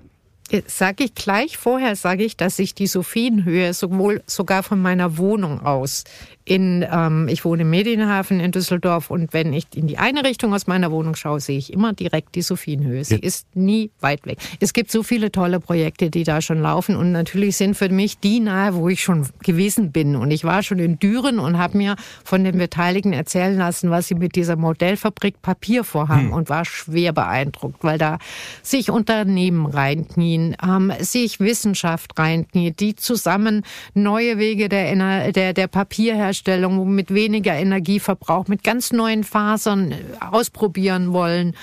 Sage 0.68 1.06
ich 1.06 1.16
gleich 1.16 1.58
vorher, 1.58 1.96
sage 1.96 2.24
ich, 2.24 2.38
dass 2.38 2.60
ich 2.60 2.76
die 2.76 2.86
Sophienhöhe 2.86 3.74
sowohl 3.74 4.22
sogar 4.28 4.62
von 4.62 4.80
meiner 4.80 5.18
Wohnung 5.18 5.62
aus 5.62 6.04
in, 6.46 6.86
ähm, 6.90 7.28
ich 7.28 7.44
wohne 7.44 7.64
im 7.64 7.72
Medienhafen 7.72 8.40
in 8.40 8.52
Düsseldorf 8.52 9.10
und 9.10 9.34
wenn 9.34 9.52
ich 9.52 9.66
in 9.76 9.88
die 9.88 9.98
eine 9.98 10.24
Richtung 10.24 10.54
aus 10.54 10.68
meiner 10.68 10.92
Wohnung 10.92 11.16
schaue, 11.16 11.40
sehe 11.40 11.58
ich 11.58 11.74
immer 11.74 11.94
direkt 11.94 12.36
die 12.36 12.44
Sophienhöhe. 12.44 13.04
Sie 13.04 13.16
ja. 13.16 13.24
ist 13.24 13.48
nie 13.56 13.90
weit 14.00 14.28
weg. 14.28 14.38
Es 14.60 14.74
gibt 14.74 14.92
so 14.92 15.02
viele 15.02 15.32
tolle 15.32 15.60
Projekte, 15.60 16.12
die 16.12 16.24
da 16.24 16.42
schon 16.42 16.62
laufen 16.62 16.96
und 16.96 17.12
natürlich 17.12 17.58
sind 17.58 17.74
für 17.74 17.90
mich 17.90 18.20
die 18.20 18.40
nahe, 18.40 18.76
wo 18.76 18.90
ich 18.90 19.02
schon 19.02 19.28
gewesen 19.42 19.92
bin. 19.92 20.16
Und 20.16 20.30
ich 20.30 20.44
war 20.44 20.62
schon 20.62 20.78
in 20.78 21.00
Düren 21.00 21.40
und 21.40 21.58
habe 21.58 21.78
mir 21.80 21.96
von 22.24 22.44
den 22.44 22.60
Beteiligten 22.60 23.12
erzählen 23.12 23.58
lassen, 23.58 23.90
was 23.90 24.08
sie 24.08 24.16
mit 24.16 24.36
dieser 24.36 24.56
Modellfabrik 24.56 25.42
Papier 25.42 25.84
vorhaben 25.84 26.28
hm. 26.28 26.34
und 26.34 26.50
war 26.50 26.64
schwer 26.64 27.12
beeindruckt, 27.12 27.84
weil 27.84 27.98
da 27.98 28.20
sich 28.62 28.92
Unternehmen 28.92 29.66
reinknien, 29.66 30.56
ähm, 30.64 30.94
sich 31.00 31.40
Wissenschaft 31.40 32.20
reinknien, 32.20 32.76
die 32.76 32.96
zusammen 32.96 33.64
neue 33.96 34.38
Wege 34.38 34.70
der, 34.70 35.32
der, 35.32 35.54
der 35.54 35.68
Papierherstellung 35.68 36.35
Herstellung, 36.36 36.94
mit 36.94 37.14
weniger 37.14 37.54
Energieverbrauch, 37.54 38.48
mit 38.48 38.64
ganz 38.64 38.92
neuen 38.92 39.24
Fasern 39.24 39.92
äh, 39.92 39.96
ausprobieren 40.20 41.14
wollen 41.14 41.56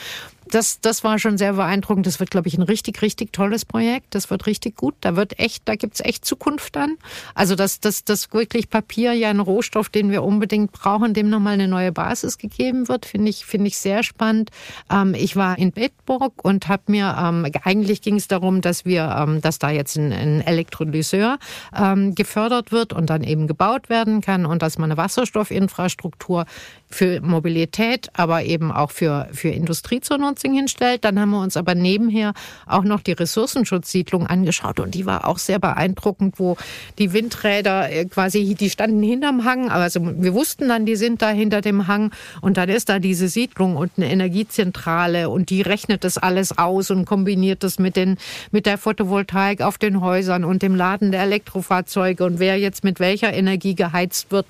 das, 0.54 0.80
das 0.80 1.02
war 1.02 1.18
schon 1.18 1.38
sehr 1.38 1.54
beeindruckend. 1.54 2.06
Das 2.06 2.20
wird, 2.20 2.30
glaube 2.30 2.48
ich, 2.48 2.58
ein 2.58 2.62
richtig, 2.62 3.00
richtig 3.00 3.32
tolles 3.32 3.64
Projekt. 3.64 4.14
Das 4.14 4.28
wird 4.28 4.46
richtig 4.46 4.76
gut. 4.76 4.94
Da 5.00 5.16
wird 5.16 5.38
echt, 5.38 5.62
da 5.66 5.76
gibt's 5.76 6.00
echt 6.00 6.26
Zukunft 6.26 6.76
dann. 6.76 6.98
Also, 7.34 7.54
dass 7.54 7.80
dass, 7.80 8.04
dass 8.04 8.32
wirklich 8.34 8.68
Papier 8.68 9.14
ja 9.14 9.30
ein 9.30 9.40
Rohstoff, 9.40 9.88
den 9.88 10.10
wir 10.10 10.22
unbedingt 10.22 10.72
brauchen, 10.72 11.14
dem 11.14 11.30
nochmal 11.30 11.54
eine 11.54 11.68
neue 11.68 11.90
Basis 11.90 12.36
gegeben 12.36 12.88
wird, 12.88 13.06
finde 13.06 13.30
ich, 13.30 13.46
finde 13.46 13.68
ich 13.68 13.78
sehr 13.78 14.02
spannend. 14.02 14.50
Ähm, 14.90 15.14
ich 15.14 15.36
war 15.36 15.58
in 15.58 15.72
Bedburg 15.72 16.44
und 16.44 16.68
habe 16.68 16.82
mir, 16.88 17.16
ähm, 17.18 17.46
eigentlich 17.64 18.02
ging 18.02 18.16
es 18.16 18.28
darum, 18.28 18.60
dass 18.60 18.84
wir, 18.84 19.14
ähm, 19.18 19.40
dass 19.40 19.58
da 19.58 19.70
jetzt 19.70 19.96
ein, 19.96 20.12
ein 20.12 20.40
Elektrolyseur 20.42 21.38
ähm, 21.74 22.14
gefördert 22.14 22.72
wird 22.72 22.92
und 22.92 23.08
dann 23.08 23.24
eben 23.24 23.46
gebaut 23.46 23.88
werden 23.88 24.20
kann 24.20 24.44
und 24.44 24.60
dass 24.60 24.76
man 24.76 24.90
eine 24.90 24.98
Wasserstoffinfrastruktur 24.98 26.44
für 26.90 27.22
Mobilität, 27.22 28.10
aber 28.12 28.44
eben 28.44 28.70
auch 28.70 28.90
für, 28.90 29.28
für 29.32 29.48
Industrie 29.48 30.00
zur 30.00 30.18
Nutzung 30.18 30.41
hinstellt. 30.50 31.04
Dann 31.04 31.20
haben 31.20 31.30
wir 31.30 31.40
uns 31.40 31.56
aber 31.56 31.74
nebenher 31.74 32.32
auch 32.66 32.84
noch 32.84 33.00
die 33.00 33.12
Ressourcenschutzsiedlung 33.12 34.26
angeschaut. 34.26 34.80
Und 34.80 34.94
die 34.94 35.06
war 35.06 35.28
auch 35.28 35.38
sehr 35.38 35.58
beeindruckend, 35.58 36.38
wo 36.38 36.56
die 36.98 37.12
Windräder 37.12 37.90
äh, 37.90 38.04
quasi, 38.06 38.54
die 38.54 38.70
standen 38.70 39.02
hinterm 39.02 39.44
Hang, 39.44 39.70
also 39.70 40.00
wir 40.02 40.34
wussten 40.34 40.68
dann, 40.68 40.86
die 40.86 40.96
sind 40.96 41.22
da 41.22 41.30
hinter 41.30 41.60
dem 41.60 41.86
Hang. 41.86 42.12
Und 42.40 42.56
dann 42.56 42.68
ist 42.68 42.88
da 42.88 42.98
diese 42.98 43.28
Siedlung 43.28 43.76
und 43.76 43.92
eine 43.96 44.10
Energiezentrale. 44.10 45.28
Und 45.28 45.50
die 45.50 45.62
rechnet 45.62 46.04
das 46.04 46.18
alles 46.18 46.58
aus 46.58 46.90
und 46.90 47.04
kombiniert 47.04 47.62
das 47.62 47.78
mit 47.78 47.96
den, 47.96 48.16
mit 48.50 48.66
der 48.66 48.78
Photovoltaik 48.78 49.60
auf 49.60 49.78
den 49.78 50.00
Häusern 50.00 50.44
und 50.44 50.62
dem 50.62 50.74
Laden 50.74 51.12
der 51.12 51.22
Elektrofahrzeuge. 51.22 52.24
Und 52.24 52.38
wer 52.38 52.58
jetzt 52.58 52.84
mit 52.84 53.00
welcher 53.00 53.32
Energie 53.32 53.74
geheizt 53.74 54.30
wird 54.30 54.46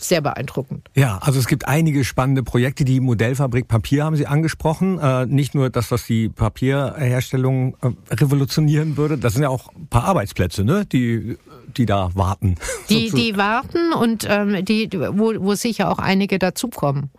sehr 0.00 0.20
beeindruckend. 0.20 0.88
Ja, 0.94 1.18
also 1.18 1.38
es 1.38 1.46
gibt 1.46 1.66
einige 1.66 2.04
spannende 2.04 2.42
Projekte. 2.42 2.84
Die 2.84 3.00
Modellfabrik 3.00 3.68
Papier 3.68 4.04
haben 4.04 4.16
Sie 4.16 4.26
angesprochen. 4.26 4.98
Äh, 4.98 5.26
nicht 5.26 5.54
nur, 5.54 5.70
dass 5.70 5.88
das 5.88 6.06
die 6.06 6.28
Papierherstellung 6.28 7.76
äh, 7.82 8.14
revolutionieren 8.14 8.96
würde, 8.96 9.18
das 9.18 9.34
sind 9.34 9.42
ja 9.42 9.48
auch 9.48 9.74
ein 9.74 9.88
paar 9.88 10.04
Arbeitsplätze, 10.04 10.64
ne? 10.64 10.86
die, 10.86 11.36
die 11.76 11.86
da 11.86 12.10
warten. 12.14 12.56
Die, 12.88 13.10
die 13.10 13.36
warten 13.36 13.92
und 13.92 14.26
ähm, 14.28 14.64
die, 14.64 14.88
wo, 14.92 15.34
wo 15.38 15.54
sicher 15.54 15.90
auch 15.90 15.98
einige 15.98 16.38
dazukommen. 16.38 17.10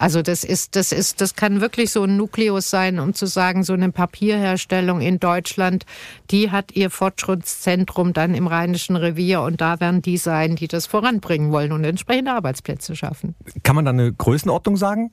Also 0.00 0.22
das 0.22 0.44
ist, 0.44 0.76
das 0.76 0.92
ist, 0.92 1.20
das 1.20 1.34
kann 1.36 1.60
wirklich 1.60 1.90
so 1.90 2.04
ein 2.04 2.16
Nukleus 2.16 2.70
sein, 2.70 2.98
um 2.98 3.12
zu 3.12 3.26
sagen, 3.26 3.64
so 3.64 3.74
eine 3.74 3.92
Papierherstellung 3.92 5.02
in 5.02 5.20
Deutschland, 5.20 5.84
die 6.30 6.50
hat 6.50 6.72
ihr 6.72 6.88
Fortschrittszentrum 6.88 8.14
dann 8.14 8.34
im 8.34 8.46
Rheinischen 8.46 8.96
Revier 8.96 9.42
und 9.42 9.60
da 9.60 9.78
werden 9.78 10.00
die 10.00 10.16
sein, 10.16 10.56
die 10.56 10.68
das 10.68 10.86
voranbringen 10.86 11.52
wollen 11.52 11.72
und 11.72 11.84
entsprechende 11.84 12.32
Arbeitsplätze 12.32 12.96
schaffen. 12.96 13.34
Kann 13.62 13.76
man 13.76 13.84
da 13.84 13.90
eine 13.90 14.10
Größenordnung 14.10 14.78
sagen? 14.78 15.12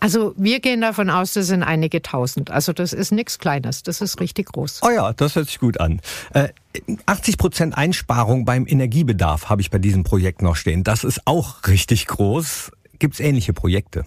Also 0.00 0.32
wir 0.36 0.60
gehen 0.60 0.80
davon 0.80 1.10
aus, 1.10 1.34
das 1.34 1.48
sind 1.48 1.62
einige 1.62 2.00
tausend. 2.00 2.50
Also 2.50 2.72
das 2.72 2.94
ist 2.94 3.10
nichts 3.10 3.38
Kleines, 3.38 3.82
das 3.82 4.00
ist 4.00 4.20
richtig 4.20 4.46
groß. 4.52 4.80
Oh 4.82 4.90
ja, 4.90 5.12
das 5.12 5.34
hört 5.34 5.48
sich 5.48 5.58
gut 5.58 5.80
an. 5.80 6.00
Äh, 6.32 6.48
80 7.06 7.36
Prozent 7.36 7.76
Einsparung 7.76 8.44
beim 8.44 8.66
Energiebedarf 8.66 9.50
habe 9.50 9.60
ich 9.60 9.70
bei 9.70 9.78
diesem 9.78 10.04
Projekt 10.04 10.40
noch 10.40 10.56
stehen. 10.56 10.84
Das 10.84 11.02
ist 11.02 11.26
auch 11.26 11.66
richtig 11.66 12.06
groß. 12.06 12.70
Gibt 12.98 13.14
es 13.14 13.20
ähnliche 13.20 13.52
Projekte? 13.52 14.04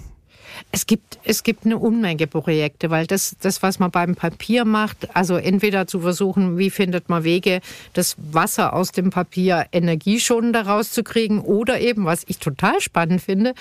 Es 0.71 0.85
gibt, 0.85 1.19
es 1.23 1.43
gibt 1.43 1.65
eine 1.65 1.77
Unmenge 1.77 2.27
Projekte, 2.27 2.89
weil 2.89 3.07
das, 3.07 3.35
das, 3.41 3.63
was 3.63 3.79
man 3.79 3.91
beim 3.91 4.15
Papier 4.15 4.65
macht, 4.65 5.15
also 5.15 5.35
entweder 5.35 5.87
zu 5.87 6.01
versuchen, 6.01 6.57
wie 6.57 6.69
findet 6.69 7.09
man 7.09 7.23
Wege, 7.23 7.61
das 7.93 8.15
Wasser 8.17 8.73
aus 8.73 8.91
dem 8.91 9.09
Papier 9.09 9.65
energieschonender 9.71 10.67
rauszukriegen 10.67 11.39
oder 11.39 11.79
eben, 11.79 12.05
was 12.05 12.23
ich 12.27 12.37
total 12.37 12.79
spannend 12.81 13.21
finde, 13.21 13.53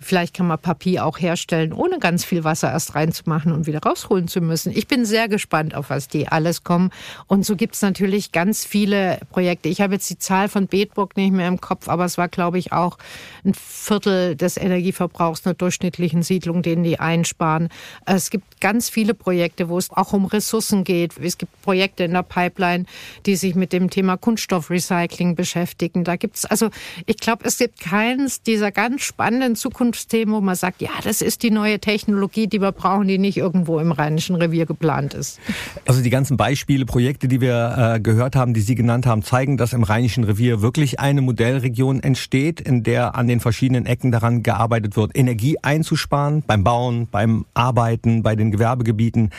Vielleicht 0.00 0.34
kann 0.34 0.46
man 0.46 0.58
Papier 0.58 1.04
auch 1.04 1.18
herstellen, 1.18 1.72
ohne 1.72 1.98
ganz 1.98 2.24
viel 2.24 2.44
Wasser 2.44 2.70
erst 2.70 2.94
reinzumachen 2.94 3.52
und 3.52 3.66
wieder 3.66 3.80
rausholen 3.80 4.28
zu 4.28 4.40
müssen. 4.40 4.72
Ich 4.76 4.86
bin 4.86 5.04
sehr 5.04 5.28
gespannt, 5.28 5.74
auf 5.74 5.90
was 5.90 6.08
die 6.08 6.28
alles 6.28 6.62
kommen. 6.62 6.90
Und 7.26 7.44
so 7.44 7.56
gibt's 7.56 7.82
natürlich 7.82 8.32
ganz 8.32 8.64
viele 8.64 9.18
Projekte. 9.30 9.68
Ich 9.68 9.80
habe 9.80 9.94
jetzt 9.94 10.08
die 10.08 10.18
Zahl 10.18 10.48
von 10.48 10.68
Bedburg 10.68 11.16
nicht 11.16 11.32
mehr 11.32 11.48
im 11.48 11.60
Kopf, 11.60 11.88
aber 11.88 12.04
es 12.04 12.16
war, 12.16 12.28
glaube 12.28 12.58
ich, 12.58 12.72
auch 12.72 12.98
ein 13.44 13.54
Viertel 13.54 14.36
des 14.36 14.56
Energieverbrauchs 14.56 15.44
einer 15.44 15.54
durchschnittlichen 15.54 16.22
Siedlung, 16.22 16.62
den 16.62 16.82
die 16.82 17.00
einsparen. 17.00 17.68
Es 18.06 18.30
gibt 18.30 18.47
ganz 18.60 18.88
viele 18.88 19.14
Projekte, 19.14 19.68
wo 19.68 19.78
es 19.78 19.90
auch 19.90 20.12
um 20.12 20.24
Ressourcen 20.26 20.84
geht. 20.84 21.18
Es 21.18 21.38
gibt 21.38 21.60
Projekte 21.62 22.04
in 22.04 22.12
der 22.12 22.22
Pipeline, 22.22 22.84
die 23.26 23.36
sich 23.36 23.54
mit 23.54 23.72
dem 23.72 23.90
Thema 23.90 24.16
Kunststoffrecycling 24.16 25.34
beschäftigen. 25.34 26.04
Da 26.04 26.16
gibt 26.16 26.36
es 26.36 26.44
also, 26.44 26.70
ich 27.06 27.16
glaube, 27.18 27.44
es 27.46 27.58
gibt 27.58 27.80
keins 27.80 28.42
dieser 28.42 28.72
ganz 28.72 29.02
spannenden 29.02 29.56
Zukunftsthemen, 29.56 30.34
wo 30.34 30.40
man 30.40 30.54
sagt, 30.54 30.82
ja, 30.82 30.90
das 31.02 31.22
ist 31.22 31.42
die 31.42 31.50
neue 31.50 31.78
Technologie, 31.78 32.46
die 32.46 32.60
wir 32.60 32.72
brauchen, 32.72 33.08
die 33.08 33.18
nicht 33.18 33.36
irgendwo 33.36 33.78
im 33.78 33.92
Rheinischen 33.92 34.36
Revier 34.36 34.66
geplant 34.66 35.14
ist. 35.14 35.38
Also 35.86 36.02
die 36.02 36.10
ganzen 36.10 36.36
Beispiele, 36.36 36.86
Projekte, 36.86 37.28
die 37.28 37.40
wir 37.40 37.94
äh, 37.96 38.00
gehört 38.00 38.36
haben, 38.36 38.54
die 38.54 38.60
Sie 38.60 38.74
genannt 38.74 39.06
haben, 39.06 39.22
zeigen, 39.22 39.56
dass 39.56 39.72
im 39.72 39.82
Rheinischen 39.82 40.24
Revier 40.24 40.62
wirklich 40.62 41.00
eine 41.00 41.20
Modellregion 41.22 42.02
entsteht, 42.02 42.60
in 42.60 42.82
der 42.82 43.14
an 43.14 43.26
den 43.26 43.40
verschiedenen 43.40 43.86
Ecken 43.86 44.12
daran 44.12 44.42
gearbeitet 44.42 44.96
wird, 44.96 45.16
Energie 45.16 45.56
einzusparen 45.62 46.42
beim 46.46 46.64
Bauen, 46.64 47.08
beim 47.10 47.44
Arbeiten, 47.54 48.22
bei 48.22 48.36
den 48.36 48.47
Gewerbegebieten, 48.50 49.30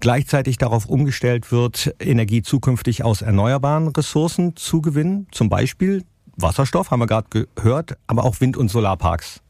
gleichzeitig 0.00 0.58
darauf 0.58 0.86
umgestellt 0.86 1.52
wird, 1.52 1.94
Energie 2.00 2.42
zukünftig 2.42 3.04
aus 3.04 3.22
erneuerbaren 3.22 3.88
Ressourcen 3.88 4.56
zu 4.56 4.80
gewinnen, 4.80 5.26
zum 5.30 5.48
Beispiel 5.48 6.04
Wasserstoff, 6.36 6.90
haben 6.90 7.00
wir 7.00 7.06
gerade 7.06 7.46
gehört, 7.56 7.96
aber 8.06 8.24
auch 8.24 8.40
Wind- 8.40 8.56
und 8.56 8.68
Solarparks. 8.68 9.40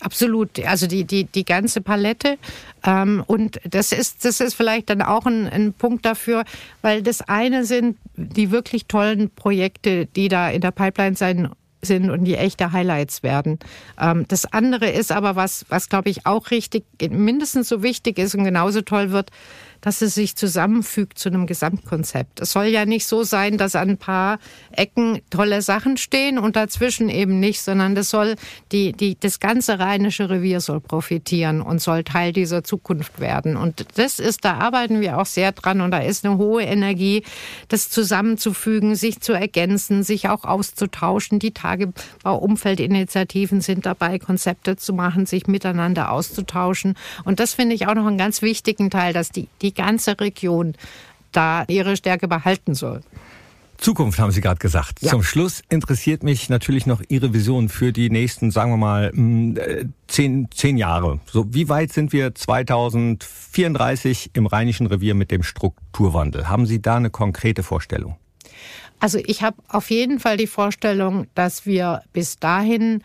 Absolut, 0.00 0.60
also 0.66 0.86
die, 0.86 1.04
die, 1.04 1.24
die 1.24 1.44
ganze 1.44 1.80
Palette. 1.80 2.36
Ähm, 2.84 3.22
und 3.26 3.60
das 3.64 3.92
ist, 3.92 4.24
das 4.24 4.40
ist 4.40 4.54
vielleicht 4.54 4.90
dann 4.90 5.00
auch 5.00 5.24
ein, 5.24 5.48
ein 5.48 5.72
Punkt 5.72 6.04
dafür, 6.04 6.44
weil 6.82 7.02
das 7.02 7.22
eine 7.22 7.64
sind 7.64 7.96
die 8.16 8.50
wirklich 8.50 8.86
tollen 8.86 9.30
Projekte, 9.30 10.06
die 10.06 10.28
da 10.28 10.50
in 10.50 10.60
der 10.60 10.72
Pipeline 10.72 11.16
sein 11.16 11.48
sind 11.84 12.10
und 12.10 12.24
die 12.24 12.36
echte 12.36 12.72
Highlights 12.72 13.22
werden. 13.22 13.58
Ähm, 14.00 14.24
das 14.28 14.44
andere 14.52 14.90
ist 14.90 15.12
aber 15.12 15.36
was, 15.36 15.64
was 15.68 15.88
glaube 15.88 16.10
ich 16.10 16.26
auch 16.26 16.50
richtig, 16.50 16.84
mindestens 17.10 17.68
so 17.68 17.82
wichtig 17.82 18.18
ist 18.18 18.34
und 18.34 18.44
genauso 18.44 18.82
toll 18.82 19.10
wird, 19.10 19.30
dass 19.84 20.00
es 20.00 20.14
sich 20.14 20.34
zusammenfügt 20.34 21.18
zu 21.18 21.28
einem 21.28 21.46
Gesamtkonzept. 21.46 22.40
Es 22.40 22.52
soll 22.52 22.68
ja 22.68 22.86
nicht 22.86 23.06
so 23.06 23.22
sein, 23.22 23.58
dass 23.58 23.76
an 23.76 23.90
ein 23.90 23.98
paar 23.98 24.38
Ecken 24.72 25.20
tolle 25.28 25.60
Sachen 25.60 25.98
stehen 25.98 26.38
und 26.38 26.56
dazwischen 26.56 27.10
eben 27.10 27.38
nicht, 27.38 27.60
sondern 27.60 27.94
das 27.94 28.08
soll 28.08 28.36
die, 28.72 28.92
die, 28.92 29.20
das 29.20 29.40
ganze 29.40 29.78
rheinische 29.78 30.30
Revier 30.30 30.62
soll 30.62 30.80
profitieren 30.80 31.60
und 31.60 31.82
soll 31.82 32.02
Teil 32.02 32.32
dieser 32.32 32.64
Zukunft 32.64 33.20
werden. 33.20 33.58
Und 33.58 33.84
das 33.96 34.20
ist, 34.20 34.46
da 34.46 34.54
arbeiten 34.54 35.02
wir 35.02 35.18
auch 35.18 35.26
sehr 35.26 35.52
dran 35.52 35.82
und 35.82 35.90
da 35.90 35.98
ist 35.98 36.24
eine 36.24 36.38
hohe 36.38 36.62
Energie, 36.62 37.22
das 37.68 37.90
zusammenzufügen, 37.90 38.94
sich 38.94 39.20
zu 39.20 39.34
ergänzen, 39.34 40.02
sich 40.02 40.30
auch 40.30 40.44
auszutauschen. 40.44 41.40
Die 41.40 41.52
Tagebau-Umfeldinitiativen 41.52 43.60
sind 43.60 43.84
dabei, 43.84 44.18
Konzepte 44.18 44.78
zu 44.78 44.94
machen, 44.94 45.26
sich 45.26 45.46
miteinander 45.46 46.10
auszutauschen. 46.10 46.94
Und 47.24 47.38
das 47.38 47.52
finde 47.52 47.74
ich 47.74 47.86
auch 47.86 47.94
noch 47.94 48.06
einen 48.06 48.16
ganz 48.16 48.40
wichtigen 48.40 48.88
Teil, 48.88 49.12
dass 49.12 49.28
die, 49.28 49.48
die 49.60 49.73
ganze 49.74 50.18
Region 50.20 50.74
da 51.32 51.64
ihre 51.68 51.96
Stärke 51.96 52.28
behalten 52.28 52.74
soll. 52.74 53.00
Zukunft 53.76 54.18
haben 54.18 54.30
Sie 54.30 54.40
gerade 54.40 54.58
gesagt. 54.58 55.02
Ja. 55.02 55.10
Zum 55.10 55.22
Schluss 55.22 55.62
interessiert 55.68 56.22
mich 56.22 56.48
natürlich 56.48 56.86
noch 56.86 57.02
Ihre 57.08 57.34
Vision 57.34 57.68
für 57.68 57.92
die 57.92 58.08
nächsten, 58.08 58.50
sagen 58.50 58.70
wir 58.70 58.76
mal, 58.76 59.10
mm, 59.12 59.56
äh, 59.56 59.84
zehn, 60.06 60.48
zehn 60.54 60.76
Jahre. 60.76 61.20
So, 61.30 61.52
wie 61.52 61.68
weit 61.68 61.92
sind 61.92 62.12
wir 62.12 62.34
2034 62.34 64.30
im 64.32 64.46
Rheinischen 64.46 64.86
Revier 64.86 65.14
mit 65.14 65.30
dem 65.30 65.42
Strukturwandel? 65.42 66.48
Haben 66.48 66.66
Sie 66.66 66.80
da 66.80 66.96
eine 66.96 67.10
konkrete 67.10 67.62
Vorstellung? 67.62 68.16
Also 69.00 69.18
ich 69.18 69.42
habe 69.42 69.56
auf 69.68 69.90
jeden 69.90 70.20
Fall 70.20 70.36
die 70.36 70.46
Vorstellung, 70.46 71.26
dass 71.34 71.66
wir 71.66 72.02
bis 72.12 72.38
dahin 72.38 73.02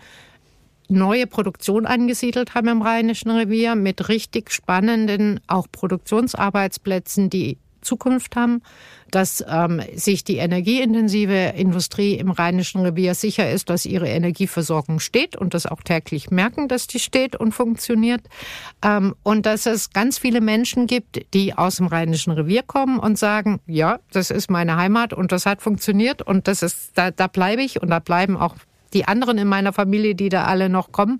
neue 0.90 1.28
Produktion 1.28 1.86
angesiedelt 1.86 2.56
haben 2.56 2.68
im 2.68 2.82
Rheinischen 2.82 3.32
Revier 3.32 3.76
mit 3.76 4.10
richtig 4.10 4.52
spannenden 4.52 5.40
auch 5.48 5.68
Produktionsarbeitsplätzen, 5.72 7.30
die 7.30 7.58
Zukunft 7.82 8.36
haben, 8.36 8.62
dass 9.10 9.44
ähm, 9.48 9.82
sich 9.96 10.24
die 10.24 10.38
energieintensive 10.38 11.54
Industrie 11.56 12.16
im 12.16 12.30
Rheinischen 12.30 12.82
Revier 12.82 13.16
sicher 13.16 13.50
ist, 13.50 13.70
dass 13.70 13.86
ihre 13.86 14.08
Energieversorgung 14.08 15.00
steht 15.00 15.36
und 15.36 15.54
das 15.54 15.66
auch 15.66 15.82
täglich 15.82 16.30
merken, 16.30 16.68
dass 16.68 16.88
die 16.88 17.00
steht 17.00 17.36
und 17.36 17.54
funktioniert. 17.54 18.22
Ähm, 18.84 19.16
und 19.24 19.46
dass 19.46 19.66
es 19.66 19.92
ganz 19.92 20.18
viele 20.18 20.42
Menschen 20.42 20.88
gibt, 20.88 21.34
die 21.34 21.54
aus 21.54 21.78
dem 21.78 21.88
Rheinischen 21.88 22.32
Revier 22.32 22.64
kommen 22.64 23.00
und 23.00 23.18
sagen, 23.18 23.60
ja, 23.66 24.00
das 24.12 24.30
ist 24.30 24.52
meine 24.52 24.76
Heimat 24.76 25.14
und 25.14 25.32
das 25.32 25.46
hat 25.46 25.62
funktioniert 25.62 26.22
und 26.22 26.48
das 26.48 26.62
ist, 26.62 26.92
da, 26.96 27.12
da 27.12 27.28
bleibe 27.28 27.64
ich 27.64 27.82
und 27.82 27.90
da 27.90 28.00
bleiben 28.00 28.38
auch 28.38 28.56
die 28.94 29.08
anderen 29.08 29.38
in 29.38 29.48
meiner 29.48 29.74
Familie, 29.74 30.16
die 30.16 30.30
da 30.30 30.46
alle 30.46 30.70
noch 30.70 30.92
kommen. 30.92 31.20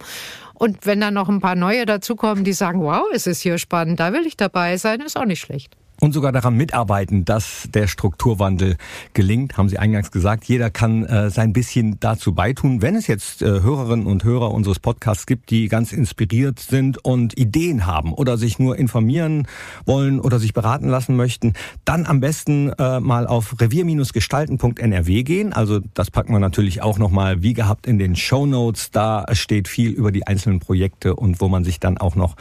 Und 0.54 0.86
wenn 0.86 1.00
dann 1.00 1.14
noch 1.14 1.30
ein 1.30 1.40
paar 1.40 1.56
neue 1.56 1.86
dazukommen, 1.86 2.44
die 2.44 2.54
sagen, 2.54 2.82
wow, 2.82 3.04
es 3.14 3.28
ist 3.28 3.42
hier 3.42 3.58
spannend, 3.58 4.00
da 4.00 4.12
will 4.14 4.26
ich 4.26 4.36
dabei 4.36 4.78
sein, 4.78 5.02
ist 5.02 5.18
auch 5.18 5.26
nicht 5.26 5.40
schlecht 5.40 5.76
und 6.02 6.14
sogar 6.14 6.32
daran 6.32 6.56
mitarbeiten, 6.56 7.26
dass 7.26 7.68
der 7.74 7.88
Strukturwandel 7.88 8.78
gelingt, 9.14 9.58
haben 9.58 9.70
Sie 9.70 9.78
eingangs 9.78 10.12
gesagt. 10.12 10.46
Jeder 10.46 10.70
kann 10.70 11.06
äh, 11.06 11.30
sein 11.30 11.54
bisschen 11.54 12.00
dazu 12.00 12.34
beitun. 12.34 12.82
Wenn 12.82 12.96
es 12.96 13.08
jetzt 13.08 13.42
äh, 13.42 13.62
Hörerinnen 13.62 14.06
und 14.06 14.24
Hörer 14.24 14.52
unseres 14.52 14.80
Podcasts 14.80 15.26
gibt, 15.26 15.50
die 15.50 15.68
ganz 15.68 15.92
inspiriert 15.92 16.60
sind 16.60 17.04
und 17.04 17.38
Ideen 17.38 17.86
haben 17.86 18.14
oder 18.14 18.38
sich 18.38 18.60
nur 18.60 18.78
informieren 18.78 19.48
wollen 19.86 20.20
oder 20.20 20.40
sich 20.40 20.54
beraten 20.54 20.88
lassen 20.88 21.16
möchten, 21.16 21.54
dann 21.86 22.06
am 22.06 22.20
besten 22.20 22.70
äh, 22.74 23.00
mal 23.00 23.28
auf 23.28 23.60
revier-gestalten.nrw 23.60 25.24
gehen. 25.24 25.54
Also 25.54 25.80
das 25.94 26.12
packen 26.12 26.34
wir 26.34 26.40
natürlich 26.40 26.82
auch 26.82 26.98
nochmal 26.98 27.42
wie 27.42 27.54
gehabt 27.54 27.88
in 27.88 28.00
den 28.00 28.16
Show 28.16 28.46
Notes. 28.46 28.92
Da 28.92 29.26
steht 29.34 29.68
viel 29.68 29.92
über 29.92 30.12
die 30.12 30.28
einzelnen 30.28 30.60
Projekte 30.60 31.16
und 31.16 31.42
wo 31.42 31.50
man 31.50 31.64
sich 31.64 31.80
dann 31.80 31.98
auch 31.98 32.16
noch 32.16 32.36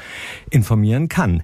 informieren 0.50 1.08
kann. 1.08 1.42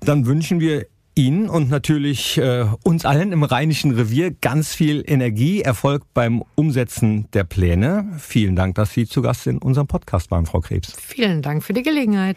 Dann 0.00 0.26
wünschen 0.26 0.60
wir 0.60 0.86
Ihnen 1.18 1.48
und 1.48 1.68
natürlich 1.68 2.38
äh, 2.38 2.64
uns 2.84 3.04
allen 3.04 3.32
im 3.32 3.42
Rheinischen 3.42 3.90
Revier 3.90 4.30
ganz 4.30 4.72
viel 4.72 5.02
Energie, 5.04 5.62
Erfolg 5.62 6.04
beim 6.14 6.44
Umsetzen 6.54 7.28
der 7.32 7.42
Pläne. 7.42 8.08
Vielen 8.20 8.54
Dank, 8.54 8.76
dass 8.76 8.92
Sie 8.92 9.04
zu 9.04 9.20
Gast 9.20 9.48
in 9.48 9.58
unserem 9.58 9.88
Podcast 9.88 10.30
waren, 10.30 10.46
Frau 10.46 10.60
Krebs. 10.60 10.94
Vielen 10.96 11.42
Dank 11.42 11.64
für 11.64 11.72
die 11.72 11.82
Gelegenheit. 11.82 12.36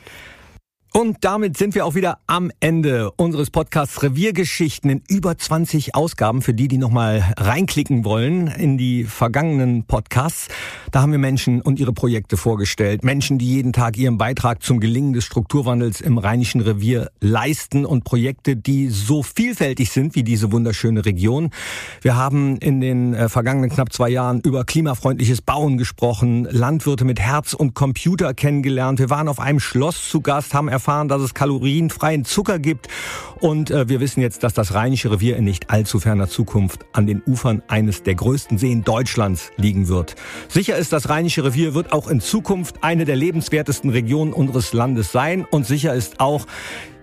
Und 0.93 1.19
damit 1.21 1.55
sind 1.55 1.73
wir 1.73 1.85
auch 1.85 1.95
wieder 1.95 2.17
am 2.27 2.51
Ende 2.59 3.11
unseres 3.11 3.49
Podcasts 3.49 4.03
Reviergeschichten 4.03 4.89
in 4.89 5.01
über 5.07 5.37
20 5.37 5.95
Ausgaben 5.95 6.41
für 6.41 6.53
die, 6.53 6.67
die 6.67 6.77
nochmal 6.77 7.33
reinklicken 7.37 8.03
wollen 8.03 8.47
in 8.47 8.77
die 8.77 9.05
vergangenen 9.05 9.85
Podcasts. 9.85 10.49
Da 10.91 11.01
haben 11.01 11.13
wir 11.13 11.19
Menschen 11.19 11.61
und 11.61 11.79
ihre 11.79 11.93
Projekte 11.93 12.35
vorgestellt. 12.35 13.05
Menschen, 13.05 13.37
die 13.37 13.47
jeden 13.47 13.71
Tag 13.71 13.97
ihren 13.97 14.17
Beitrag 14.17 14.63
zum 14.63 14.81
Gelingen 14.81 15.13
des 15.13 15.23
Strukturwandels 15.23 16.01
im 16.01 16.17
Rheinischen 16.17 16.59
Revier 16.59 17.09
leisten 17.21 17.85
und 17.85 18.03
Projekte, 18.03 18.57
die 18.57 18.89
so 18.89 19.23
vielfältig 19.23 19.91
sind 19.91 20.15
wie 20.15 20.23
diese 20.23 20.51
wunderschöne 20.51 21.05
Region. 21.05 21.51
Wir 22.01 22.17
haben 22.17 22.57
in 22.57 22.81
den 22.81 23.13
äh, 23.13 23.29
vergangenen 23.29 23.69
knapp 23.69 23.93
zwei 23.93 24.09
Jahren 24.09 24.41
über 24.41 24.65
klimafreundliches 24.65 25.41
Bauen 25.41 25.77
gesprochen, 25.77 26.49
Landwirte 26.51 27.05
mit 27.05 27.21
Herz 27.21 27.53
und 27.53 27.75
Computer 27.75 28.33
kennengelernt. 28.33 28.99
Wir 28.99 29.09
waren 29.09 29.29
auf 29.29 29.39
einem 29.39 29.61
Schloss 29.61 30.09
zu 30.09 30.19
Gast, 30.19 30.53
haben 30.53 30.67
erfahren, 30.81 31.07
dass 31.07 31.21
es 31.21 31.35
kalorienfreien 31.35 32.25
Zucker 32.25 32.57
gibt. 32.57 32.87
Und 33.39 33.69
äh, 33.69 33.87
wir 33.87 33.99
wissen 33.99 34.21
jetzt, 34.21 34.43
dass 34.43 34.53
das 34.53 34.73
Rheinische 34.73 35.11
Revier 35.11 35.37
in 35.37 35.43
nicht 35.43 35.69
allzu 35.69 35.99
ferner 35.99 36.27
Zukunft 36.27 36.85
an 36.93 37.05
den 37.05 37.21
Ufern 37.23 37.61
eines 37.67 38.01
der 38.01 38.15
größten 38.15 38.57
Seen 38.57 38.83
Deutschlands 38.83 39.51
liegen 39.57 39.87
wird. 39.87 40.15
Sicher 40.47 40.77
ist, 40.77 40.91
das 40.91 41.09
Rheinische 41.09 41.43
Revier 41.43 41.75
wird 41.75 41.93
auch 41.93 42.07
in 42.07 42.19
Zukunft 42.19 42.83
eine 42.83 43.05
der 43.05 43.15
lebenswertesten 43.15 43.91
Regionen 43.91 44.33
unseres 44.33 44.73
Landes 44.73 45.11
sein. 45.11 45.45
Und 45.49 45.67
sicher 45.67 45.93
ist 45.93 46.19
auch, 46.19 46.47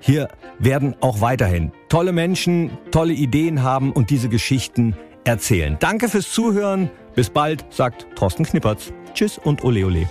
hier 0.00 0.28
werden 0.58 0.96
auch 1.00 1.20
weiterhin 1.20 1.70
tolle 1.88 2.12
Menschen 2.12 2.70
tolle 2.90 3.12
Ideen 3.12 3.62
haben 3.62 3.92
und 3.92 4.10
diese 4.10 4.28
Geschichten 4.28 4.96
erzählen. 5.22 5.76
Danke 5.78 6.08
fürs 6.08 6.32
Zuhören. 6.32 6.90
Bis 7.14 7.30
bald, 7.30 7.64
sagt 7.70 8.06
Thorsten 8.16 8.44
Knippertz. 8.44 8.92
Tschüss 9.14 9.38
und 9.38 9.62
ole 9.62 9.86
ole. 9.86 10.08